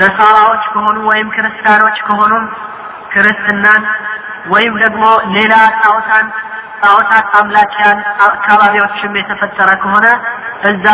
ነሳራዎች 0.00 0.62
ከሆኑ 0.74 0.98
ወይም 1.10 1.28
ክርስቲያኖች 1.34 1.96
ከሆኑም 2.06 2.44
ክርስትናን 3.12 3.82
ወይም 4.52 4.74
ደግሞ 4.84 5.04
ሌላ 5.36 5.54
ጣዖታን 5.80 6.26
ጣዖታት 6.82 7.26
አምላኪያን 7.40 7.98
አካባቢዎችም 8.26 9.18
የተፈጠረ 9.18 9.70
ከሆነ 9.82 10.06
እዛ 10.70 10.86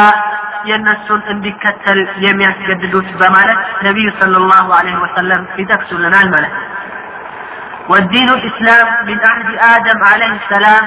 የእነሱን 0.64 1.20
እንዲከተል 1.32 2.00
የሚያስገድዱት 2.24 3.08
በማለት 3.20 3.60
ነቢዩ 3.86 4.08
ሰለላሁ 4.20 4.66
ዐለይሂ 4.78 4.96
ወሰለም 5.04 5.44
ይጠቅሱልናል 5.62 6.28
ማለት 6.34 6.54
ነው። 6.56 6.64
والدين 7.88 8.28
الإسلام 8.30 8.86
من 9.08 9.18
عهد 9.26 9.48
آدم 9.74 9.98
عليه 10.04 10.32
السلام 10.34 10.84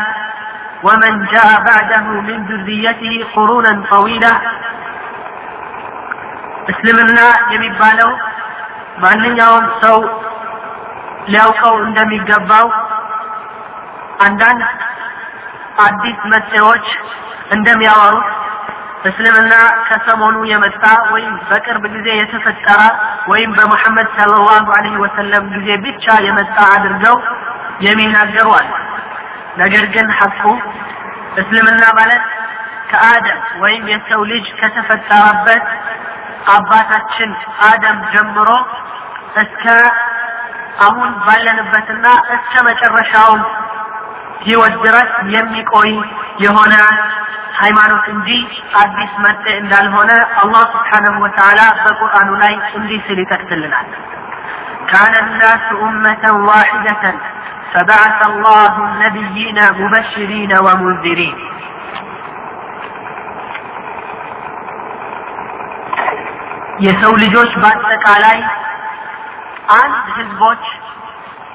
ومن 0.84 1.14
جاء 1.26 1.50
بعده 1.64 2.06
من 2.28 2.38
ذريته 2.50 3.14
قرونا 3.36 3.74
طويلة 3.90 4.34
እስልምና 6.72 7.20
የሚባለው 7.54 8.10
ማንኛውም 8.98 9.66
ሰው 9.84 9.98
ሊያውቀው 11.28 11.76
እንደሚገባው 11.86 12.68
አንዳንድ 14.26 14.62
አዲስ 15.86 16.20
መጤዎች 16.34 16.88
እንደሚያወሩት 17.56 18.30
እስልምና 19.10 19.54
ከሰሞኑ 19.88 20.38
የመጣ 20.50 20.84
ወይም 21.14 21.36
በቅርብ 21.50 21.84
ጊዜ 21.94 22.08
የተፈጠረ 22.18 22.80
ወይም 23.32 23.52
በሙሐመድ 23.58 24.10
ሰለላሁ 24.18 24.44
ዐለይሂ 24.76 24.96
ወሰለም 25.04 25.46
ጊዜ 25.56 25.70
ብቻ 25.86 26.16
የመጣ 26.28 26.58
አድርገው 26.76 27.18
የሚናገሩ 27.86 28.48
አሉ። 28.60 28.70
ነገር 29.58 29.86
ግን 29.96 30.08
ሐቁ 30.20 30.42
እስልምና 31.36 31.84
ማለት 32.00 32.26
ከአደም 32.92 33.42
ወይም 33.64 33.84
የሰው 33.92 34.22
ልጅ 34.32 34.46
ከተፈጠረበት 34.60 35.66
አባታችን 36.56 37.32
አደም 37.68 38.00
ጀምሮ 38.14 38.50
እስከ 39.42 39.66
አሁን 40.86 41.10
ባለንበትና 41.26 42.06
እስከ 42.36 42.54
መጨረሻው 42.68 43.32
ህይወት 44.46 44.76
ድረስ 44.86 45.12
የሚቆይ 45.34 45.92
የሆነ 46.38 46.74
ሃይማኖት 47.60 48.06
እንጂ 48.14 48.30
አዲስ 48.82 49.12
መጤ 49.26 49.46
እንዳልሆነ 49.62 50.12
አላህ 50.42 50.64
ስብሓነሁ 50.74 51.16
ወተዓላ 51.26 51.62
በቁርአኑ 51.84 52.30
ላይ 52.44 52.56
እንዲህ 52.80 53.02
ሲል 53.08 53.22
ይጠቅስልናል። 53.24 53.90
كان 54.90 55.14
الناس 55.18 55.66
أمة 55.82 56.24
واحدة 56.50 57.04
فبعث 57.74 58.20
الله 58.24 58.74
النبيين 58.86 59.58
مبشرين 59.74 60.52
ومنذرين 60.58 61.36
የሰው 66.80 67.14
ልጆች 67.24 67.52
በአጠቃላይ 67.62 68.38
አንድ 69.76 70.06
ህዝቦች 70.18 70.64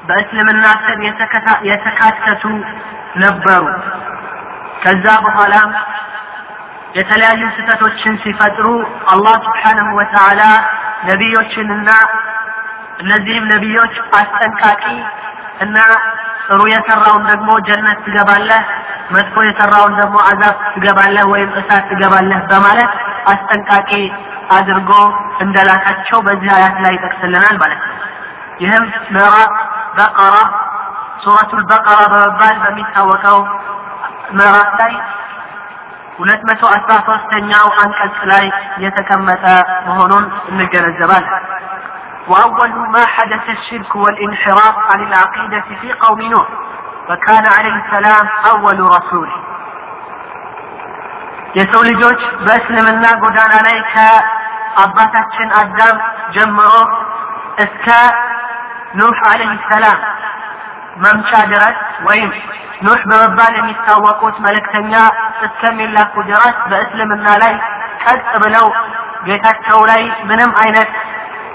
በእስልምና 0.08 0.66
ስር 0.82 0.98
የተካተቱ 1.68 2.44
ነበሩ። 3.16 3.64
ከዛ 4.82 5.06
በኋላ 5.24 5.54
የተለያዩ 6.94 7.42
ስህተቶችን 7.56 8.14
ሲፈጥሩ 8.22 8.66
አላህ 9.12 9.34
ስብሓነሁ 9.46 9.88
ወተዓላ 9.98 10.42
ነቢዮችንና 11.08 11.88
እነዚህም 12.98 13.44
ነቢዮች 13.52 13.94
አስጠንቃቂ 14.18 14.84
እና 15.60 15.76
ጥሩ 16.46 16.60
የሰራውን 16.72 17.24
ደግሞ 17.30 17.50
ጀነት 17.68 17.98
ትገባለህ፣ 18.06 18.62
መጥፎ 19.10 19.36
የሰራውን 19.46 19.94
ደግሞ 20.00 20.16
አዛብ 20.28 20.56
ትገባለህ 20.74 21.24
ወይም 21.32 21.50
እሳት 21.60 21.84
ትገባለህ 21.90 22.40
በማለት 22.50 22.92
አስጠንቃቂ 23.32 23.90
አድርጎ 24.56 24.90
እንደላካቸው 25.44 26.18
በዚህ 26.26 26.50
አያት 26.56 26.76
ላይ 26.84 26.92
ይጠቅስልናል 26.96 27.56
ማለት 27.62 27.80
ነው። 27.86 27.94
ይህም 28.60 28.84
ምዕራፍ 29.14 29.52
በቀራ 29.96 30.36
ሱረቱል 31.24 31.62
በቀራ 31.70 32.00
በመባል 32.12 32.56
በሚታወቀው 32.64 33.38
ምዕራፍ 34.32 34.70
ላይ 34.80 34.92
ሁለት 36.18 36.42
መቶ 36.48 36.62
አስራ 36.76 36.92
ሶስተኛው 37.08 37.66
አንቀጽ 37.82 38.18
ላይ 38.32 38.44
የተቀመጠ 38.84 39.44
መሆኑን 39.88 40.26
እንገነዘባለን። 40.50 41.44
وأول 42.28 42.72
ما 42.88 43.04
حدث 43.06 43.44
الشرك 43.48 43.96
والانحراف 43.96 44.76
عن 44.90 45.00
العقيدة 45.02 45.66
في 45.80 45.88
قوم 45.94 46.22
نوح 46.24 46.46
وكان 47.08 47.46
عليه 47.48 47.74
السلام 47.76 48.24
أول 48.44 48.78
رسول 48.96 49.28
የሰው 51.56 51.82
ልጆች 51.90 52.20
በእስልምና 52.46 53.04
ጎዳና 53.22 53.54
ላይ 53.66 53.76
ከአባታችን 54.73 55.49
አዳም 55.59 55.97
ጀምሮ 56.35 56.71
እስከ 57.63 57.87
ኑህ 58.99 59.19
አለህ 59.29 59.51
ሰላም 59.69 59.99
መምጫ 61.03 61.31
ድረስ 61.51 61.77
ወይም 62.07 62.31
ኑህ 62.85 63.01
በመባል 63.09 63.53
የሚታወቁት 63.57 64.35
መልእክተኛ 64.45 64.93
እስከሚላኩ 65.45 66.13
ድረስ 66.29 66.57
በእስልምና 66.71 67.27
ላይ 67.43 67.53
ቀጥ 68.03 68.29
ብለው 68.43 68.67
ጌታቸው 69.27 69.79
ላይ 69.91 70.01
ምንም 70.29 70.51
አይነት 70.63 70.91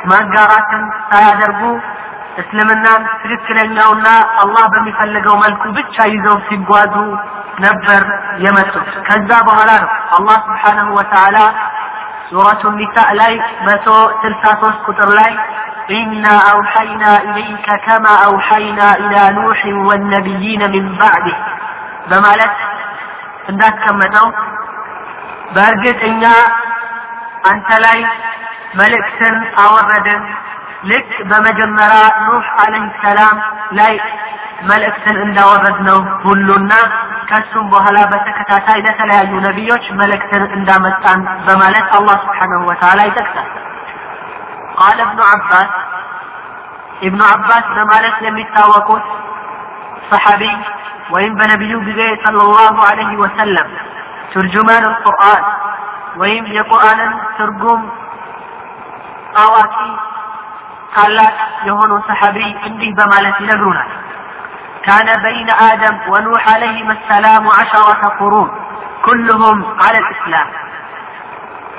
ማጋራትን 0.05 0.83
ሳያደርጉ 1.11 1.63
እስልምናን 2.43 3.03
ትክክለኛውና 3.23 4.09
አላህ 4.43 4.65
በሚፈልገው 4.73 5.37
መልኩ 5.45 5.63
ብቻ 5.79 6.07
ይዘው 6.13 6.37
ሲጓዙ 6.49 6.95
ነበር 7.59 8.03
የመጡት። 8.39 8.89
ከዛ 9.07 9.31
በኋላ 9.47 9.71
ነው 9.83 9.91
አላህ 10.17 10.39
ስብሓነሁ 10.47 10.89
ወተዓላ 10.99 11.37
سورة 12.31 12.61
النساء 12.65 13.15
لايك 13.15 13.43
مسو 13.63 14.11
تلساتوس 14.23 14.75
كتر 14.87 15.09
لايك 15.09 15.41
إنا 15.91 16.39
أوحينا 16.53 17.23
إليك 17.23 17.67
كما 17.87 18.25
أوحينا 18.25 18.97
إلى 18.97 19.33
نوح 19.33 19.67
والنبيين 19.67 20.71
من 20.71 20.95
بعده. 20.99 21.37
بما 22.11 22.37
لك 22.37 22.57
عندك 23.49 23.75
كم 23.85 24.03
دو 24.05 24.33
برجت 25.55 26.03
إنا 26.05 26.35
أنت 27.47 27.71
لايك 27.71 28.09
ملك 28.75 29.05
سن 29.19 29.63
أوردن 29.65 30.23
ልክ 30.86 31.10
በመጀመሪያ 31.30 31.98
ኑህ 32.26 32.48
አለህ 32.62 32.86
ሰላም 33.04 33.38
ላይ 33.72 33.94
መልእክትን 34.70 35.18
እንዳወረድ 35.24 35.78
ነው 35.88 36.00
ሁሉና 36.24 36.74
ከሱም 37.30 37.66
በኋላ 37.74 37.98
በተከታታይ 38.12 38.80
ለተለያዩ 38.86 39.34
ነቢዮች 39.46 39.86
መልእክትን 40.00 40.44
እንዳመጣን 40.58 41.22
በማለት 41.46 41.88
አላህ 41.98 42.18
ስብሓነሁ 42.24 42.62
ወተዓላ 42.70 43.00
ይጠቅሳል። 43.10 43.50
ቃለ 44.78 45.00
እብኑ 45.06 45.22
አባስ 45.30 45.72
ኢብኑ 47.02 47.22
አባስ 47.30 47.66
በማለት 47.78 48.18
የሚታወቁት 48.26 49.06
ሰሐቢ 50.10 50.44
ወይም 51.12 51.34
በነቢዩ 51.40 51.76
ጊዜ 51.88 52.02
ሰለላሁ 52.24 52.76
ዐለይሂ 52.90 53.12
ወሰለም 53.24 53.70
ቱርጁማን 54.34 54.84
አልቁርአን 54.90 55.44
ወይም 56.18 56.46
የቁርአንን 56.58 57.12
ትርጉም 57.38 57.82
አዋቂ 59.38 59.76
ታላቅ 60.96 61.36
የሆኑ 61.68 61.92
ሰሐቢ 62.08 62.38
እንዲህ 62.70 62.92
በማለት 63.00 63.38
ይነግሩናል። 63.44 63.92
كان 64.84 65.08
بين 65.20 65.50
آدم 65.70 65.96
ونوح 66.08 66.44
عليهما 66.50 66.94
السلام 66.94 67.44
عشرة 67.50 68.02
قرون 68.20 68.50
كلهم 69.06 69.58
على 69.80 69.98
الإسلام 69.98 70.48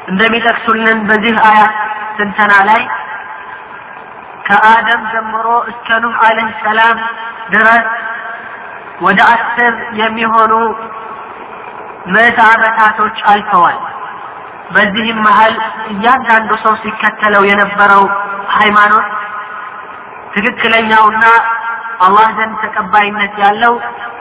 እንደሚጠቅሱልን 0.08 0.98
በዚህ 1.08 1.34
አያት 1.48 1.74
ስንተና 2.16 2.52
ላይ 2.68 2.82
ከአደም 4.46 5.02
ጀምሮ 5.12 5.46
እስከ 5.70 5.88
ኑህ 6.02 6.16
አለህ 6.26 6.48
ሰላም 6.64 6.96
ድረስ 7.52 7.86
ወደ 9.00 9.20
አስር 9.34 9.72
የሚሆኑ 10.00 10.52
ምዕተ 12.06 12.38
ዓመታቶች 12.52 13.16
አልፈዋል። 13.32 13.78
በዚህም 14.74 15.18
መሀል 15.26 15.54
እያንዳንዱ 15.92 16.50
ሰው 16.62 16.74
ሲከተለው 16.82 17.42
የነበረው 17.48 18.04
ሃይማኖት 18.54 19.08
ትክክለኛውና 20.34 21.24
አላህ 22.00 22.28
ዘንድ 22.38 22.54
ተቀባይነት 22.62 23.34
ያለው 23.42 23.74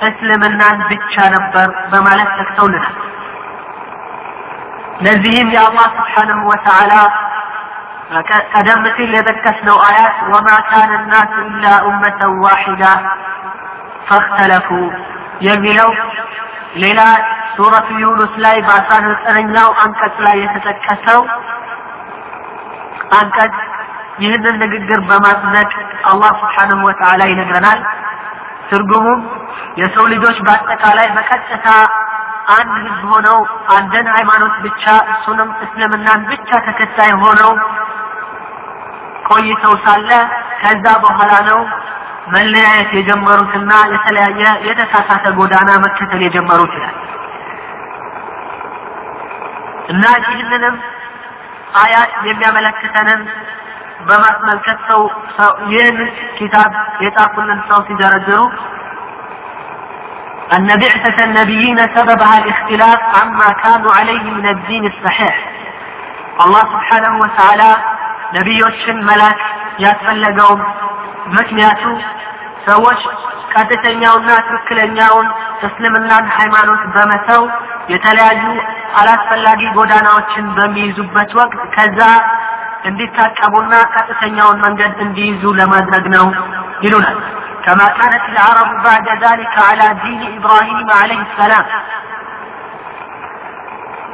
እስልምናን 0.08 0.80
ብቻ 0.90 1.14
ነበር 1.36 1.68
በማለት 1.92 2.30
ጠቅሰውልናል። 2.40 2.96
ለዚህም 5.06 5.50
የአላህ 5.56 5.86
ስብሓንሁ 5.98 6.40
ወተዓላ 6.50 6.94
ቀደም 8.54 8.84
ሲል 8.96 9.12
የጠቀስነው 9.18 9.78
አያት 9.88 10.18
ወማ 10.32 10.50
ካነ 10.70 10.92
ናስ 11.12 11.34
ኢላ 11.44 11.66
ኡመተን 11.88 12.34
ዋሒዳ 12.44 12.84
ፈክተለፉ 14.10 14.68
የሚለው 15.42 15.90
ሌላ 16.77 17.01
ሱረቱ 17.55 17.89
ዩኑስ 18.03 18.35
ላይ 18.45 18.57
በአስራ 18.67 18.97
ዘጠነኛው 19.07 19.69
አንቀጽ 19.83 20.17
ላይ 20.27 20.37
የተጠቀሰው 20.43 21.21
አንቀጽ 23.19 23.57
ይህንን 24.19 24.57
ንግግር 24.65 25.01
በማጽደቅ 25.09 25.71
አላህ 26.11 26.31
ስብሓንሁ 26.41 26.79
ወተዓላ 26.89 27.23
ይነግረናል። 27.31 27.81
ትርጉሙም 28.71 29.21
የሰው 29.81 30.05
ልጆች 30.13 30.39
በአጠቃላይ 30.47 31.09
በቀጥታ 31.17 31.67
አንድ 32.55 32.73
ህዝብ 32.79 33.05
ሆነው 33.13 33.39
አንድን 33.77 34.07
ሃይማኖት 34.17 34.55
ብቻ 34.65 34.85
እሱንም 35.13 35.51
እስልምናን 35.65 36.21
ብቻ 36.31 36.51
ተከታይ 36.67 37.13
ሆነው 37.23 37.53
ቆይተው 39.29 39.75
ሳለ 39.85 40.11
ከዛ 40.61 40.85
በኋላ 41.05 41.33
ነው 41.49 41.61
መለያየት 42.34 42.92
የጀመሩትና 42.98 43.72
የተለያየ 43.94 44.42
የተሳሳተ 44.68 45.26
ጎዳና 45.40 45.72
መከተል 45.86 46.22
የጀመሩት 46.26 46.74
ይላል 46.78 46.98
እና 49.92 50.04
ይህንንም 50.26 50.76
አያት 51.82 52.12
የሚያመለክተንን 52.30 53.22
በማስመልከት 54.08 54.80
ሰው 54.90 55.02
ሰው 55.38 55.52
ይህን 55.72 55.98
ኪታብ 56.38 56.72
የጻፉልን 57.06 57.62
ሰው 57.72 57.82
ሲደረድሩ 57.90 58.40
أن 60.52 60.70
بعثة 60.78 61.18
النبيين 61.24 61.80
سببها 61.96 62.36
الاختلاف 62.38 63.00
عما 63.16 63.50
كانوا 63.54 63.92
عليه 63.94 64.24
من 64.32 64.46
الدين 64.48 64.84
الصحيح 64.86 65.36
الله 66.40 66.64
سبحانه 66.74 67.14
وتعالى 67.20 67.70
ነቢዮችን 68.36 68.98
መላክ 69.10 69.40
ያስፈለገውም 69.84 70.62
ምክንያቱ 71.38 71.84
ሰዎች 72.68 73.02
ቀጥተኛውና 73.54 74.32
ትክክለኛውን 74.48 75.28
እስልምናን 75.68 76.26
ሃይማኖት 76.38 76.84
በመተው 76.96 77.44
የተለያዩ 77.94 78.44
አላስፈላጊ 79.00 79.62
ጎዳናዎችን 79.78 80.46
በሚይዙበት 80.58 81.32
ወቅት 81.40 81.62
ከዛ 81.76 82.00
እንዲታቀቡና 82.90 83.74
ቀጥተኛውን 83.96 84.62
መንገድ 84.66 84.94
እንዲይዙ 85.08 85.44
ለማድረግ 85.62 86.08
ነው 86.18 86.28
ይሉናል 86.88 87.20
كما 87.66 87.88
كانت 87.90 88.24
العرب 88.30 88.70
بعد 88.84 89.08
ذلك 89.24 89.54
على 89.70 89.86
دين 90.04 90.22
إبراهيم 90.38 90.88
عليه 91.02 91.22
السلام 91.28 91.66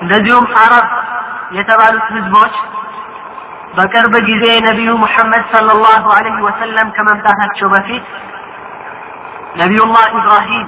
እንደዚሁም 0.01 0.45
አረብ 0.61 0.87
የተባሉት 1.57 2.07
ህዝቦች 2.15 2.55
በቅርብ 3.77 4.13
ጊዜ 4.27 4.45
ነቢዩ 4.67 4.91
ሙሐመድ 5.01 5.43
ሰለላሁ 5.53 6.03
ዐለይሂ 6.15 6.37
ወሰለም 6.45 6.87
ከመምጣታቸው 6.95 7.67
በፊት 7.73 8.05
ነቢዩላህ 9.55 10.05
ኢብራሂም 10.13 10.67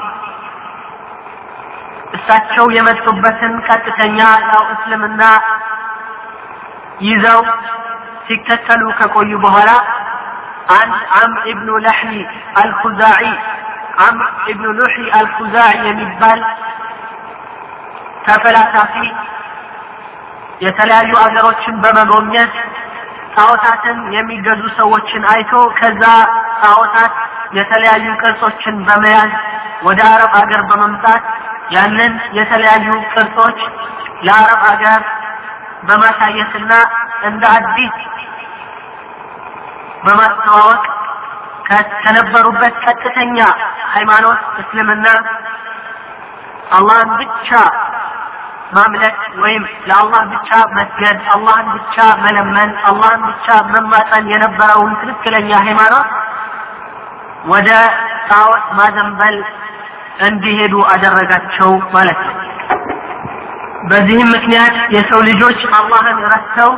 እሳቸው 2.14 2.66
የመጡበትን 2.76 3.54
ቀጥተኛ 3.68 4.20
ያው 4.46 4.64
እስልምና 4.74 5.24
ይዘው 7.08 7.42
ሲከተሉ 8.28 8.84
ከቆዩ 9.00 9.32
በኋላ 9.46 9.72
አንድ 10.76 10.96
አምር 11.20 11.44
ኢብኑ 11.52 11.70
ለሕሚ 11.86 12.14
አልኩዛዒ 12.62 13.24
አምር 14.06 14.32
ኢብኑ 14.52 14.68
ሉሒ 14.80 14.96
አልኩዛዒ 15.20 15.78
የሚባል 15.88 16.42
ተፈላሳፊ 18.26 18.94
የተለያዩ 20.62 21.12
አገሮችን 21.24 21.76
በመጎብኘት 21.84 22.56
ጣዖታትን 23.37 23.99
የሚገዙ 24.15 24.63
ሰዎችን 24.79 25.23
አይቶ 25.33 25.53
ከዛ 25.79 26.03
ጣዖታት 26.63 27.15
የተለያዩ 27.53 28.07
ቅርጾችን 28.23 28.77
በመያዝ 28.87 29.33
ወደ 29.83 30.01
አረብ 30.11 30.35
አገር 30.41 30.63
በመምጣት 30.71 31.25
ያንን 31.75 32.15
የተለያዩ 32.39 32.89
ቅርጾች 33.13 33.59
ለአረብ 34.27 34.63
አገር 34.73 35.03
በማሳየትና 35.89 36.73
እንደ 37.23 37.45
አዲስ 37.57 37.97
በማስተዋወቅ 40.05 40.83
ከነበሩበት 42.03 42.75
ቀጥተኛ 42.85 43.39
ሃይማኖት 43.93 44.41
እስልምና 44.63 45.07
አላህን 46.71 47.11
ብቻ 47.21 47.49
ማምለክ 48.73 49.19
ወይም 49.43 49.65
ለአላህ 49.87 50.23
ብቻ 50.33 50.51
መስገድ፣ 50.77 51.19
አላህን 51.35 51.69
ብቻ 51.75 51.97
መለመን፣ 52.23 52.71
አላህን 52.85 53.23
ብቻ 53.29 53.57
መማጠን 53.73 54.25
የነበረውን 54.33 54.93
ትክክለኛ 55.03 55.51
ሃይማኖት 55.67 56.09
ወደ 57.45 57.69
ጣዖት 58.29 58.67
ማዘንበል 58.73 59.37
እንዲሄዱ 60.21 60.75
አደረጋቸው 60.93 61.71
ማለት 61.95 62.21
ነው። 62.27 62.37
በዚህም 63.91 64.29
ምክንያት 64.35 64.77
የሰው 64.95 65.21
ልጆች 65.23 65.61
አላህን 65.79 66.19
ረስተው 66.33 66.71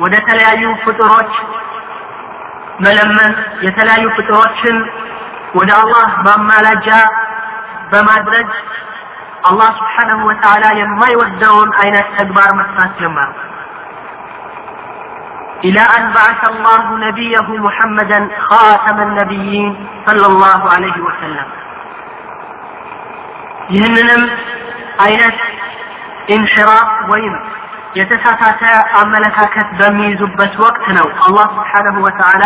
ወደ 0.00 0.14
ተለያዩ 0.28 0.62
ፍጡሮች 0.84 1.32
መለመን 2.80 3.32
የተለያዩ 3.60 4.06
ፍጡሮችን 4.16 4.76
ወደ 5.54 5.70
አላህ 5.80 6.08
ማማላጃ 6.26 6.88
በማድረግ 7.92 8.48
አላህ 9.43 9.69
ስብሓነሁ 9.79 10.19
ወተዓላ 10.29 10.65
የማይወደውን 10.79 11.69
አይነት 11.83 12.07
ተግባር 12.17 12.49
መስራት 12.61 12.93
ጀመሩ። 13.01 13.29
إلى 15.61 15.83
أن 15.95 16.03
بعث 16.11 16.41
الله 16.45 16.83
نبيه 16.97 17.47
محمدا 17.59 18.19
خاتم 18.41 18.97
النبيين 18.99 19.71
صلى 20.07 20.25
الله 20.25 20.61
عليه 20.73 20.97
وسلم 21.07 21.47
ይህንንም 23.69 24.21
አይነት 24.99 25.37
ኢንሽራፍ 26.27 26.89
ወይም 27.11 27.35
የተሳሳተ 27.95 28.61
አመለካከት 29.01 29.67
በሚይዙበት 29.79 30.53
ወቅት 30.63 30.85
ነው 30.97 31.07
አላህ 31.25 31.47
ስብሓነሁ 31.57 31.95
ወተዓላ 32.07 32.43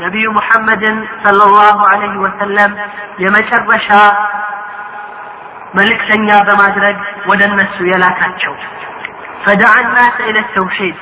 ነቢዩ 0.00 0.26
ሙሐመድን 0.38 0.96
ሰለላሁ 1.24 1.78
ዐለይሂ 1.90 2.14
ወሰለም 2.24 2.72
የመጨረሻ 3.18 3.88
መልእክተኛ 5.78 6.28
በማድረግ 6.48 6.96
ወደ 7.30 7.42
እነሱ 7.50 7.76
የላካቸው 7.90 8.54
ፈደዓ 9.44 9.74
ናስ 9.96 10.16
ኢለ 10.28 10.38
ተውሒድ 10.54 10.98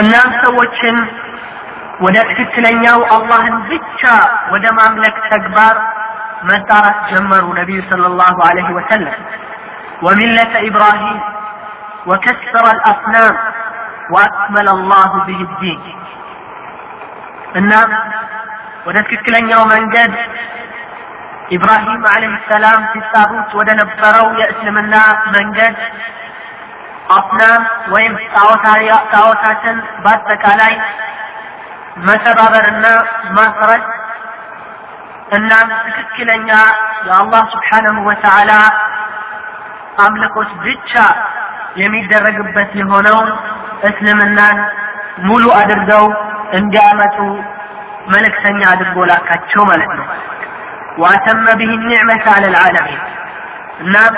እናም 0.00 0.30
ሰዎችን 0.44 0.96
ወደ 2.04 2.16
ትክክለኛው 2.30 3.00
አላህን 3.16 3.56
ብቻ 3.70 4.02
ወደ 4.52 4.66
ማምለክ 4.78 5.16
ተግባር 5.32 5.76
መጣራት 6.50 6.98
ጀመሩ 7.10 7.44
ነቢዩ 7.60 7.80
ሰለላሁ 7.92 8.36
ዐለይሂ 8.48 8.70
ወሰለም 8.78 9.16
وملة 10.02 10.52
إبراهيم 10.68 11.18
وكسر 12.06 12.64
الأصنام 12.70 13.34
وأكمل 14.10 14.68
الله 14.68 15.10
به 15.26 15.40
الدين 15.48 15.80
እናም 17.54 17.90
ወደ 18.86 18.96
ትክክለኛው 19.08 19.62
መንገድ 19.74 20.12
ኢብራሂም 21.51 22.03
አለህ 22.11 22.33
ሰላም 22.49 22.81
ሲጣሩት 22.93 23.51
ወደ 23.59 23.69
ነበረው 23.79 24.27
የእስልምና 24.39 24.95
መንገድ 25.35 25.75
አስናም 27.09 27.61
ወይም 27.91 28.13
ጣዖታትን 29.13 29.77
በአጠቃላይ 30.03 30.73
መሰባበርና 32.07 32.85
ማፍረስ 33.37 33.85
እናም 35.31 35.69
ትክክለኛ 35.85 36.49
የአላህ 37.07 37.43
ስብሓነሁ 37.53 37.95
ወተዓላ 38.09 38.51
አምልኮት 39.97 40.51
ብቻ 40.65 40.93
የሚደረግበት 41.75 42.71
የሆነውን 42.81 43.29
እስልምናን 43.89 44.59
ሙሉ 45.25 45.45
አድርገው 45.59 46.05
እንዲያመጡ 46.51 47.17
መልእክተኛ 48.07 48.59
አድርጎ 48.73 48.97
ላካቸው 49.09 49.61
ማለት 49.65 49.91
ነው። 49.99 50.05
ዋተመ 50.97 51.45
ብህ 51.59 51.71
ኒዕመት 51.83 52.25
አለልዓለሚን 52.33 53.01
እናም 53.83 54.13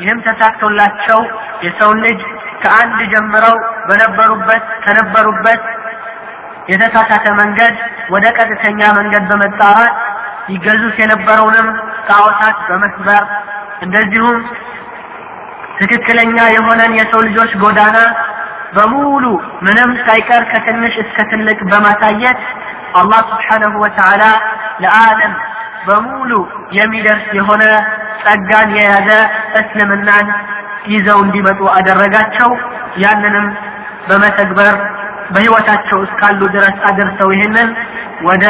ይህም 0.00 0.18
ተሳክቶላቸው 0.26 1.20
የሰውን 1.64 1.98
ልጅ 2.06 2.20
ከአንድ 2.62 2.98
ጀምረው 3.12 3.56
በነበሩበት 3.88 4.64
ከነበሩበት 4.84 5.62
የተሳሳተ 6.68 7.26
መንገድ 7.40 7.74
ወደ 8.14 8.26
ቀጥተኛ 8.38 8.80
መንገድ 8.98 9.24
በመጣራት 9.30 9.94
ይገዙት 10.54 10.96
የነበረውንም 11.02 11.68
ጣዖታት 12.08 12.58
በመስበር 12.68 13.22
እንደዚሁም 13.82 14.36
ትክክለኛ 15.80 16.36
የሆነን 16.54 16.92
የሰው 16.98 17.20
ልጆች 17.26 17.52
ጎዳና 17.62 17.96
በሙሉ 18.76 19.24
ምንም 19.66 19.90
ሳይቀር 20.06 20.42
ከትንሽ 20.50 20.94
እስከ 21.04 21.18
ትልቅ 21.30 21.58
በማሳየት 21.70 22.40
አላህ 23.00 23.20
ስብሓነሁ 23.30 23.74
ወተዓላ 23.84 24.22
ለዓለም 24.80 25.32
በሙሉ 25.87 26.31
የሚደርስ 26.71 27.27
የሆነ 27.39 27.63
ጸጋን 28.23 28.69
የያዘ 28.77 29.09
እስልምናን 29.59 30.27
ይዘው 30.85 31.19
እንዲመጡ 31.25 31.61
አደረጋቸው። 31.75 32.49
ያንንም 32.97 33.47
በመተግበር 34.07 34.75
በህይወታቸው 35.33 35.99
እስካሉ 36.07 36.41
ድረስ 36.55 36.77
አድርሰው 36.89 37.29
ይህንን 37.35 37.69
ወደ 38.21 38.45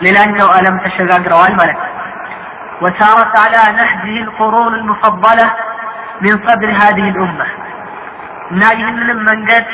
ሌላኛው 0.00 0.48
ዓለም 0.56 0.76
ተሸጋግረዋል 0.84 1.54
ማለት 1.60 1.78
ነው። 1.82 1.88
وسارت 2.82 3.34
على 3.36 3.62
نهجه 3.72 4.16
القرون 4.20 4.72
المفضلة 4.74 5.46
من 6.20 6.34
صدر 6.46 6.68
هذه 6.82 7.06
الأمة 7.08 7.46
እና 8.50 8.62
ይህንንም 8.78 9.18
መንገድ 9.28 9.66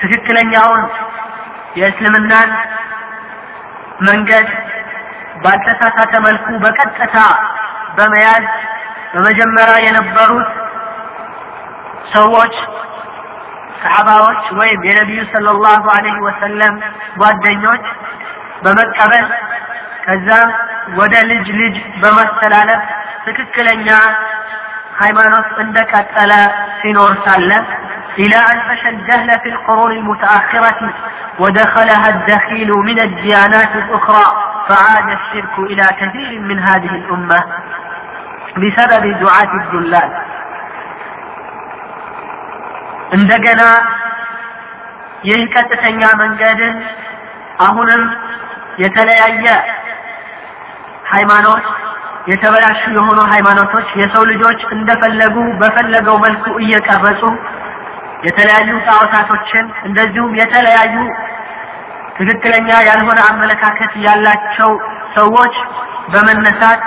ትክክለኛውን 0.00 0.82
የእስልምናን 1.76 2.50
መንገድ 4.00 4.48
ባልተሳሳተ 5.44 6.12
መልኩ 6.26 6.46
በቀጥታ 6.64 7.16
በመያዝ 7.96 8.44
በመጀመሪያ 9.14 9.76
የነበሩት 9.86 10.50
ሰዎች 12.14 12.54
ሰሓባዎች 13.82 14.42
ወይም 14.58 14.80
የነቢዩ 14.88 15.20
ሰለላሁ 15.34 15.84
ዐለይሂ 15.96 16.18
ወሰለም 16.26 16.74
ጓደኞች 17.22 17.84
በመቀበል 18.64 19.26
ከዛ 20.04 20.28
ወደ 20.98 21.14
ልጅ 21.30 21.46
ልጅ 21.60 21.76
በማስተላለፍ 22.02 22.82
ትክክለኛ 23.26 23.88
ሃይማኖት 25.02 25.48
እንደቀጠለ 25.64 26.32
ሲኖር 26.82 27.14
ሳለ 27.26 27.50
إلى 28.18 28.36
أن 28.36 28.60
فشى 28.60 28.88
الجهل 28.88 29.40
في 29.40 29.48
القرون 29.48 29.92
المتأخرة 29.92 30.80
ودخلها 31.38 32.08
الدخيل 32.08 32.70
من 32.70 32.98
الديانات 32.98 33.76
الأخرى 33.76 34.26
فعاد 34.68 35.08
الشرك 35.10 35.54
إلى 35.70 35.86
كثير 36.00 36.40
من 36.40 36.58
هذه 36.58 36.92
الأمة 36.94 37.40
بسبب 38.56 39.04
دعاة 39.20 39.52
الدلال 39.60 40.10
እንደገና 43.16 43.62
ይህ 45.28 45.40
ቀጥተኛ 45.54 46.02
መንገድን 46.20 46.76
አሁንም 47.66 48.02
የተለያየ 48.82 49.46
ሃይማኖት 51.12 51.66
የተበላሹ 52.30 52.82
የሆኑ 52.96 53.18
ሃይማኖቶች 53.32 53.88
የሰው 54.00 54.22
ልጆች 54.30 54.60
እንደፈለጉ 54.76 55.36
በፈለገው 55.60 56.16
መልኩ 56.24 56.44
እየቀረጹ 56.64 57.22
የተለያዩ 58.26 58.70
ጣዖታቶችን 58.88 59.66
እንደዚሁም 59.88 60.32
የተለያዩ 60.40 60.96
ትክክለኛ 62.17 62.69
ያልሆነ 62.87 63.19
አመለካከት 63.31 63.93
ያላቸው 64.05 64.71
ሰዎች 65.15 65.55
በመነሳት 66.13 66.81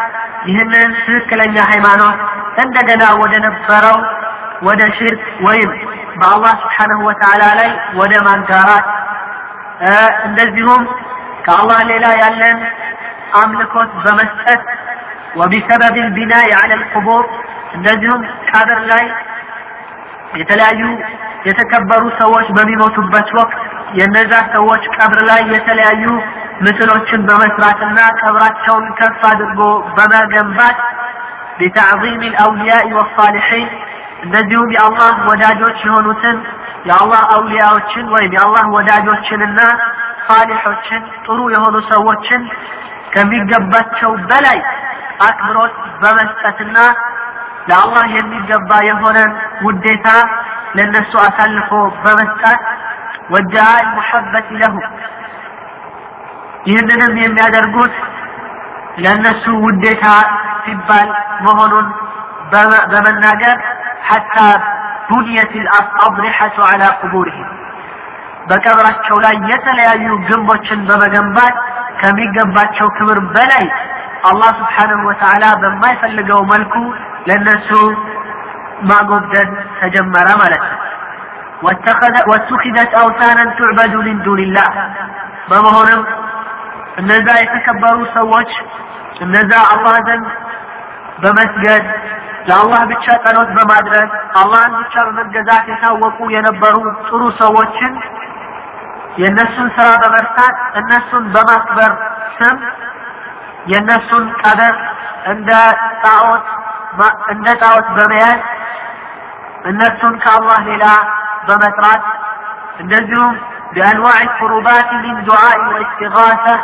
ይህንን 0.49 0.91
ትክክለኛ 1.07 1.57
ሃይማኖት 1.70 2.18
እንደገና 2.62 3.05
ወደ 3.22 3.35
ነበረው 3.47 3.99
ወደ 4.68 4.81
ሽርክ 4.97 5.22
ወይም 5.47 5.70
በአላህ 6.20 6.55
ስብሓንሁ 6.62 6.99
ወተዓላ 7.09 7.43
ላይ 7.61 7.70
ወደ 8.01 8.12
ማጋራት 8.26 8.87
እንደዚሁም 10.28 10.83
ከአላህ 11.45 11.78
ሌላ 11.91 12.07
ያለን 12.22 12.59
አምልኮት 13.41 13.91
በመስጠት 14.05 14.62
ወቢሰበብ 15.41 15.97
ልቢናይ 16.07 16.51
አለ 16.61 16.70
ልቁቡር 16.81 17.24
እንደዚሁም 17.76 18.22
ቀብር 18.51 18.81
ላይ 18.93 19.05
የተለያዩ 20.35 20.83
የተከበሩ 21.49 22.05
ሰዎች 22.18 22.47
በሚሞቱበት 22.57 23.28
ወቅት 23.39 23.61
የነዛ 23.99 24.33
ሰዎች 24.55 24.83
ቀብር 24.97 25.20
ላይ 25.31 25.41
የተለያዩ 25.55 26.05
ምስሎችን 26.61 27.20
በመስራትና 27.28 27.99
ቀብራቸውን 28.20 28.87
ከፍ 28.99 29.22
አድርጎ 29.31 29.61
በመገንባት 29.97 30.78
ቢተዕዚም 31.59 32.22
አልአውሊያء 32.28 32.87
ወሳሊሒን 32.99 33.68
እንደዚሁም 34.24 34.70
የአላህ 34.76 35.14
ወዳጆች 35.31 35.78
የሆኑትን 35.87 36.37
የአላህ 36.89 37.22
አውሊያዎችን 37.37 38.07
ወይም 38.14 38.33
የአላህ 38.37 38.64
ወዳጆችንና 38.76 39.61
ሳሊሖችን 40.28 41.03
ጥሩ 41.26 41.39
የሆኑ 41.55 41.76
ሰዎችን 41.91 42.43
ከሚገባቸው 43.14 44.11
በላይ 44.31 44.59
አክብሮት 45.20 45.72
በመስጠትና 46.03 46.76
ለአላህ 47.68 48.04
የሚገባ 48.16 48.70
የሆነ 48.88 49.18
ውዴታ 49.64 50.08
ለነሱ 50.76 51.12
አሳልፎ 51.24 51.70
በመስጠት 52.02 52.61
ወጃል 53.30 53.84
ሙሐበት 53.94 54.46
ለሁ። 54.61 54.76
ይህንንም 56.66 57.14
የሚያደርጉት 57.22 57.94
ለእነሱ 58.98 59.44
ውዴታ 59.64 60.06
ሲባል 60.64 61.08
መሆኑን 61.44 61.86
በመናገር 62.92 63.56
ሐታ 64.08 64.36
ቡንየት 65.08 65.52
አልአضሪሐቱ 65.76 66.56
ዐላ 66.68 66.82
ቁቡርህም 67.00 67.48
በቀብራቸው 68.48 69.16
ላይ 69.24 69.36
የተለያዩ 69.50 70.06
ግንቦችን 70.28 70.80
በመገንባት 70.88 71.56
ከሚገባቸው 72.00 72.86
ክብር 72.98 73.18
በላይ 73.34 73.64
አላህ 74.28 74.50
ስብሓንሁ 74.60 75.00
ወተዓላ 75.08 75.44
በማይፈልገው 75.62 76.40
መልኩ 76.52 76.74
ለእነሱ 77.28 77.68
ማጎብደድ 78.90 79.50
ተጀመረ 79.80 80.28
ማለት 80.42 80.62
ነው 80.66 80.78
ወተኸዘት 81.62 82.92
አውታነን 83.00 83.50
ቱዕበዱ 83.58 83.94
ምን 84.06 84.18
ዱንላህ 84.26 84.70
በመሆንም 85.50 86.02
እነዛ 87.00 87.28
የተከበሩ 87.40 87.98
ሰዎች 88.14 88.52
እነዛ 89.24 89.52
አላህ 89.72 89.96
ዘንድ 90.08 90.28
በመስገድ 91.22 91.84
ለአላህ 92.48 92.82
ብቻ 92.90 93.06
ጸሎት 93.24 93.50
በማድረግ 93.56 94.10
አላህን 94.40 94.74
ብቻ 94.80 94.94
በመገዛት 95.08 95.66
የታወቁ 95.72 96.18
የነበሩ 96.34 96.76
ጥሩ 97.08 97.22
ሰዎችን 97.42 97.92
የእነሱን 99.20 99.68
ስራ 99.76 99.88
በመርሳት 100.02 100.56
እነሱን 100.80 101.24
በማክበር 101.34 101.92
ስም 102.38 102.56
የእነሱን 103.65 104.26
ቀብር 104.41 104.76
እንደ 105.26 105.51
ጣዖት 106.03 106.45
እንደ 107.28 107.47
ጣዖት 107.61 107.88
በመያዝ 107.97 108.41
እነሱን 109.65 110.15
ከአላህ 110.19 110.59
ሌላ 110.69 110.86
በመጥራት 111.47 112.03
እንደዚሁም 112.80 113.36
بأنواع 113.73 114.17
القربات 114.21 114.89
من 114.95 115.15
دعاء 115.23 115.59
واستغاثة 115.69 116.55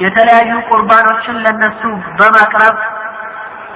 የተለያዩ 0.00 0.50
ቁርባኖችን 0.68 1.36
ለነሱ 1.44 1.80
በማቅረብ 2.18 2.76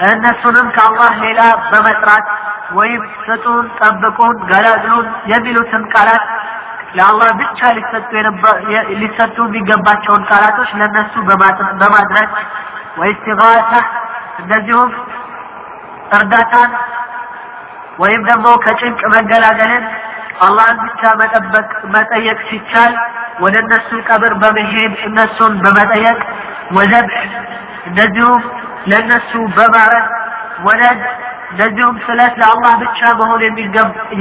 እነሱንም 0.08 0.66
ከአላህ 0.76 1.12
ሌላ 1.24 1.40
በመጥራት 1.70 2.26
ወይም 2.70 3.02
ስጡን፣ 3.24 3.66
ጠብቁን፣ 3.78 4.36
ገላግሉን 4.50 5.06
የሚሉትን 5.24 5.82
ቃላት 5.94 6.24
ለአላህ 6.96 7.28
ብቻ 7.40 7.60
ሊሰጡ 9.00 9.36
የሚገባቸውን 9.46 10.22
ቃላቶች 10.30 10.70
ለነሱ 10.80 11.14
በማድረግ 11.80 12.30
ወኢስቲጋሳ 13.00 13.70
እንደዚሁም 14.40 14.90
እርዳታን 16.16 16.70
ወይም 17.98 18.22
ደግሞ 18.28 18.46
ከጭንቅ 18.64 19.00
መገላገልን 19.14 19.84
አላህን 20.40 20.78
ብቻ 20.84 21.02
መጠበቅ 21.20 21.70
መጠየቅ 21.94 22.38
ሲቻል 22.50 22.92
ወደ 23.42 23.56
እነሱ 23.64 23.90
ቀብር 24.08 24.32
በመሄድ 24.42 24.92
እነሱን 25.08 25.54
በመጠየቅ 25.64 26.18
ወዘብሕ 26.76 27.22
እንደዚሁም 27.86 28.42
ለእነሱ 28.90 29.32
በማረድ 29.56 30.06
ወለድ 30.66 31.00
እንደዚሁም 31.52 31.96
ስለት 32.06 32.34
ለአላህ 32.40 32.72
ብቻ 32.82 33.00
መሆን 33.20 33.40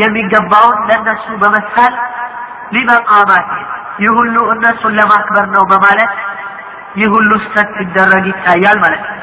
የሚገባውን 0.02 0.80
ለእነሱ 0.89 1.26
በመሳል 1.43 1.93
ሊመቃማት 2.76 3.49
ይህ 4.04 4.12
ሁሉ 4.18 4.36
እነሱን 4.54 4.93
ለማክበር 4.99 5.45
ነው 5.56 5.64
በማለት 5.72 6.14
ይህ 6.99 7.10
ሁሉ 7.16 7.32
ስተት 7.45 7.70
ሲደረግ 7.80 8.26
ይታያል 8.34 8.80
ማለት 8.86 9.04
ነው 9.10 9.18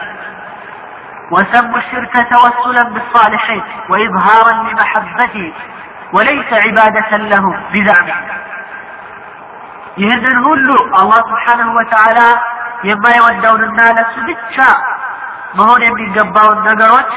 وسموا 1.30 1.78
الشرك 1.78 2.14
توسلا 2.32 2.82
بالصالحين 2.94 3.62
وإظهارا 3.90 4.52
لمحبته 4.66 5.46
وليس 6.12 6.50
عبادة 6.64 7.10
له 7.32 7.44
بزعمه 7.72 8.16
ይህንን 9.96 10.36
ሁሉ 10.46 10.68
አላህ 11.00 11.20
ስብሓንሁ 11.30 11.68
ወተዓላ 11.78 12.18
የማይወደውንና 12.88 13.80
ለሱ 13.96 14.14
ብቻ 14.28 14.56
መሆን 15.58 15.80
የሚገባውን 15.86 16.58
ነገሮች 16.68 17.10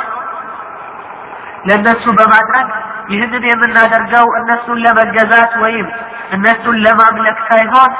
ለእነሱ 1.66 2.04
በማድረግ 2.20 2.68
ይህንን 3.12 3.44
የምናደርገው 3.50 4.28
እነሱን 4.40 4.80
ለመገዛት 4.86 5.54
ወይም 5.64 5.88
እነሱን 6.36 6.78
ለማምለክ 6.86 7.40
ሳይሆን 7.50 7.92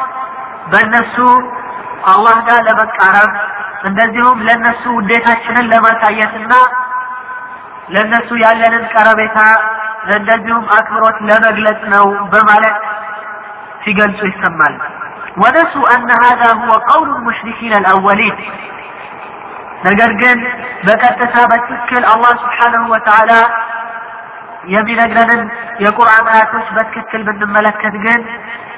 በእነሱ 0.72 1.16
አላህ 2.12 2.38
ጋር 2.48 2.60
ለመቃረብ 2.68 3.32
እንደዚሁም 3.90 4.40
ለእነሱ 4.48 4.84
ውዴታችንን 4.98 5.70
ለማሳየትና 5.74 6.54
ለእነሱ 7.94 8.30
ያለንን 8.44 8.84
ቀረቤታ 8.94 9.38
እንደዚሁም 10.12 10.66
አክብሮት 10.76 11.18
ለመግለጽ 11.30 11.82
ነው 11.94 12.06
በማለት 12.34 12.78
ሲገልጹ 13.84 14.20
ይሰማል 14.30 14.76
ወነሱ 15.42 15.74
አነ 15.92 16.10
ሀዛ 16.24 16.44
ሁወ 16.60 16.74
ቀውሉ 16.88 17.10
ልሙሽሪኪን 17.14 17.74
አልአወሊን 17.78 18.38
ነገር 19.87 20.11
ግን 20.23 20.39
በቀጥታ 20.87 21.37
በትክክል 21.51 22.05
አላህ 22.13 22.33
ስብሓንሁ 22.43 22.85
ወተዓላ 22.95 23.33
የሚነግረንን 24.75 25.43
የቁርአን 25.85 26.27
አያቶች 26.33 26.69
በትክክል 26.77 27.23
ብንመለከት 27.29 27.95
ግን 28.05 28.21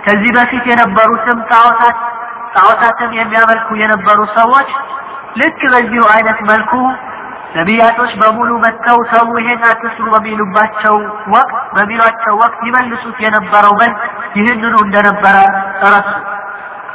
ከዚህ 0.07 0.31
በፊት 0.37 0.65
የነበሩትም 0.71 1.39
ጣዖታት 1.53 1.99
ጣዖታትን 2.57 3.11
የሚያመልኩ 3.19 3.69
የነበሩ 3.83 4.19
ሰዎች 4.39 4.69
ልክ 5.41 5.61
በዚሁ 5.73 6.03
አይነት 6.15 6.39
መልኩ 6.51 6.73
ነቢያቶች 7.57 8.13
በሙሉ 8.21 8.51
መጥተው 8.65 8.99
ሰው 9.13 9.27
ይሄን 9.41 9.63
አትስሩ 9.69 10.07
በሚሉባቸው 10.15 10.97
ወቅት 11.35 11.55
በሚሏቸው 11.77 12.35
ወቅት 12.43 12.61
ይመልሱት 12.69 13.19
የነበረው 13.25 13.75
መልስ 13.83 14.01
ይህንኑ 14.39 14.75
እንደነበረ 14.87 15.37
ረሱ 15.87 16.11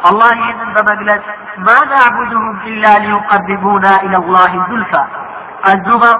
አላህ 0.08 0.30
ይህንን 0.40 0.70
በመግለጽ 0.76 1.24
ማ 1.66 1.76
ናዕቡድሁም 1.90 2.56
ኢላ 2.70 2.92
ሊዩቀርቡና 3.04 3.86
ኢላ 4.06 4.18
ላህ 4.28 4.52
ዙልፋ 4.68 4.92
አዙመር 5.70 6.18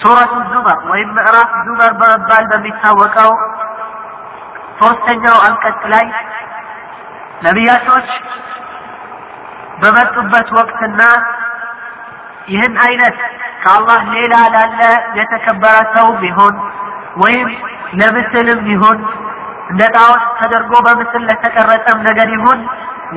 ሱረቱ 0.00 0.34
ዙመር 0.50 0.78
ወይም 0.90 1.10
ምዕራፍ 1.16 1.52
ዙመር 1.66 1.92
በመባል 2.00 2.44
በሚታወቀው 2.50 3.32
ሶስተኛው 4.80 5.36
አንቀጽ 5.46 5.82
ላይ 5.92 6.06
ነቢያቶች 7.42 8.08
በመጡበት 9.80 10.48
ወቅትና 10.58 11.02
ይህን 12.48 12.74
አይነት 12.86 13.16
ከአላህ 13.62 14.00
ሌላ 14.14 14.34
ላለ 14.54 14.80
የተከበረ 15.18 15.76
ሰው 15.94 16.08
ቢሆን 16.22 16.54
ወይም 17.16 17.48
ለምስልም 17.92 18.60
ይሁን 18.72 18.98
እንደ 19.70 19.82
ጣዖት 19.94 20.24
ተደርጎ 20.38 20.72
በምስል 20.86 21.22
ለተቀረጸም 21.28 21.98
ነገር 22.08 22.28
ይሁን 22.36 22.60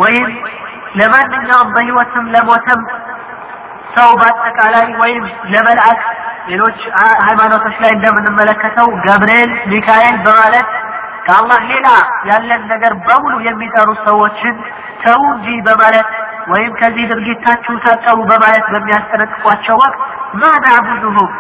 ወይም 0.02 0.30
ለማንኛውም 0.96 1.72
በህይወትም 1.76 2.26
ለሞተም 2.36 2.82
ሰው 3.96 4.10
በአጠቃላይ 4.20 4.88
ወይም 5.02 5.24
ለመልአክ 5.54 6.02
ሌሎች 6.48 6.80
ሃይማኖቶች 7.26 7.76
ላይ 7.84 7.92
እንደምንመለከተው 7.96 8.88
ገብርኤል፣ 9.06 9.52
ሚካኤል 9.72 10.18
በማለት 10.26 10.68
ከአላህ 11.26 11.62
ሌላ 11.72 11.88
ያለን 12.30 12.62
ነገር 12.72 12.94
በሙሉ 13.08 13.34
የሚጠሩ 13.48 13.90
ሰዎችን 14.06 14.56
ተው 15.04 15.22
እንጂ 15.34 15.48
በማለት 15.68 16.10
ወይም 16.52 16.72
ከዚህ 16.80 17.06
ድርጊታችሁ 17.12 17.74
ታጠቡ 17.86 18.20
በማለት 18.30 18.66
በሚያስጠነቅቋቸው 18.74 19.76
ወቅት 19.84 19.98
ማ 20.42 20.52
ናዕቡዱሁም 20.66 21.32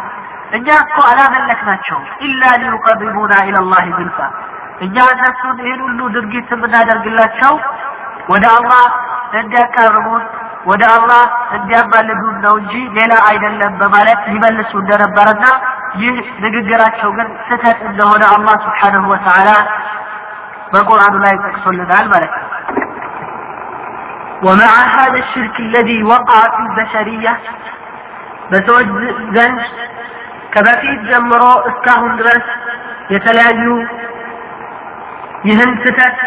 እኛ 0.57 0.67
እኮ 0.83 0.97
አላመለክናቸው 1.09 1.97
ኢላ 2.27 2.43
ሊዩቀርቡና 2.61 3.33
ኢለላህ 3.47 3.85
ዝልፋ 3.97 4.19
እኛ 4.85 4.95
እነሱን 5.13 5.57
ይህን 5.65 5.81
ሁሉ 5.85 5.99
ድርጊት 6.15 6.49
የምናደርግላቸው 6.55 7.53
ወደ 8.31 8.45
አላህ 8.57 8.83
እንዲያቀርቡን 9.39 10.23
ወደ 10.69 10.83
አላህ 10.95 11.21
እንዲያማልዱን 11.57 12.35
ነው 12.45 12.55
እንጂ 12.61 12.73
ሌላ 12.97 13.13
አይደለም 13.29 13.73
በማለት 13.81 14.21
ይመልሱ 14.33 14.71
እንደነበረና 14.81 15.45
ይህ 16.01 16.15
ንግግራቸው 16.45 17.09
ግን 17.17 17.27
ስህተት 17.47 17.79
እንደሆነ 17.89 18.23
አላህ 18.35 18.55
ስብሓነሁ 18.65 19.05
ወተዓላ 19.13 19.49
በቁርአኑ 20.73 21.15
ላይ 21.25 21.35
ጠቅሶልናል 21.45 22.07
ማለት 22.15 22.33
ነው። 22.37 22.45
ومع 24.43 24.73
هذا 24.95 25.19
الشرك 25.19 25.55
الذي 25.59 26.03
وقع 26.03 26.39
في 26.47 26.61
البشرية 26.65 27.33
በሰዎች 28.51 28.87
ዘንድ 29.35 29.61
ከበፊት 30.53 30.99
ጀምሮ 31.09 31.41
እስካሁን 31.69 32.11
ድረስ 32.19 32.45
የተለያዩ 33.13 33.63
ይህን 35.49 35.71
ስህተት 35.83 36.17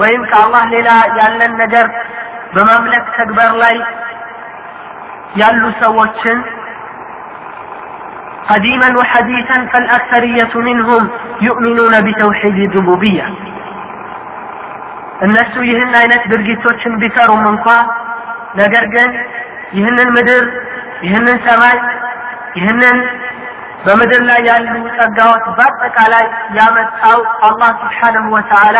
ወይም 0.00 0.22
ከአላህ 0.30 0.62
ሌላ 0.74 0.88
ያለን 1.18 1.52
ነገር 1.62 1.86
በማምለክ 2.54 3.06
ተግባር 3.18 3.52
ላይ 3.64 3.76
ያሉ 5.42 5.62
ሰዎችን 5.82 6.38
قديما 8.50 8.88
وحديثا 9.00 9.56
فالأكثرية 9.72 10.52
منهم 10.68 11.02
يؤمنون 11.40 11.94
بتوحيد 12.06 12.56
الربوبية 12.62 13.26
እነሱ 15.26 15.54
ይህን 15.70 15.92
አይነት 16.00 16.22
ድርጊቶችን 16.32 16.92
ቢሰሩም 17.02 17.42
እንኳ 17.52 17.66
ነገር 18.60 18.84
ግን 18.94 19.10
ይህንን 19.78 20.08
ምድር 20.16 20.44
ይህንን 21.06 21.36
ሰማይ 21.46 21.76
ይህንን 22.58 22.96
በምድር 23.84 24.22
ላይ 24.30 24.40
ያሉ 24.48 24.72
ጸጋዎች 24.98 25.44
በአጠቃላይ 25.58 26.24
ያመጣው 26.58 27.20
አላህ 27.48 27.70
ስብሓንሁ 27.82 28.24
ወተዓላ 28.36 28.78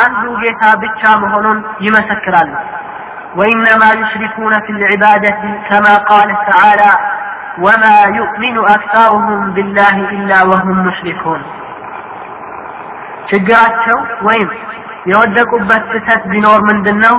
አንዱ 0.00 0.24
ጌታ 0.42 0.62
ብቻ 0.84 1.02
መሆኑን 1.24 1.60
ይመሰክራሉ 1.86 2.52
وإنما 3.36 3.88
يشركون 3.92 4.52
في 4.60 4.70
العبادة 4.72 5.34
كما 5.68 5.94
قال 6.10 6.28
تعالى 6.50 6.92
وما 7.58 7.96
يؤمن 8.18 8.56
أكثرهم 8.76 9.50
بالله 9.50 9.96
إلا 10.16 10.38
وهم 10.42 10.76
مشركون 10.88 11.40
ችግራቸው 13.30 13.98
ወይም 14.26 14.48
የወደቁበት 15.10 15.82
ስህተት 15.92 16.22
ቢኖር 16.32 16.60
ምንድን 16.70 16.98
ነው 17.06 17.14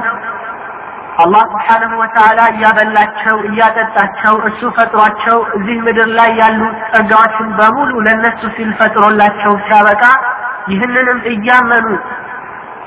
አላህ 1.23 1.43
ስብሓንሁ 1.51 1.91
ወተዓላ 2.01 2.41
እያበላቸው 2.53 3.37
እያጠጣቸው 3.49 4.35
እሱ 4.49 4.61
ፈጥሯቸው 4.77 5.39
እዚህ 5.57 5.77
ምድር 5.87 6.09
ላይ 6.19 6.31
ያሉ 6.41 6.61
ጸጋዎችን 6.93 7.49
በሙሉ 7.59 7.93
ለነሱ 8.07 8.41
ሲል 8.57 8.71
ፈጥሮላቸው 8.81 9.53
ሲያበቃ 9.67 10.03
ይህንንም 10.73 11.21
እያመኑ 11.33 11.87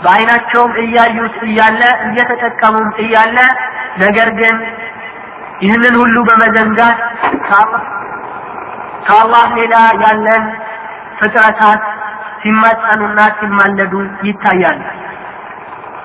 በአይናቸውም 0.03 0.73
እያዩት 0.83 1.37
እያለ 1.47 1.81
እየተጠቀሙም 2.07 2.89
እያለ 3.03 3.37
ነገር 4.03 4.29
ግን 4.39 4.57
ይህንን 5.61 5.95
ሁሉ 6.01 6.15
በመዘንጋት 6.29 6.99
ከአላህ 9.07 9.45
ሌላ 9.59 9.75
ያለን 10.03 10.43
ፍጥረታት 11.19 11.83
ሲማጸኑና 12.41 13.19
ሲማለዱ 13.39 13.93
ይታያል። 14.27 14.79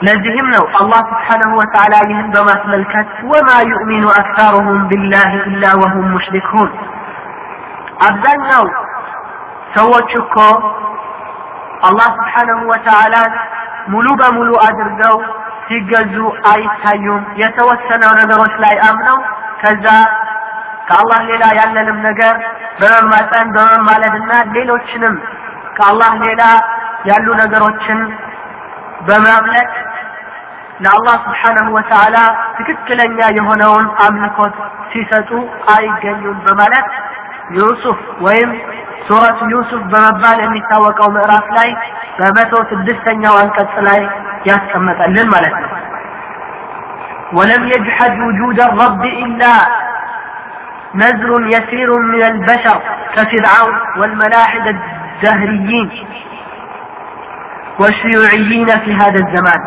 ለዚህም 0.02 0.48
ነው 0.54 0.66
አላህ 0.80 1.00
ስብሓነሁ 1.12 1.52
ወተዓላ 1.60 1.96
ይህን 2.10 2.28
በማስመልከት 2.34 3.08
ወማ 3.32 3.50
ዩእሚኑ 3.70 4.06
አክታሩሁም 4.20 4.82
ቢላህ 4.90 5.32
ኢላ 5.44 5.72
ወሁም 5.82 6.06
ሙሽሪኩን 6.14 6.70
አብዛኛው 8.08 8.66
ሰዎች 9.76 10.12
እኮ 10.22 10.36
አላህ 11.88 12.08
ስብሓነሁ 12.18 12.60
ወተዓላን 12.72 13.34
ሙሉ 13.88 14.08
በሙሉ 14.22 14.52
አድርገው 14.68 15.18
ሲገዙ 15.68 16.16
አይታዩም። 16.52 17.24
የተወሰነው 17.42 18.12
ነገሮች 18.20 18.54
ላይ 18.64 18.76
አምነው 18.88 19.18
ከዛ 19.62 19.86
ከአላህ 20.88 21.20
ሌላ 21.30 21.46
ያለንም 21.60 21.98
ነገር 22.08 22.36
በመማፀን 22.80 23.48
በመማለድና 23.56 24.32
ሌሎችንም 24.56 25.16
ከአላህ 25.78 26.14
ሌላ 26.24 26.44
ያሉ 27.06 27.28
ነገሮችን 27.42 28.00
በማምለክ 29.08 29.72
ለአላህ 30.80 31.16
ስብሓነሁ 31.26 31.68
ወተዓላ 31.78 32.18
ትክክለኛ 32.58 33.20
የሆነውን 33.38 33.86
አምልኮት 34.06 34.56
ሲሰጡ 34.92 35.30
አይገኙም 35.76 36.38
በማለት 36.48 36.88
ዩሱፍ 37.58 38.00
ወይም 38.26 38.52
ሱረቱ 39.08 39.40
ዩሱፍ 39.54 39.84
በመባል 39.92 40.38
የሚታወቀው 40.44 41.10
ምዕራፍ 41.16 41.48
ላይ 41.58 41.70
በመቶ 42.20 42.54
ስድስተኛው 42.72 43.36
አንቀጽ 43.42 43.76
ላይ 43.90 44.02
ያስቀመጠልን 44.50 45.30
ማለት 45.36 45.58
ነው። 45.64 45.72
ولم 47.34 47.64
يجحد 47.68 48.14
وجود 48.20 48.60
الرب 48.60 49.04
إلا 49.24 49.54
نزر 50.96 51.32
يسير 51.48 51.90
من 52.04 52.22
البشر 52.24 52.78
كفرعون 53.16 53.76
والملاحدة 53.98 54.70
الدهريين 54.70 55.88
والشيوعيين 57.80 58.80
في 58.80 58.94
هذا 58.94 59.20
الزمان 59.20 59.62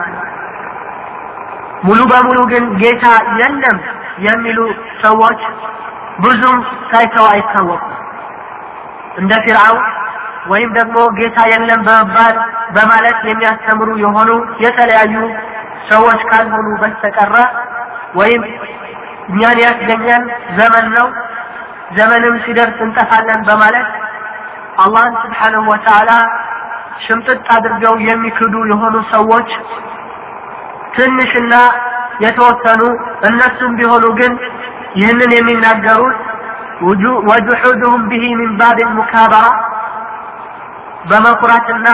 ሙሉ 1.86 2.00
በሙሉ 2.12 2.40
ግን 2.52 2.66
ጌታ 2.82 3.06
የለም 3.40 3.78
የሚሉ 4.26 4.60
ሰዎች 5.02 5.42
ብዙም 6.20 6.58
ታይተው 6.92 7.26
አይታወቁም። 7.32 7.94
እንደ 9.18 9.34
ፊርዓውን 9.46 9.86
ወይም 10.48 10.72
ደግሞ 10.78 10.98
ጌታ 11.20 11.38
የለም 11.52 11.82
በመባል 11.88 12.36
በማለት 12.76 13.20
የሚያስተምሩ 13.30 13.90
የሆኑ 14.04 14.30
የተለያዩ 14.64 15.16
ሰዎች 15.90 16.22
ካልሆኑ 16.30 16.68
በስተቀረ 16.82 17.36
ወይም 18.16 18.44
እኛን 19.30 19.58
ያስገኘን 19.66 20.24
ዘመን 20.58 20.88
ነው፣ 20.96 21.08
ዘመንም 21.98 22.36
ሲደርስ 22.46 22.78
እንጠፋለን 22.86 23.42
በማለት 23.50 23.90
አላህን 24.84 25.14
ስብሓንሁ 25.24 25.64
ወተዓላ 25.72 26.12
ሽምጥጥ 27.06 27.44
አድርገው 27.56 27.96
የሚክዱ 28.08 28.54
የሆኑ 28.72 28.96
ሰዎች 29.14 29.50
ትንሽና 30.96 31.54
የተወሰኑ 32.24 32.82
እነሱም 33.30 33.72
ቢሆኑ 33.80 34.06
ግን 34.20 34.34
ይህንን 35.00 35.32
የሚናገሩት 35.38 36.20
ወጁሑድሁም 37.30 38.02
ብሂ 38.12 38.24
ሚን 38.40 38.52
ባብ 38.60 38.80
ሙካበራ 38.98 39.46
በመኩራትና 41.10 41.88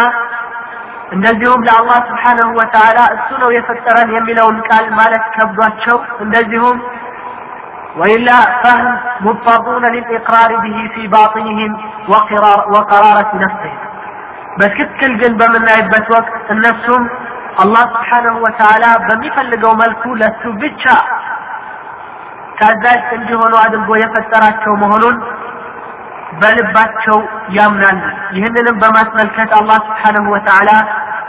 እንደዚሁም 1.16 1.62
ለአላህ 1.68 1.98
ስብሓንሁ 2.10 2.50
ወተዓላ 2.60 3.00
እሱ 3.16 3.30
ነው 3.42 3.50
የፈጠረን 3.56 4.10
የሚለውን 4.18 4.60
ቃል 4.70 4.86
ማለት 5.00 5.24
ከብዷቸው 5.38 5.98
እንደዚሁም 6.26 6.78
وإلا 7.96 8.62
فهم 8.64 8.98
مضطرون 9.22 9.86
للإقرار 9.86 10.52
به 10.58 10.78
في 10.96 11.08
باطنهم 11.08 11.72
وقرار 12.08 12.60
وقرارة 12.70 13.30
نفسهم 13.36 13.78
بس 14.60 14.68
كتكل 14.70 15.12
قلبة 15.24 15.48
من 15.48 15.70
عبة 15.70 16.06
وقت 16.10 16.52
النفسهم 16.52 17.10
አላህ 17.63 17.85
ስብሓንሁ 17.93 18.35
ወተዓላ 18.45 18.85
በሚፈልገው 19.07 19.73
መልኩ 19.83 20.03
ለሱ 20.21 20.43
ብቻ 20.63 20.85
ታዛዥ 22.59 23.07
እንዲሆኑ 23.17 23.55
አድርጎ 23.63 23.91
የፈጠራቸው 24.01 24.75
መሆኑን 24.83 25.17
በልባቸው 26.41 27.19
ያምናሉ። 27.57 28.01
ይህንንም 28.37 28.77
በማስመልከት 28.83 29.51
አላህ 29.59 29.79
ስብሓንሁ 29.89 30.25
ወተዓላ 30.35 30.71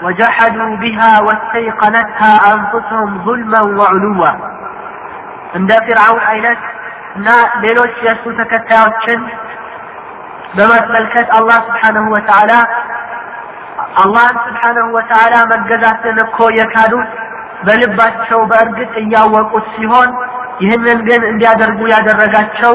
ወጀሐዱ 0.06 0.58
ቢሃ 0.82 1.00
ወስተይቀነትሃ 1.28 2.20
አንፉስሁም 2.50 3.12
ዙልመን 3.26 3.70
ወዕሉዋ 3.80 4.24
እንደ 5.54 5.72
ፊርዓውን 5.86 6.24
አይነት 6.32 6.62
እና 7.18 7.28
ሌሎች 7.64 7.96
የእሱ 8.06 8.24
ተከታዮችን 8.40 9.22
በማስመልከት 10.58 11.28
አላህ 11.38 11.58
ስብሓንሁ 11.68 12.06
ወተዓላ 12.16 12.52
አላህን 14.02 14.38
ስብሓንሁ 14.46 14.86
ወተዓላ 14.96 15.36
መገዛትን 15.52 16.18
እኮ 16.26 16.38
የካዱት 16.58 17.12
በልባቸው 17.66 18.40
በእርግጥ 18.52 18.94
እያወቁት 19.04 19.68
ሲሆን 19.76 20.10
ይህንን 20.64 21.00
ግን 21.08 21.22
እንዲያደርጉ 21.32 21.80
ያደረጋቸው 21.94 22.74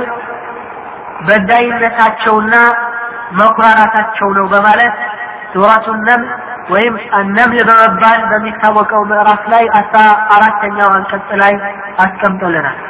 በዳይነታቸውና 1.26 2.54
መኩራራታቸው 3.40 4.28
ነው 4.38 4.46
በማለት 4.52 4.96
ሱረቱ 5.52 5.86
ነምል 6.08 6.30
ወይም 6.72 6.94
ነምል 7.36 7.60
በመባል 7.68 8.20
በሚታወቀው 8.30 9.02
ምዕራፍ 9.10 9.44
ላይ 9.52 9.64
አስራ 9.80 10.00
አራተኛው 10.36 10.90
አንቀጽ 10.96 11.30
ላይ 11.42 11.54
አስቀምጦልናል። 11.98 12.80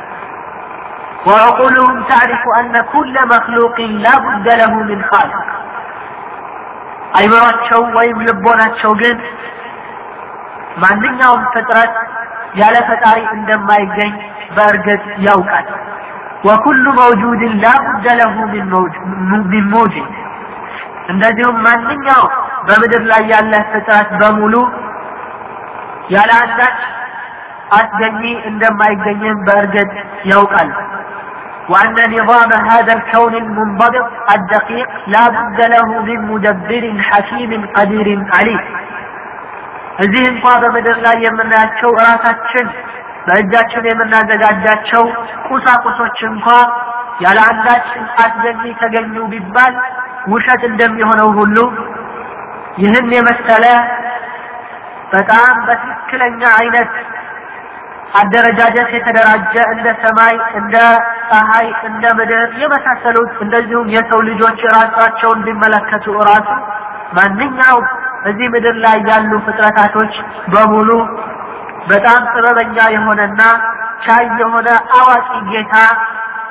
وعقولهم 1.27 2.03
تعرف 2.05 2.43
أن 2.61 2.75
كل 2.85 3.15
مخلوق 3.27 3.77
لا 4.05 4.15
بد 4.19 4.47
له 4.53 4.73
من 4.83 5.01
خالق 5.05 5.45
አይምሯቸው 7.14 7.82
ወይም 7.98 8.18
ልቦናቸው 8.28 8.92
ግን 8.94 9.18
ማንኛውም 10.78 11.44
ፍጥረት 11.54 11.94
ያለ 12.56 12.76
ፈጣሪ 12.90 13.20
እንደማይገኝ 13.34 14.12
በእርግጥ 14.56 15.04
ያውቃል። 15.20 15.68
ወኩሉ 16.46 16.86
መውጁድን 17.00 17.54
ላቡደ 17.64 18.08
ለሁ 18.20 18.36
ሚን 19.52 19.66
ሙጅድ 19.74 20.10
እንደዚሁም 21.10 21.58
ማንኛውም 21.66 22.34
በምድር 22.68 23.04
ላይ 23.04 23.24
ያለ 23.34 23.54
ፍጥረት 23.72 24.10
በሙሉ 24.22 24.56
ያለ 26.10 26.32
አንዳች 26.44 26.80
አስገኚ 27.72 28.22
እንደማይገኝም 28.50 29.40
በእርግጥ 29.48 29.92
ያውቃል። 30.24 30.70
وأن 31.69 31.97
نظام 32.11 32.53
هذا 32.71 32.93
الكون 32.93 33.35
المنضبط 33.35 34.07
الدقيق 34.31 34.89
لا 35.07 35.25
بد 35.29 35.61
له 35.75 35.89
من 36.03 36.19
مدبر 36.31 36.85
حكيم 37.09 37.51
قدير 37.77 38.09
عليم 38.37 38.63
እዚህ 39.99 40.25
እንኳ 40.33 40.45
በምድር 40.63 40.97
ላይ 41.07 41.17
የምናያቸው 41.25 41.91
እራሳችን 41.97 42.67
በእጃችን 43.27 43.85
የምናዘጋጃቸው 43.91 45.05
ቁሳቁሶች 45.49 46.19
እንኳ 46.31 46.47
ያለ 47.25 47.39
አንዳች 47.51 47.89
አስገኝ 48.25 48.63
ተገኙ 48.81 49.17
ቢባል 49.33 49.75
ውሸት 50.33 50.63
እንደሚሆነው 50.71 51.29
ሁሉ 51.39 51.57
ይህን 52.83 53.09
የመሰለ 53.17 53.65
በጣም 55.13 55.55
በትክክለኛ 55.69 56.43
አይነት 56.61 56.93
አደረጃጀት 58.16 58.90
የተደራጀ 58.96 59.54
እንደ 59.74 59.88
ሰማይ፣ 60.04 60.36
እንደ 60.60 60.76
ፀሐይ፣ 61.30 61.68
እንደ 61.88 62.04
ምድር 62.20 62.44
የመሳሰሉት 62.62 63.32
እንደዚሁም 63.46 63.88
የሰው 63.96 64.20
ልጆች 64.30 64.62
ራሳቸውን 64.76 65.40
እንዲመለከቱ 65.42 66.16
ራሱ 66.30 66.50
ማንኛው 67.18 67.78
እዚህ 68.26 68.48
ምድር 68.54 68.76
ላይ 68.86 68.98
ያሉ 69.10 69.32
ፍጥረታቶች 69.46 70.14
በሙሉ 70.54 70.90
በጣም 71.88 72.22
ጥበበኛ 72.32 72.78
የሆነና 72.96 73.42
ቻይ 74.06 74.26
የሆነ 74.42 74.70
አዋቂ 74.98 75.30
ጌታ 75.52 75.76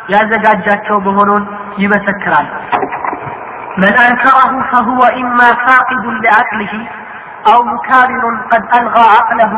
ያዘጋጃቸው 0.09 0.97
መሆኑን 1.07 1.43
ይመሰክራል። 1.83 2.49
መን 3.77 3.97
አንከረሁ 4.05 4.53
ፈሁወ 4.71 5.03
ኢማ 5.21 5.41
ፋቂዱን 5.65 6.17
ሊዐቅሊሂ 6.25 6.73
አው 7.51 7.61
ሙካቢሩን 7.71 8.37
ቀድ 8.51 8.65
አልጋ 8.77 8.97
ዐቅለሁ 9.17 9.53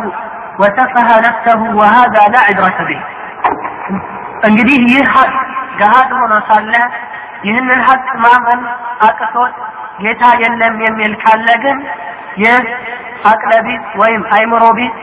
ወሰፈሀ 0.59 1.09
ነፍሰሁ 1.26 1.60
ወሃዛ 1.80 2.16
ላ 2.32 2.43
ዕብረተ 2.51 2.78
ቢህ 2.89 3.02
እንግዲህ 4.48 4.78
ይህ 4.93 5.06
ሀቅ 5.14 5.32
ገሃድ 5.80 6.10
ሆኖ 6.20 6.35
ሳለ 6.48 6.72
ይህንን 7.47 7.80
ሀቅ 7.89 8.06
ማመን 8.24 8.60
አቅቶት 9.06 9.55
ጌታ 10.02 10.22
የለም 10.43 10.74
የሚል 10.86 11.12
ካለ 11.22 11.48
ግን 11.64 11.78
ይህ 12.43 12.56
አቅለቢስ 13.30 13.85
ወይም 14.01 14.22
አይምሮቢስ 14.36 14.97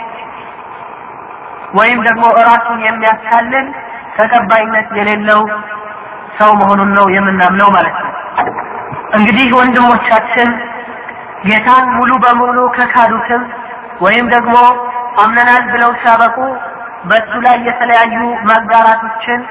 ወይም 1.73 1.99
ደግሞ 2.07 2.25
እራሱን 2.41 2.79
የሚያስካልል 2.85 3.65
ተቀባይነት 4.17 4.89
የሌለው 4.97 5.41
ሰው 6.37 6.51
መሆኑን 6.59 6.91
ነው 6.97 7.05
የምናምነው 7.15 7.69
ማለት 7.75 7.97
ነው። 8.03 8.11
እንግዲህ 9.13 9.47
ወንድሞቻችን 9.57 10.49
ጌታን 11.45 11.85
ሙሉ 11.97 12.11
በሙሉ 12.23 12.57
ከካዱትም 12.77 13.41
ወይም 14.01 14.25
ደግሞ 14.29 14.55
አምነናል 15.23 15.63
ብለው 15.73 15.91
ሲያበቁ 16.01 16.37
በእሱ 17.09 17.33
ላይ 17.45 17.57
የተለያዩ 17.67 18.15
ማጋራቶችን 18.49 19.41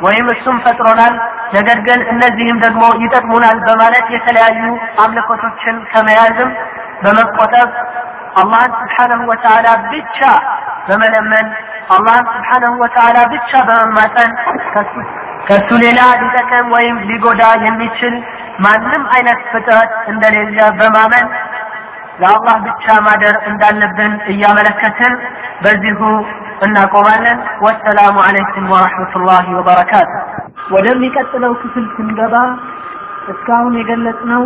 ወይም 0.00 0.26
እሱም 0.32 0.56
ፈጥሮናል፣ 0.64 1.14
ነገር 1.54 1.78
ግን 1.86 2.00
እነዚህም 2.12 2.58
ደግሞ 2.64 2.84
ይጠቅሙናል 3.02 3.58
በማለት 3.66 4.06
የተለያዩ 4.14 4.62
አምልኮቶችን 5.04 5.76
ከመያዝም 5.92 6.50
በመቆጠብ 7.02 7.68
አላህን 8.40 8.72
ስብሓነሁ 8.80 9.20
ወተዓላ 9.30 9.66
ብቻ 9.92 10.20
በመለመን 10.88 11.46
አላህን 11.96 12.26
ስብሓነሁ 12.34 12.72
ወተዓላ 12.82 13.18
ብቻ 13.34 13.50
በመማጠን 13.68 14.30
ከሱ 15.48 15.70
ሌላ 15.84 16.00
ሊጠቅም 16.20 16.66
ወይም 16.76 16.96
ሊጎዳ 17.08 17.42
የሚችል 17.66 18.14
ማንም 18.64 19.02
አይነት 19.14 19.40
ፍጥረት 19.52 19.92
እንደሌለ 20.12 20.58
በማመን 20.80 21.26
ለአላህ 22.20 22.56
ብቻ 22.66 22.94
ማደር 23.06 23.36
እንዳለብን 23.50 24.12
እያመለከትን 24.32 25.14
በዚሁ 25.62 26.00
እናቆማለን። 26.66 27.38
ወሰላሙ 27.64 28.16
አለይኩም 28.26 28.66
ወረሕመቱላሂ 28.72 29.46
ወበረካቱ። 29.58 30.12
ወደሚቀጥለው 30.74 31.52
ክፍል 31.62 31.86
ስንገባ 31.96 32.34
እስካሁን 33.32 33.74
የገለጽነው 33.80 34.42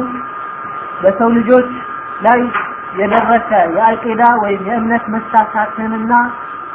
በሰው 1.02 1.30
ልጆች 1.36 1.68
ላይ 2.22 2.40
የደረሰ 2.98 3.50
የአቂዳ 3.76 4.22
ወይም 4.42 4.62
የእምነት 4.68 5.04
መሳሳትንና 5.14 6.12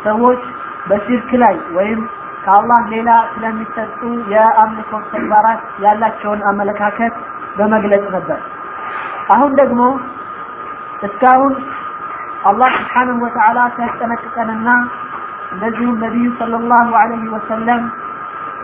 ሰዎች 0.04 0.42
በሽርክ 0.90 1.30
ላይ 1.44 1.56
ወይም 1.78 2.00
ከአላህ 2.46 2.82
ሌላ 2.94 3.10
ስለሚሰጡ 3.34 4.00
የአምልኮ 4.34 4.92
ተግባራት 5.12 5.62
ያላቸውን 5.84 6.42
አመለካከት 6.50 7.14
በመግለጽ 7.58 8.06
ነበር። 8.16 8.40
አሁን 9.30 9.52
ደግሞ 9.62 9.82
እስካሁን 11.09 11.55
አላህ 12.51 12.71
ስብሓንሁ 12.81 13.17
ወተዓላ 13.25 13.59
ሲያስጠነቅቀንና 13.77 14.69
እንደዚሁም 15.55 15.97
ነቢዩ 16.05 16.27
ሰለላሁ 16.41 16.89
ዐለይሂ 17.03 17.25
ወሰለም 17.37 17.83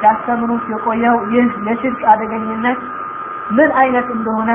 ሲያስተምሩት 0.01 0.65
የቆየው 0.73 1.17
ይህ 1.35 1.49
የሽርክ 1.69 2.03
አደገኝነት 2.13 2.81
ምን 3.59 3.71
አይነት 3.83 4.09
እንደሆነ 4.17 4.51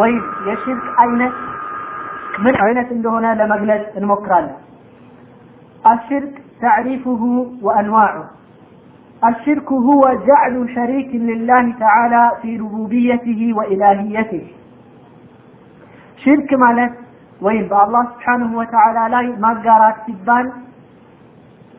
ወይም 0.00 0.24
የሽርክ 0.48 0.86
አይነት 1.04 1.34
ምን 2.44 2.56
አይነት 2.66 2.88
እንደሆነ 2.96 3.26
ለመግለጽ 3.40 3.84
እንሞክራለን። 4.00 4.58
الشرك 5.84 6.34
تعريفه 6.60 7.22
وأنواعه 7.62 8.24
الشرك 9.22 9.72
هو 9.88 10.02
جعل 10.28 10.54
شريك 10.74 11.10
لله 11.14 11.64
تعالى 11.78 12.32
في 12.42 12.50
ربوبيته 12.56 13.40
وإلهيته 13.58 14.44
ሽርክ 16.22 16.50
ማለት 16.64 16.92
ወይም 17.41 17.65
በአላህ 17.71 18.03
ስብሓንሁ 18.13 18.49
ወተዓላ 18.59 18.99
ላይ 19.13 19.25
ማጋራት 19.43 19.97
ሲባል 20.05 20.47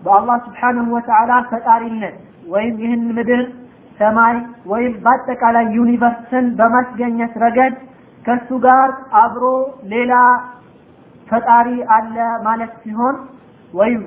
በአላህ 0.02 0.36
ስብሓንሁ 0.46 0.86
ወተዓላ 0.96 1.32
ፈጣሪነት 1.50 2.16
ወይም 2.52 2.74
ይህን 2.84 3.02
ምድር 3.16 3.42
ሰማይ 4.00 4.36
ወይም 4.72 4.92
በአጠቃላይ 5.04 5.66
ዩኒቨርስን 5.78 6.46
በማስገኘት 6.58 7.32
ረገድ 7.44 7.74
ከሱ 8.24 8.48
ጋር 8.66 8.88
አብሮ 9.22 9.44
ሌላ 9.92 10.12
ፈጣሪ 11.26 11.68
አለ 11.96 12.16
ማለት 12.46 12.72
ሲሆን 12.82 13.16
ወይም 13.72 14.02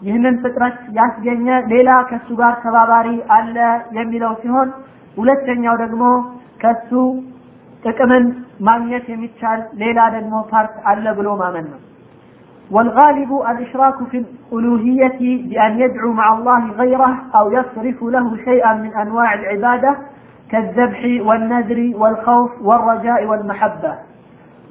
ይህንን 0.00 0.34
ፍጥረት 0.42 0.78
ያስገኘ 0.98 1.46
ሌላ 1.72 1.90
ከሱ 2.10 2.28
ጋር 2.40 2.54
ተባባሪ 2.64 3.08
አለ 3.36 3.56
የሚለው 3.98 4.32
ሲሆን 4.42 4.68
ሁለተኛው 5.16 5.76
ደግሞ 5.82 6.02
ከሱ 6.62 6.90
ጥቅምን 7.83 8.23
ማግኘት 8.67 9.05
የሚቻል 9.13 9.59
ሌላ 9.81 9.99
ደግሞ 10.15 10.33
ፓርት 10.51 10.73
አለ 10.91 11.05
ብሎ 11.19 11.29
ማመን 11.43 11.67
ነው። 11.73 11.79
والغالب 12.69 13.31
الإشراك 13.49 13.97
في 14.11 14.17
الألوهية 14.17 15.19
بأن 15.49 15.73
يدعو 15.79 16.09
مع 16.13 16.27
الله 16.33 16.61
غيره 16.71 17.11
أو 17.37 17.45
يصرف 17.51 18.03
له 18.05 18.25
شيئا 18.37 18.71
من 18.73 18.91
أنواع 18.95 19.29
العبادة 19.33 19.91
كالذبح 20.49 21.01
والنذر 21.27 21.79
والخوف 21.95 22.51
والرجاء 22.61 23.19
والمحبة 23.25 23.93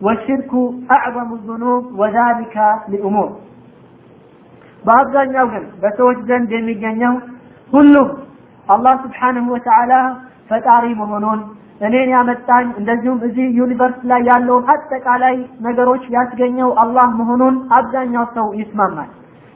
والشرك 0.01 0.53
أعظم 0.91 1.29
الذنوب 1.35 1.85
وذلك 2.01 2.57
لأمور 2.89 3.31
በአብዛኛው 4.85 5.47
ግን 5.53 5.65
በሰዎች 5.83 6.19
ዘንድ 6.29 6.51
የሚገኘው 6.57 7.15
ሁሉም 7.71 8.09
አላህ 8.69 8.95
ስብሓንሁ 9.05 9.47
ወተዓላ 9.55 9.93
ፈጣሪ 10.51 10.85
መሆኑን 11.01 11.41
እኔን 11.82 12.10
ያመጣኝ 12.14 12.68
እንደዚሁም 12.80 13.20
እዚህ 13.28 13.46
ዩኒቨርስ 13.60 14.00
ላይ 14.12 14.22
ያለውን 14.30 14.66
አጠቃላይ 14.74 15.36
ነገሮች 15.66 16.04
ያስገኘው 16.16 16.70
አላህ 16.84 17.08
መሆኑን 17.20 17.56
አብዛኛው 17.78 18.26
ሰው 18.36 18.48
ይስማማል። 18.60 19.10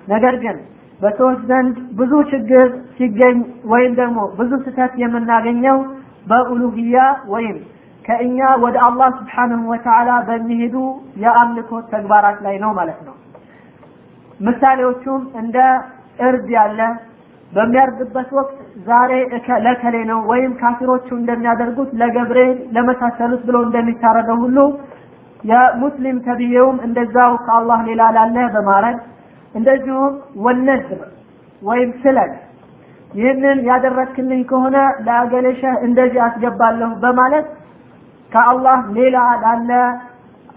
ነገር 0.08 0.36
ግን 0.44 0.58
በሰዎች 1.00 1.40
ዘንድ 1.50 1.76
ብዙ 2.00 2.12
ችግር 2.32 2.68
ሲገኝ 2.98 3.38
ወይም 3.72 3.94
ደግሞ 4.00 4.20
ብዙ 4.38 4.52
ስህተት 4.66 4.94
የምናገኘው 5.04 5.78
በኡሉህያ 6.28 6.98
ወይም 7.34 7.58
ከእኛ 8.06 8.40
ወደ 8.64 8.78
አላህ 8.88 9.10
ስብሓንሁ 9.20 9.62
ወተዓላ 9.72 10.10
በሚሄዱ 10.28 10.76
የአምልኮ 11.24 11.80
ተግባራት 11.94 12.38
ላይ 12.46 12.56
ነው 12.64 12.72
ማለት 12.80 13.00
ነው። 13.08 13.16
ምሳሌዎቹም 14.40 15.22
እንደ 15.42 15.58
እርድ 16.28 16.48
ያለ 16.58 16.80
በሚያርግበት 17.52 18.30
ወቅት 18.38 18.58
ዛሬ 18.86 19.12
ለከሌ 19.66 19.96
ነው 20.10 20.20
ወይም 20.32 20.52
ካፊሮቹ 20.60 21.08
እንደሚያደርጉት 21.20 21.90
ለገብርኤል 22.02 22.58
ለመሳሰሉት 22.76 23.42
ብሎ 23.48 23.58
እንደሚታረደው 23.68 24.38
ሁሉ 24.44 24.58
የሙስሊም 25.44 26.18
ተብዬውም 26.26 26.78
እንደዛው 26.88 27.32
ከአላህ 27.46 27.80
ሌላ 27.90 28.04
ላለ 28.18 28.38
በማረድ 28.56 28.98
እንደዚሁም 29.56 30.14
ወነዝር 30.46 31.02
ወይም 31.62 31.92
ስለት 32.04 32.34
ይህንን 33.12 33.60
ያደረክልኝ 33.70 34.42
ከሆነ 34.50 34.78
ለአገሌሸህ 35.06 35.76
እንደዚህ 35.88 36.22
አስገባለሁ 36.26 36.90
በማለት 37.04 37.48
ከአላህ 38.32 38.80
ሌላ 38.98 39.18
ላለ 39.44 39.72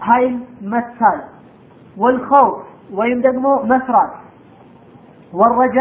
ኃይል 0.07 0.35
መሳል 0.73 1.19
ወልኸውፍ 1.97 2.57
ወይም 2.99 3.19
ደግሞ 3.27 3.47
መስራት 3.71 4.13
ወረጃ 5.33 5.77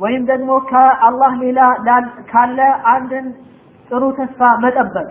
ወይም 0.00 0.22
ደግሞ 0.30 0.50
ከአላህ 0.70 1.32
ሌላ 1.42 1.60
ካለ 2.30 2.58
አንድን 2.92 3.26
ጥሩ 3.90 4.02
ተስፋ 4.18 4.40
መጠበቅ። 4.62 5.08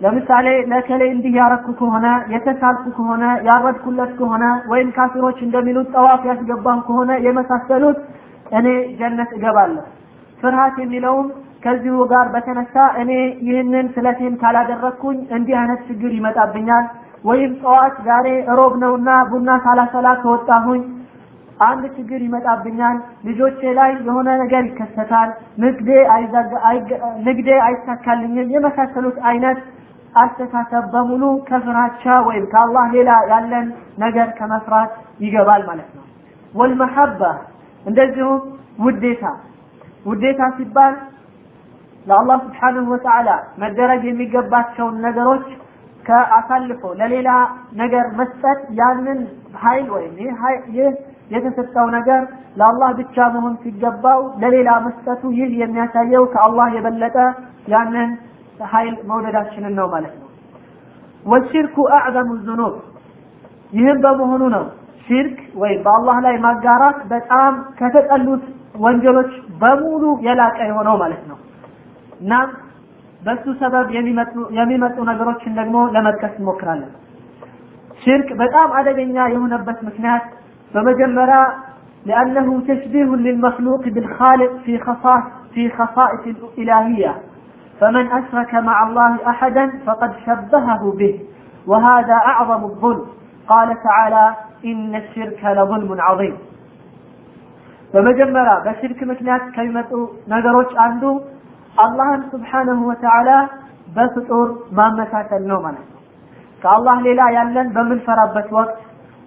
ለምሳሌ 0.00 0.48
ለከሌ 0.70 1.02
እንዲህ 1.14 1.32
ያረኩ 1.38 1.66
ከሆነ 1.80 2.06
የተሳልኩ 2.34 2.84
ከሆነ 2.98 3.24
ያረድኩለት 3.48 4.12
ከሆነ 4.18 4.44
ወይም 4.72 4.88
ካፊሮች 4.96 5.38
እንደሚሉት 5.46 5.88
ጠዋፍ 5.94 6.22
ያስገባሁ 6.30 6.78
ከሆነ 6.88 7.10
የመሳሰሉት 7.26 7.98
እኔ 8.58 8.66
ጀነት 9.00 9.30
እገባለሁ። 9.38 9.84
ፍርሃት 10.40 10.76
የሚለውም 10.82 11.28
ከዚሁ 11.64 11.96
ጋር 12.12 12.26
በተነሳ 12.34 12.74
እኔ 13.02 13.10
ይህንን 13.46 13.86
ስለቴን 13.94 14.34
ካላደረግኩኝ 14.42 15.18
እንዲህ 15.36 15.56
አይነት 15.60 15.80
ችግር 15.88 16.10
ይመጣብኛል። 16.18 16.84
ወይም 17.24 17.52
ጠዋት 17.62 17.94
ዛሬ 18.06 18.26
ሮብ 18.58 18.74
ነውና 18.82 19.10
ቡና 19.30 19.50
ሳላሰላ 19.64 20.08
ከወጣሁኝ 20.22 20.82
አንድ 21.66 21.84
ችግር 21.96 22.20
ይመጣብኛል 22.24 22.96
ልጆቼ 23.24 23.60
ላይ 23.78 23.90
የሆነ 24.06 24.28
ነገር 24.42 24.62
ይከሰታል 24.68 25.30
ንግዴ 25.58 25.88
ንግዴ 27.28 27.48
አይሳካልኝም 27.66 28.52
የመሳሰሉት 28.54 29.18
አይነት 29.30 29.58
አስተሳሰብ 30.14 30.84
በሙሉ 30.92 31.24
ከፍራቻ 31.48 32.04
ወይም 32.28 32.44
ከአላህ 32.52 32.86
ሌላ 32.96 33.10
ያለን 33.32 33.66
ነገር 33.98 34.28
ከመፍራት 34.38 34.92
ይገባል 35.20 35.62
ማለት 35.66 35.90
ነው። 35.96 36.04
ወልመሐባ 36.54 37.20
እንደዚሁም 37.86 38.40
ውዴታ። 38.78 39.24
ውዴታ 40.06 40.42
ሲባል 40.56 40.94
ለአላህ 42.06 42.36
ስብሓንሁ 42.44 42.84
ወተዓላ 42.92 43.30
መደረግ 43.62 44.02
የሚገባቸውን 44.04 44.96
ነገሮች 45.06 45.46
ከአሳልፎ 46.04 46.82
ለሌላ 47.00 47.30
ነገር 47.74 48.06
መስጠት 48.20 48.60
ያንን 48.80 49.18
ኃይል 49.62 49.86
ወይም 49.90 50.14
ይህ 50.76 50.92
የተሰጠው 51.30 51.86
ነገር 51.94 52.20
ለአላህ 52.58 52.90
ብቻ 53.00 53.16
መሆን 53.34 53.54
ሲገባው 53.62 54.20
ለሌላ 54.42 54.70
መስጠቱ 54.86 55.22
ይህ 55.38 55.50
የሚያሳየው 55.62 56.24
ከአላህ 56.34 56.68
የበለጠ 56.76 57.16
ያንን 57.72 58.10
ኃይል 58.68 58.94
መውደዳችንን 59.10 59.74
ነው 59.78 59.86
ማለት 59.94 60.14
ነው። 60.20 60.28
ወሽርኩ 61.24 61.76
አዕዘሙ 61.96 62.30
ዙኑብ። 62.46 62.74
ይህም 63.72 63.98
በመሆኑ 64.04 64.42
ነው 64.54 64.64
ሽርክ 65.06 65.38
ወይም 65.60 65.80
በአላህ 65.84 66.16
ላይ 66.26 66.34
ማጋራት 66.44 66.98
በጣም 67.12 67.52
ከተጠሉት 67.78 68.44
ወንጀሎች 68.84 69.30
በሙሉ 69.60 70.04
የላቀ 70.26 70.58
የሆነው 70.70 70.96
ማለት 71.02 71.22
ነው። 71.30 71.38
እናም 72.20 72.48
በሱ 73.22 73.44
ሰበብ 73.60 73.86
የሚመጡ 74.58 74.96
ነገሮችን 75.10 75.52
ደግሞ 75.60 75.76
ለመጥቀስ 75.94 76.34
እንሞክራለን። 76.40 76.92
ሽርክ 78.02 78.28
በጣም 78.42 78.68
አደገኛ 78.78 79.16
የሆነበት 79.32 79.78
ምክንያት 79.88 80.26
በመጀመሪያ 80.73 81.39
لأنه 82.05 82.47
تشبيه 82.61 83.09
للمخلوق 83.17 83.83
بالخالق 83.85 84.51
في 84.65 84.73
خصائص 84.79 85.25
في 85.53 85.63
خصائص 85.69 86.23
الإلهية 86.27 87.13
فمن 87.79 88.05
أشرك 88.09 88.51
مع 88.69 88.77
الله 88.87 89.11
أحدا 89.29 89.65
فقد 89.85 90.11
شبهه 90.25 90.81
به 90.91 91.13
وهذا 91.67 92.17
أعظم 92.31 92.61
الظلم 92.63 93.05
قال 93.47 93.69
تعالى 93.83 94.25
إن 94.65 94.91
الشرك 94.95 95.41
لظلم 95.57 95.91
عظيم 96.01 96.35
በመጀመሪያ 97.93 98.53
በሽርክ 98.65 98.99
ምክንያት 99.09 99.43
ከሚመጡ 99.55 99.91
ነገሮች 100.33 100.71
አንዱ 100.85 101.03
አላህን 101.75 102.21
ስብሓነሁ 102.31 102.79
ወተዓላ 102.89 103.29
በፍጡር 103.95 104.47
ማመሳሰል 104.77 105.43
ነው 105.51 105.59
ማለት 105.65 105.85
ነው 105.91 105.99
ከአላህ 106.63 106.97
ሌላ 107.07 107.21
ያለን 107.37 107.67
በምንፈራበት 107.75 108.47
ወቅት 108.57 108.79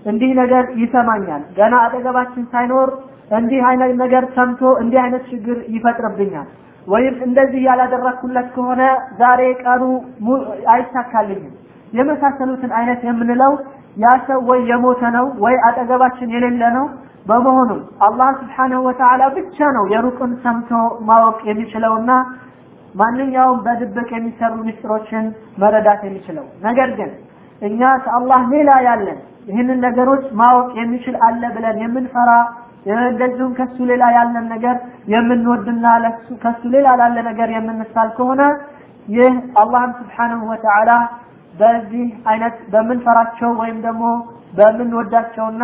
እንዲህ 0.05 0.31
ነገር 0.39 0.63
ይሰማኛል። 0.81 1.41
ገና 1.57 1.73
አጠገባችን 1.85 2.45
ሳይኖር 2.53 2.89
እንዲህ 3.37 3.61
አይነት 3.67 3.91
ነገር 4.01 4.23
ሰምቶ 4.35 4.61
እንዲህ 4.81 4.99
አይነት 5.03 5.23
ችግር 5.31 5.57
ይፈጥርብኛል። 5.75 6.47
ወይም 6.87 7.15
እንደዚህ 7.25 7.61
ያላደረግኩለት 7.67 8.47
ከሆነ 8.55 8.81
ዛሬ 9.19 9.41
ቀኑ 9.63 9.83
አይሳካልኝም። 10.75 11.53
የመሳሰሉትን 11.93 12.71
አይነት 12.79 13.01
የምንለው 13.07 13.53
ያ 13.97 14.11
ሰው 14.27 14.39
ወይ 14.49 14.59
የሞተ 14.71 15.01
ነው 15.15 15.25
ወይ 15.43 15.55
አጠገባችን 15.67 16.29
የሌለ 16.35 16.63
ነው። 16.77 16.85
በመሆኑም 17.25 17.81
አላህ 18.05 18.29
ስብሓንሁ 18.39 18.79
ወተዓላ 18.85 19.23
ብቻ 19.35 19.57
ነው 19.75 19.83
የሩቅን 19.93 20.31
ሰምቶ 20.43 20.69
ማወቅ 21.09 21.39
የሚችለውና 21.49 22.11
ማንኛውም 22.95 23.59
በድብቅ 23.65 24.09
የሚሰሩ 24.15 24.55
ምስጢሮችን 24.67 25.25
መረዳት 25.61 26.01
የሚችለው። 26.07 26.45
ነገር 26.63 26.89
ግን 26.97 27.11
እኛ 27.61 27.81
ከአላህ 28.05 28.41
ሌላ 28.53 28.71
ያለን 28.87 29.19
ይህንን 29.47 29.79
ነገሮች 29.85 30.25
ማወቅ 30.39 30.69
የሚችል 30.79 31.15
አለ 31.27 31.41
ብለን 31.55 31.77
የምንፈራ 31.83 32.31
እንደዚሁም 33.05 33.51
ከሱ 33.57 33.77
ሌላ 33.89 34.03
ያለን 34.15 34.45
ነገር 34.53 34.75
የምንወድና 35.13 35.85
ከሱ 36.43 36.61
ሌላ 36.75 36.87
ላለ 37.01 37.17
ነገር 37.29 37.49
የምንሳል 37.55 38.09
ከሆነ 38.17 38.41
ይህ 39.07 39.33
አላህን 39.61 39.91
ስብሓንሁ 39.99 40.41
ወተዓላ 40.51 40.91
በዚህ 41.53 42.07
አይነት 42.31 42.55
በምንፈራቸው 42.73 43.49
ወይም 43.61 43.79
ደግሞ 43.87 44.03
በምንወዳቸውና 44.57 45.63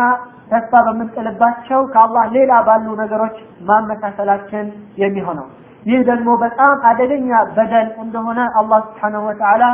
ተስፋ 0.50 0.72
በምንጥልባቸው 0.86 1.80
ከአላህ 1.94 2.24
ሌላ 2.36 2.52
ባሉ 2.68 2.86
ነገሮች 3.00 3.36
ማመሳሰላችን 3.68 4.66
የሚሆነው። 5.02 5.46
ይህ 5.86 6.00
ደግሞ 6.08 6.28
በጣም 6.42 6.72
አደገኛ 6.90 7.30
በደል 7.56 7.88
እንደሆነ 8.04 8.40
አላህ 8.60 8.80
ስብሓንሁ 8.88 9.22
ወተዓላ 9.28 9.64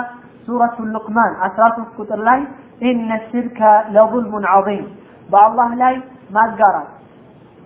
ሱረቱ 0.47 0.77
ሉቅማን 0.95 1.33
13 1.47 1.99
ቁጥር 1.99 2.21
ላይ 2.29 2.41
ኢነ 2.85 3.11
ሽርከ 3.29 3.61
ለظልሙን 3.95 4.45
ዐዚም 4.53 4.87
በአላህ 5.29 5.71
ላይ 5.83 5.95
ማጋራት 6.37 6.91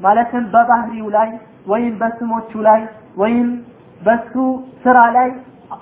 ማለትም 0.00 0.44
በባህሪው 0.52 1.08
ላይ 1.16 1.30
ወይም 1.66 1.94
በስሞቹ 2.00 2.50
ላይ 2.68 2.80
ወይም 3.16 3.48
በሱ 4.00 4.32
ስራ 4.84 4.98
ላይ 5.16 5.28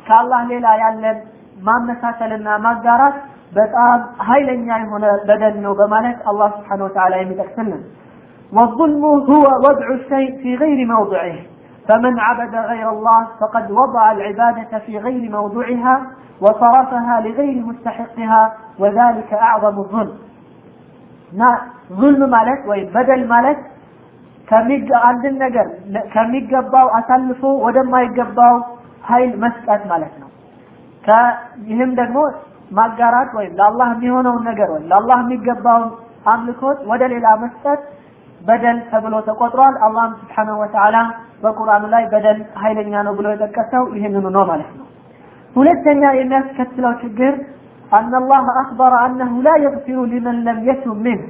ከአላህ 0.07 0.41
ሌላ 0.53 0.67
ያለን 0.83 1.19
ማመሳሰልና 1.67 2.49
ማጋራት 2.65 3.17
በጣም 3.53 3.99
ኃይለኛ 4.29 4.69
የሆነ 4.83 5.07
በደል 5.29 5.55
ነው 5.65 5.73
በማለት 5.81 6.19
አላህ 6.31 6.49
ስብሓነሁ 6.57 6.87
ወተዓላ 6.89 7.15
የሚጠቅስልን። 7.21 7.83
ወظልሙ 8.53 9.05
ሁወ 9.29 9.47
ወድዑ 9.65 9.93
ሸይ 10.09 10.25
ፊ 10.41 10.57
ገይሪ 10.61 10.81
መውضዕህ 10.91 11.37
فمن 11.88 12.20
عبد 12.20 12.56
غير 12.56 12.90
الله 12.90 13.28
فقد 13.40 13.72
وضع 13.72 14.12
العبادة 14.12 14.80
في 14.80 14.98
غير 14.98 15.32
موضعها 15.32 16.02
وصرفها 16.42 17.22
لغير 17.22 17.66
مستحقها 17.66 18.54
وذلك 18.80 19.34
أعظم 19.34 19.80
الظلم 19.80 20.18
ظلم 21.94 22.30
مالك 22.30 22.60
وين 22.68 22.88
بدل 22.96 23.22
مالك 23.28 23.60
አንድን 25.08 25.36
ነገር 25.44 25.68
ከሚገባው 26.14 26.88
አሳልፎ 26.98 27.42
ወደማይገባው 27.66 28.56
ኃይል 29.10 29.32
መስጠት 29.44 29.82
ማለት 29.92 30.14
ነው 30.22 30.30
ይህም 31.70 31.92
ደግሞ 32.00 32.18
ማጋራት 32.80 33.30
ወይም 33.38 33.54
ለአላህ 33.60 33.88
የሚሆነውን 33.94 34.44
ነገር 34.50 34.68
ወይም 34.74 34.86
ለአላህ 34.92 35.18
የሚገባውን 35.24 35.90
አምልኮት 36.34 36.80
ወደ 36.92 37.04
ሌላ 37.14 37.28
መስጠት 37.44 37.82
በደል 38.48 38.78
ተብሎ 38.92 39.16
ተቆጥሯል 39.30 39.76
አላህም 39.88 40.14
ስብሓነሁ 40.22 40.56
ወተዓላ 40.64 40.98
በቁርአኑ 41.44 41.84
ላይ 41.94 42.04
በደል 42.12 42.40
ኃይለኛ 42.64 42.94
ነው 43.08 43.14
ብሎ 43.20 43.28
የጠቀሰው 43.34 43.84
ይህንኑ 43.98 44.26
ነው 44.38 44.44
ማለት 44.52 44.72
ነው 44.80 44.88
ሁለተኛ 45.56 46.04
የሚያስከትለው 46.20 46.94
ችግር 47.04 47.34
أن 47.94 48.14
الله 48.16 48.46
أخبر 48.62 48.92
أنه 49.06 49.32
لا 49.44 49.56
يغفر 49.58 49.98
لمن 50.06 50.36
لم 50.44 50.58
يتب 50.70 50.98
منه 50.98 51.24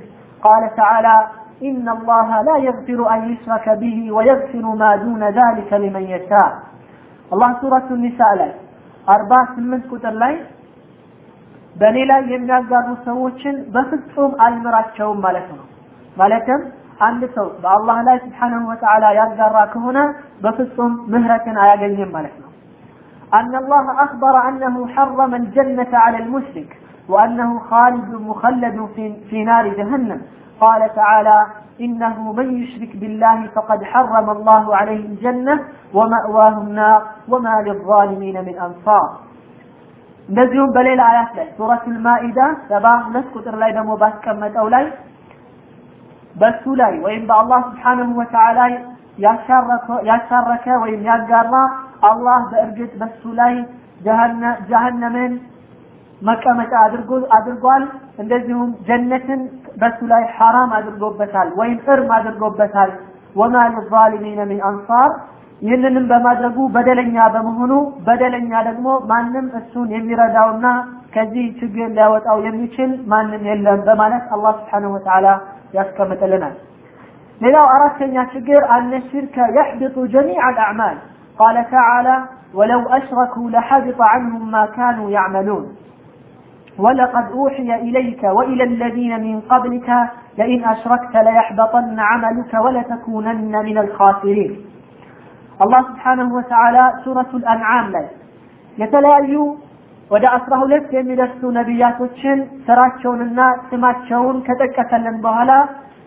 قال 0.44 0.64
تعالى 0.76 1.16
إن 1.62 1.86
الله 1.90 2.30
لا 2.42 2.58
يغفر 2.58 3.00
أن 3.14 3.20
يشرك 3.32 3.66
به 3.82 3.98
ويغفر 4.12 4.66
ما 4.82 4.92
دون 4.96 5.24
ذلك 5.32 5.70
لمن 5.76 6.04
يشاء 6.06 6.50
الله 7.32 7.50
سورة 7.62 7.88
النساء 7.92 8.32
ላይ 8.42 8.52
አርባ 9.08 9.32
ስምንት 9.54 9.84
ቁጥር 9.94 10.14
ላይ 10.24 10.34
በእኔ 11.76 11.98
ላይ 12.10 12.22
የሚያጋሩ 12.34 12.88
ሰዎችን 13.08 13.56
በፍጹም 13.74 14.32
አልምራቸውም 14.46 15.20
ማለት 15.26 15.48
ነው 15.58 15.66
ማለትም 16.18 16.62
አንድ 17.08 17.22
ሰው 17.36 17.48
በአላህ 17.64 17.98
ላይ 18.08 18.18
ስብሓንሁ 18.26 18.62
ወተዓላ 18.72 19.06
ያጋራ 19.20 19.58
ከሆነ 19.74 20.00
በፍጹም 20.44 20.94
ምህረትን 21.14 21.58
አያገኝም 21.66 22.12
ማለት 22.18 22.38
ነው 22.42 22.50
أن 23.34 23.54
الله 23.56 23.86
أخبر 24.06 24.34
أنه 24.50 24.76
حرم 24.88 25.32
الجنة 25.36 25.92
على 25.96 26.18
المشرك 26.18 26.72
وأنه 27.10 27.60
خالد 27.70 28.10
مخلد 28.30 28.78
في, 28.96 29.04
في 29.30 29.38
نار 29.44 29.66
جهنم 29.70 30.20
قال 30.62 30.82
تعالى 30.96 31.38
إنه 31.80 32.18
من 32.34 32.48
يشرك 32.62 32.92
بالله 32.96 33.40
فقد 33.48 33.80
حرم 33.84 34.28
الله 34.30 34.64
عليه 34.76 35.02
الجنة 35.06 35.56
ومأواه 35.94 36.56
النار 36.60 37.02
وما 37.32 37.56
للظالمين 37.62 38.38
من 38.48 38.56
أنصار 38.60 39.08
እንደዚሁም 40.30 40.70
በሌላ 40.76 41.02
አያት 41.12 41.32
ላይ 41.38 41.48
ሱረቱል 41.56 41.96
ማኢዳ 42.06 42.40
ሰባ 42.70 42.86
ሁለት 43.06 43.26
ቁጥር 43.36 43.56
ላይ 43.62 43.72
ደግሞ 43.78 43.92
ባስቀመጠው 44.02 44.68
ላይ 44.76 44.84
በሱ 46.37 46.65
ላይ 46.81 46.95
ወይም 47.05 47.23
በአላህ 47.29 47.61
ስብሓንሁ 47.69 48.09
ወተዓላ 48.21 48.59
ያሻረከ 50.09 50.67
ወይም 50.83 51.03
ያጋራ 51.09 51.55
አላህ 52.09 52.41
በእርግጥ 52.51 52.93
በሱ 53.03 53.23
ላይ 53.39 53.55
ጀሀነምን 54.69 55.33
መቀመጫ 56.23 56.73
አድርጓል። 57.37 57.85
እንደዚሁም 58.23 58.69
ጀነትን 58.89 59.41
በሱ 59.81 59.99
ላይ 60.13 60.23
ሐራም 60.37 60.71
አድርጎበታል 60.79 61.49
ወይም 61.59 61.79
እርም 61.95 62.11
አድርጎበታል። 62.19 62.91
ወማ 63.37 63.65
ሊዛሊሚነ 63.75 64.41
ሚን 64.51 64.61
አንሳር። 64.69 65.11
ይህንንም 65.63 66.07
በማድረጉ 66.11 66.57
በደለኛ 66.75 67.17
በመሆኑ 67.35 67.73
በደለኛ 68.07 68.51
ደግሞ 68.69 68.87
ማንም 69.11 69.47
እሱን 69.61 69.89
የሚረዳውና 69.95 70.67
ከዚህ 71.15 71.45
ችግር 71.61 71.87
ሊያወጣው 71.97 72.39
የሚችል 72.47 72.91
ማንም 73.13 73.45
የለም 73.51 73.81
በማለት 73.87 74.25
አላህ 74.37 74.53
ስብሓንሁ 74.59 74.91
ወተዓላ 74.97 75.29
ያስቀምጥልናል 75.78 76.56
ሌላው 77.42 77.68
አራተኛ 77.76 78.16
ችግር 78.34 78.62
አነ 78.76 78.92
ሽርከ 79.10 79.36
የሕብጡ 79.58 79.96
ጀሚዕ 80.14 80.40
አልአዕማል 80.48 80.98
ቃለ 81.40 81.58
ተዓላ 81.72 82.10
ወለው 82.60 82.82
አሽረኩ 82.98 83.36
ለሐቢጠ 83.54 84.00
ዐንሁም 84.14 84.46
ማ 84.56 84.66
ካኑ 84.76 85.00
ያዕመሉን 85.18 85.68
ولقد 86.80 87.26
أوحي 87.32 87.70
إليك 87.88 88.24
وإلى 88.38 88.64
الذين 88.64 89.14
من 89.24 89.36
قبلك 89.52 89.90
لئن 90.40 90.60
أشركت 90.66 91.16
ليحبطن 91.28 91.98
عملك 92.02 92.54
ولتكونن 92.66 93.54
من 93.68 93.78
الخاسرين 93.78 94.52
الله 95.62 95.82
سبحانه 95.90 96.28
وتعالى 96.38 96.84
سورة 97.06 97.32
الأنعام 97.34 97.86
ላይ 97.96 98.06
የተለያዩ 98.78 99.34
ወደ 100.12 100.26
አስራ 100.38 100.54
ሁለት 100.64 100.88
የሚደርሱ 100.96 101.42
ነቢያቶችን 101.58 102.40
ስራቸውንና 102.66 103.40
ስማቸውን 103.70 104.38
ከጠቀሰልን 104.48 105.18
በኋላ 105.26 105.52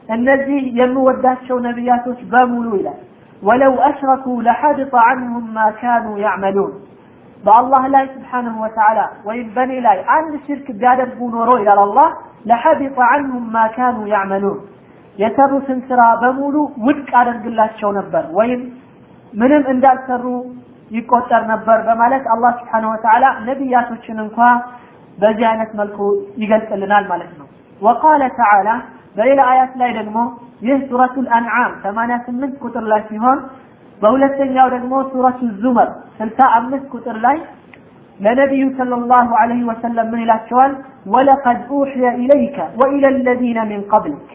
እነዚህ 0.09 0.62
የምወዳቸው 0.81 1.59
ነቢያቶች 1.66 2.19
በሙሉ 2.32 2.66
ይላል 2.81 2.98
ወለው 3.43 3.74
አሽረኩ 3.86 4.27
ለሐቢጠ 4.47 4.93
ዐንሁም 5.06 5.47
ማ 5.56 5.65
ካኑ 5.81 6.06
ያዕመሉን 6.24 6.73
በአላህ 7.44 7.82
ላይ 7.94 8.05
ስብሓንሁ 8.12 8.55
ወተዓላ 8.65 9.01
ወይም 9.27 9.48
በእኔ 9.56 9.73
ላይ 9.86 9.98
አንድ 10.16 10.35
ሽርክ 10.44 10.69
ቢያደርጉ 10.78 11.19
ኖሮ 11.35 11.51
ይላል 11.62 11.81
አላህ 11.86 12.09
ለሐቢጠ 12.51 12.97
ዐንሁም 13.11 13.44
ማ 13.55 13.65
ካኑ 13.77 13.98
ያዕመሉን 14.12 14.61
የሰሩትን 15.19 15.81
ስራ 15.89 16.02
በሙሉ 16.23 16.55
ውድቅ 16.86 17.11
አደርግላቸው 17.20 17.90
ነበር 17.98 18.24
ወይም 18.39 18.62
ምንም 19.32 19.65
እንዳልሰሩ 19.73 20.24
ይቆጠር 20.90 21.43
ነበር 21.52 21.78
በማለት 21.86 22.24
አላህ 22.35 22.52
ስብሓንሁ 22.61 22.89
ወተዓላ 22.94 23.24
ነቢያቶችን 23.48 24.19
እንኳ 24.24 24.39
በዚህ 25.19 25.47
አይነት 25.51 25.70
መልኩ 25.81 25.98
ይገልጽልናል 26.43 27.05
ማለት 27.12 27.32
ነው 27.40 27.47
ወቃለ 27.81 28.23
ተዓላ 28.39 28.69
በሌላ 29.16 29.40
አያት 29.51 29.73
ላይ 29.81 29.90
ደግሞ 29.98 30.19
ይህ 30.66 30.78
ሱረቱል 30.89 31.27
አንዓም 31.36 31.73
88 31.85 32.62
ቁጥር 32.65 32.85
ላይ 32.93 33.01
ሲሆን 33.11 33.39
በሁለተኛው 34.01 34.69
ደግሞ 34.74 34.94
ሱረቱ 35.11 35.40
ዙመር 35.62 35.89
65 36.19 36.89
ቁጥር 36.94 37.19
ላይ 37.27 37.36
ለነቢዩ 38.20 38.65
ሰለላሁ 38.78 39.28
ዐለይሂ 39.40 39.62
ወሰለም 39.70 40.09
ምን 40.12 40.20
ይላቸዋል 40.24 40.73
ወለቀድ 41.15 41.61
ኡሕየ 41.73 42.11
ኢለይከ 42.23 42.59
ወኢለ 42.81 43.05
ለዚነ 43.27 43.61
ሚን 43.70 43.82
ቀብሊክ 43.93 44.28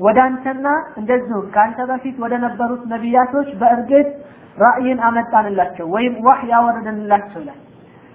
ወደ 0.00 0.18
አንተና 0.26 0.66
እንደዚሁም 1.00 1.46
ከአንተ 1.54 1.78
በፊት 1.90 2.16
ወደ 2.24 2.34
ነበሩት 2.44 2.82
ነቢያቶች 2.92 3.48
በእርግጥ 3.60 4.08
ራእይን 4.56 4.98
አመጣንላቸው 5.08 5.86
ወይም 5.94 6.14
ዋህይ 6.26 6.50
ያወረድንላቸው 6.54 7.40
ይላል 7.42 7.58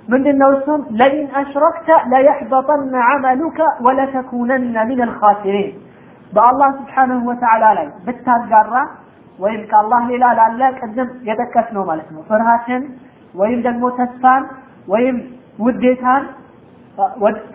ምንድነው 0.07 0.49
እሱም 0.55 0.81
ለኢን 0.99 1.27
አሽረክተ 1.39 1.87
ለየሕበጠነ 2.11 2.93
ዐመሉከ 3.07 3.57
ወለተኩነነ 3.85 4.75
ሚን 4.89 4.99
አልኻሲሪን 5.05 5.71
በአላህ 6.33 6.69
ስብሓንሁ 6.79 7.19
ወተዓላ 7.29 7.65
ላይ 7.77 7.87
ብታጋራ 8.05 8.73
ወይም 9.39 9.61
ከአላህ 9.71 10.01
ሌላ 10.11 10.25
ላለ 10.39 10.61
ቅድም 10.79 11.09
የጠቀስ 11.29 11.67
ነው 11.77 11.83
ማለት 11.89 12.09
ነው 12.15 12.21
ፍርሃትን 12.29 12.83
ወይም 13.35 13.59
ደግሞ 13.67 13.85
ተስፋን 13.97 14.43
ወይም 14.87 15.17
ውዴታን 15.59 16.23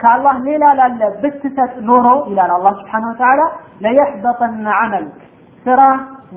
ከአላህ 0.02 0.34
ሌላ 0.48 0.64
ላለ 0.80 1.02
ብትሰጥ 1.22 1.72
ኖሮ 1.88 2.06
ይላል 2.30 2.50
አላህ 2.56 2.72
ስብሓንሁ 2.80 3.10
ወተዓላ 3.12 3.42
ለየሕበጠነ 3.84 4.66
ዐመልክ 4.80 5.18
ስራ 5.64 5.80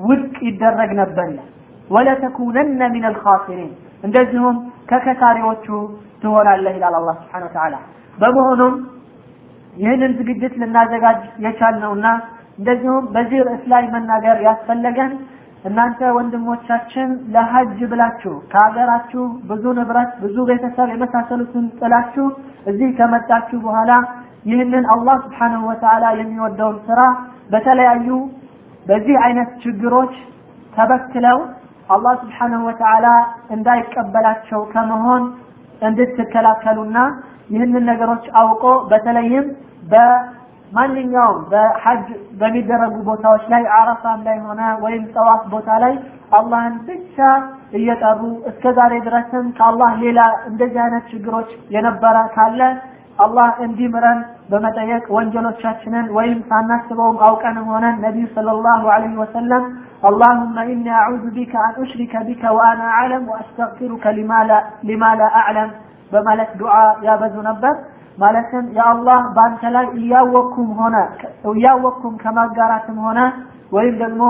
ውድቅ 0.04 0.36
ይደረግ 0.48 0.92
ነበር 1.00 1.26
ይላል 1.32 1.50
ወለተኩነነ 1.89 2.81
ሚን 2.93 3.05
አልኻሲሪን 3.09 3.71
እንደዚሁም 4.03 4.57
ከከሳሪዎቹ 4.89 5.65
ትሆናለህ 6.23 6.73
ይላል 6.77 6.95
አላህ 6.99 7.15
ስብሓን 7.21 7.43
ወተዓላ 7.47 7.75
በመሆኑም 8.17 8.75
ይህንን 9.75 10.11
ዝግጅት 10.19 10.53
ልናዘጋጅ 10.61 11.21
የቻልነውና 11.45 12.07
እንደዚሁም 12.59 13.03
በዚህ 13.13 13.39
ርዕስ 13.47 13.65
ላይ 13.73 13.83
መናገር 13.93 14.37
ያስፈለገን 14.47 15.11
እናንተ 15.65 15.99
ወንድሞቻችን 16.17 17.09
ለሀጅ 17.33 17.79
ብላችሁ 17.91 18.33
ከሀገራችሁ 18.51 19.23
ብዙ 19.49 19.63
ንብረት 19.77 20.11
ብዙ 20.23 20.35
ቤተሰብ 20.49 20.89
የመሳሰሉትን 20.93 21.65
ጥላችሁ 21.79 22.25
እዚህ 22.71 22.89
ከመጣችሁ 22.99 23.57
በኋላ 23.65 23.91
ይህንን 24.49 24.85
አላህ 24.93 25.15
ስብሓንሁ 25.25 25.61
ወተዓላ 25.71 26.05
የሚወደውን 26.19 26.77
ስራ 26.87 26.99
በተለያዩ 27.53 28.09
በዚህ 28.85 29.15
አይነት 29.25 29.49
ችግሮች 29.63 30.13
ተበክለው 30.73 31.39
አላህ 31.89 32.13
ስብሓንሁ 32.21 32.59
ወተዓላ 32.67 33.07
እንዳይቀበላቸው 33.55 34.61
ከመሆን 34.73 35.23
እንድትከላከሉና 35.81 36.97
ይህንን 37.53 37.83
ነገሮች 37.91 38.25
አውቆ 38.41 38.63
በተለይም 38.89 39.45
በማንኛውም 39.91 41.39
በሐጅ 41.51 42.05
በሚደረጉ 42.39 42.95
ቦታዎች 43.07 43.43
ላይ 43.53 43.63
አረፋም 43.77 44.19
ላይ 44.27 44.37
ሆነ 44.47 44.61
ወይም 44.83 45.03
ጠዋፍ 45.15 45.41
ቦታ 45.53 45.69
ላይ 45.83 45.93
አላህን 46.37 46.75
ብቻ 46.87 47.17
እየጠሩ 47.79 48.19
እስከ 48.49 48.73
ዛሬ 48.77 48.93
ድረስም 49.07 49.45
ከአላህ 49.57 49.91
ሌላ 50.03 50.19
እንደዚህ 50.49 50.81
አይነት 50.85 51.05
ችግሮች 51.13 51.49
የነበረ 51.75 52.17
ካለ 52.35 52.61
አላህ 53.19 53.49
እንዲምረን 53.65 54.19
በመጠየቅ 54.51 55.05
ወንጀሎቻችንን 55.15 56.05
ወይም 56.17 56.39
ሳናስበውም 56.49 57.17
አውቀንም 57.27 57.65
ሆነን 57.73 57.95
ነቢዩ 58.05 58.27
ሰለላሁ 58.35 58.83
ዐለይሂ 58.93 59.15
ወሰለም 59.23 59.63
اللهم 60.04 60.56
إني 60.64 60.90
أعوذ 60.92 61.24
بك 61.30 61.52
أن 61.58 61.72
أشرك 61.82 62.14
بك 62.28 62.42
وأنا 62.56 62.86
أعلم 62.90 63.22
وأستغفرك 63.30 64.04
لما 64.18 64.40
لا, 64.44 64.58
لما 64.84 65.10
لا 65.14 65.28
أعلم 65.40 65.68
በማለት 66.12 66.50
ዱዓ 66.60 66.74
ያበዙ 67.06 67.34
ነበር 67.48 67.74
ማለትም 68.18 68.64
የአላህ 68.76 69.20
በአንተ 69.36 69.62
ላይ 69.76 69.86
እያወቅኩም 69.98 70.68
ሆነ 70.80 70.96
እያወቅኩም 71.52 72.14
ከማጋራትም 72.22 72.98
ሆነ 73.06 73.20
ወይም 73.76 73.94
ደግሞ 74.02 74.22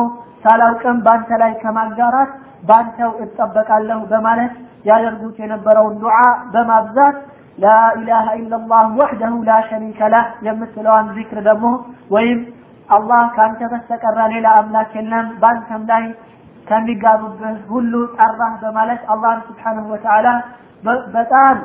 ሳላውቅም 0.44 0.96
በአንተ 1.04 1.30
ላይ 1.42 1.52
ከማጋራት 1.62 2.30
በአንተው 2.68 3.10
እጠበቃለሁ 3.24 4.00
በማለት 4.12 4.54
ያደርጉት 4.90 5.36
የነበረውን 5.44 5.94
ዱዓ 6.04 6.16
በማብዛት 6.54 7.16
ላኢላሃ 7.62 8.26
ኢላላህ 8.40 8.84
ወሕደሁ 9.00 9.34
ላ 9.48 9.58
ሸሪከ 9.70 10.08
ለህ 10.14 10.26
የምትለዋን 10.46 11.06
ዚክር 11.18 11.38
ደግሞ 11.48 11.66
ወይም 12.14 12.40
አላህ 12.89 13.21
ከአንተ 13.35 13.61
በስተቀረ 13.71 14.19
ሌላ 14.33 14.47
አምላክ 14.59 14.91
የለም። 14.99 15.27
በአንተም 15.41 15.83
ላይ 15.91 16.05
ከሚጋሩብህ 16.67 17.59
ሁሉ 17.71 17.93
ጠራህ 18.17 18.53
በማለት 18.63 19.01
አላህን 19.13 19.41
ስብሓንሁ 19.47 19.85
ወተዓላ 19.93 20.27
በጣም 21.15 21.55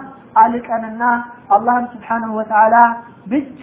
አልቀንና 0.42 1.02
አላህን 1.56 1.86
ስብሓንሁ 1.92 2.30
ወተዓላ 2.38 2.76
ብቻ 3.32 3.62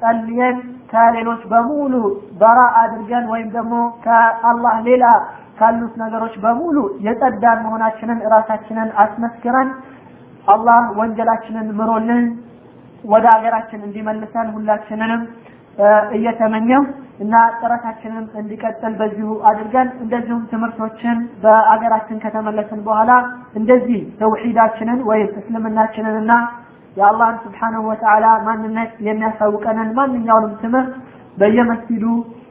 ጸልየን 0.00 0.56
ከሌሎች 0.92 1.42
በሙሉ 1.52 1.94
በራ 2.40 2.60
አድርገን 2.80 3.24
ወይም 3.32 3.48
ደግሞ 3.54 3.74
ከአላህ 4.04 4.74
ሌላ 4.88 5.04
ካሉት 5.58 5.94
ነገሮች 6.02 6.34
በሙሉ 6.44 6.76
የጸዳን 7.06 7.58
መሆናችንን 7.64 8.18
እራሳችንን 8.26 8.88
አስመስክረን 9.02 9.68
አላህ 10.46 10.82
ወንጀላችንን 10.98 11.68
ምሮልን 11.78 12.24
ወደ 13.04 13.24
ሀገራችን 13.34 13.80
እንዲመልሰን 13.86 14.48
ሁላችንንም 14.56 15.22
እየተመኘው 16.16 16.82
እና 17.20 17.34
ጥረታችንን 17.58 18.24
እንዲቀጥል 18.40 18.92
በዚሁ 19.00 19.28
አድርገን 19.48 19.88
እንደዚሁም 20.04 20.42
ትምህርቶችን 20.50 21.18
በአገራችን 21.42 22.22
ከተመለስን 22.24 22.80
በኋላ 22.86 23.12
እንደዚህ 23.54 24.00
ተውሂዳችንን 24.20 25.00
ወይም 25.10 25.30
እስልምናችንን 25.40 26.16
እና 26.22 26.32
የአላህን 26.96 27.38
ስብሓንሁ 27.44 27.82
ወተዓላ 27.90 28.26
ማንነት 28.46 28.90
የሚያሳውቀንን 29.06 29.90
ማንኛውንም 29.98 30.54
ትምህርት 30.62 30.94
በየመስጊዱ 31.36 32.04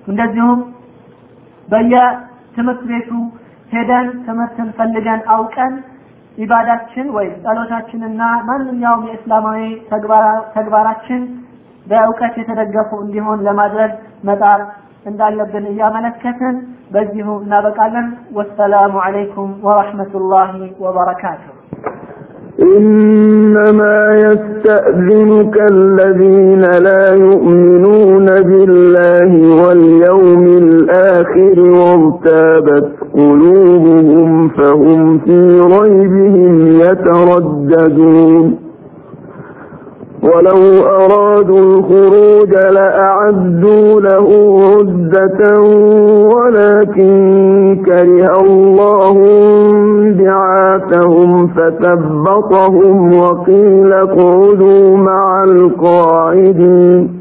እንደዚሁም 0.08 0.62
በየትምህርት 1.68 2.82
ቤቱ 2.92 3.12
ሄደን 3.72 4.08
ትምህርትን 4.26 4.70
ፈልገን 4.78 5.22
አውቀን 5.36 5.74
ኢባዳችን 6.38 7.08
ወይም 7.16 7.36
ጸሎታችንና 7.44 8.22
ማንኛውም 8.50 9.06
የእስላማዊ 9.10 9.62
ተግባራችን 10.56 11.22
በእውቀት 11.91 12.35
የተደገፉ 12.41 12.91
እንዲሆን 13.05 13.45
ለማድረግ 13.49 13.93
መጣር 14.29 14.61
እንዳለብን 15.07 15.67
እያመለከትን 15.73 16.57
በዚሁ 16.93 17.29
እናበቃለን። 17.43 18.07
ወሰላሙ 18.39 18.95
አለይኩም 19.07 19.53
ወረሕመቱላሂ 19.67 20.53
ወበረካቱሁ። 20.85 21.53
إنما 22.77 23.97
يستأذنك 24.17 25.57
الذين 25.75 26.65
لا 26.79 27.05
يؤمنون 27.27 28.27
بالله 28.41 29.31
واليوم 29.61 30.45
الآخر 30.65 31.57
وارتابت 31.79 32.87
قلوبهم 33.15 34.49
فهم 34.49 35.19
في 35.19 35.39
ريبهم 35.77 36.55
يترددون 36.81 38.45
ولو 40.24 40.86
أرادوا 40.88 41.60
الخروج 41.60 42.54
لأعدوا 42.54 44.02
له 44.02 44.28
عدة 44.78 45.60
ولكن 46.36 47.82
كره 47.86 48.42
الله 48.42 49.16
بعاثهم 50.20 51.48
فثبطهم 51.48 53.20
وقيل 53.20 53.94
اقعدوا 53.94 54.98
مع 54.98 55.44
القاعدين. 55.44 57.21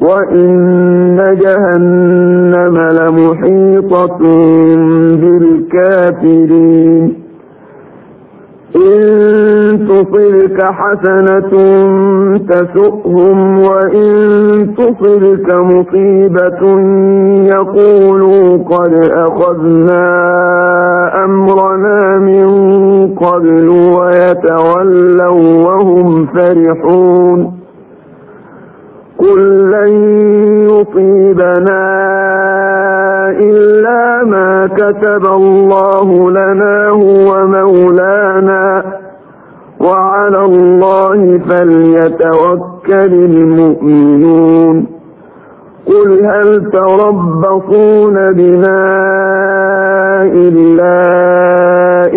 وإن 0.00 1.38
جهنم 1.42 2.76
لمحيطة 2.78 4.18
بالكافرين 5.20 7.14
إن 8.76 9.88
تصلك 9.88 10.62
حسنة 10.62 11.50
تسؤهم 12.48 13.58
وإن 13.60 14.74
تصلك 14.78 15.50
مصيبة 15.50 16.80
يقولوا 17.54 18.58
قد 18.64 18.92
أخذنا 19.12 20.04
أمرنا 21.24 22.18
من 22.18 22.46
قبل 23.14 23.68
ويتولوا 23.68 25.64
وهم 25.66 26.26
فرحون 26.26 27.55
قل 29.18 29.70
لن 29.70 29.92
يصيبنا 30.70 31.82
إلا 33.30 34.24
ما 34.24 34.66
كتب 34.66 35.26
الله 35.26 36.30
لنا 36.30 36.88
هو 36.88 37.46
مولانا 37.46 38.82
وعلى 39.80 40.44
الله 40.44 41.38
فليتوكل 41.48 43.12
المؤمنون 43.14 44.86
قل 45.86 46.24
هل 46.24 46.70
تربصون 46.72 48.32
بنا 48.32 48.82
إلا 50.22 50.96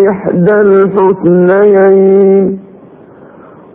إحدى 0.09 0.53
الحسنيين 0.61 2.59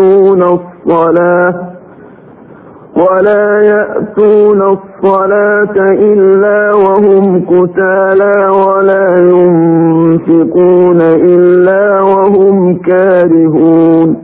الصلاة 0.00 1.54
ولا 2.96 3.62
يأتون 3.62 4.62
الصلاة 4.62 5.76
إلا 5.92 6.72
وهم 6.72 7.40
كسالى 7.44 8.48
ولا 8.48 9.18
ينفقون 9.18 11.00
إلا 11.02 12.00
وهم 12.00 12.78
كارهون 12.78 14.16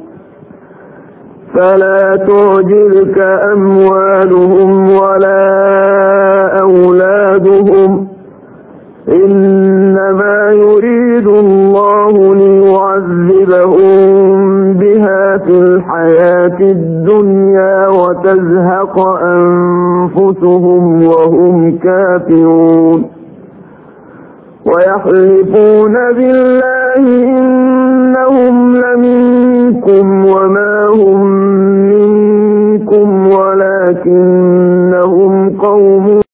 فلا 1.54 2.16
تعجبك 2.16 3.18
أموالهم 3.52 4.90
ولا 4.90 6.60
أولادهم 6.60 8.08
إنما 9.08 10.50
يريد 10.52 11.26
الله 11.26 12.34
ليعذبهم 12.34 13.83
في 15.38 15.50
الحياة 15.50 16.60
الدنيا 16.60 17.88
وتزهق 17.88 18.98
أنفسهم 19.24 21.04
وهم 21.06 21.78
كافرون. 21.78 23.04
ويحلفون 24.66 25.94
بالله 26.16 27.04
إنهم 27.38 28.76
لمنكم 28.76 30.26
وما 30.26 30.86
هم 30.88 31.26
منكم 31.90 33.26
ولكنهم 34.24 35.32
قوم 35.58 36.20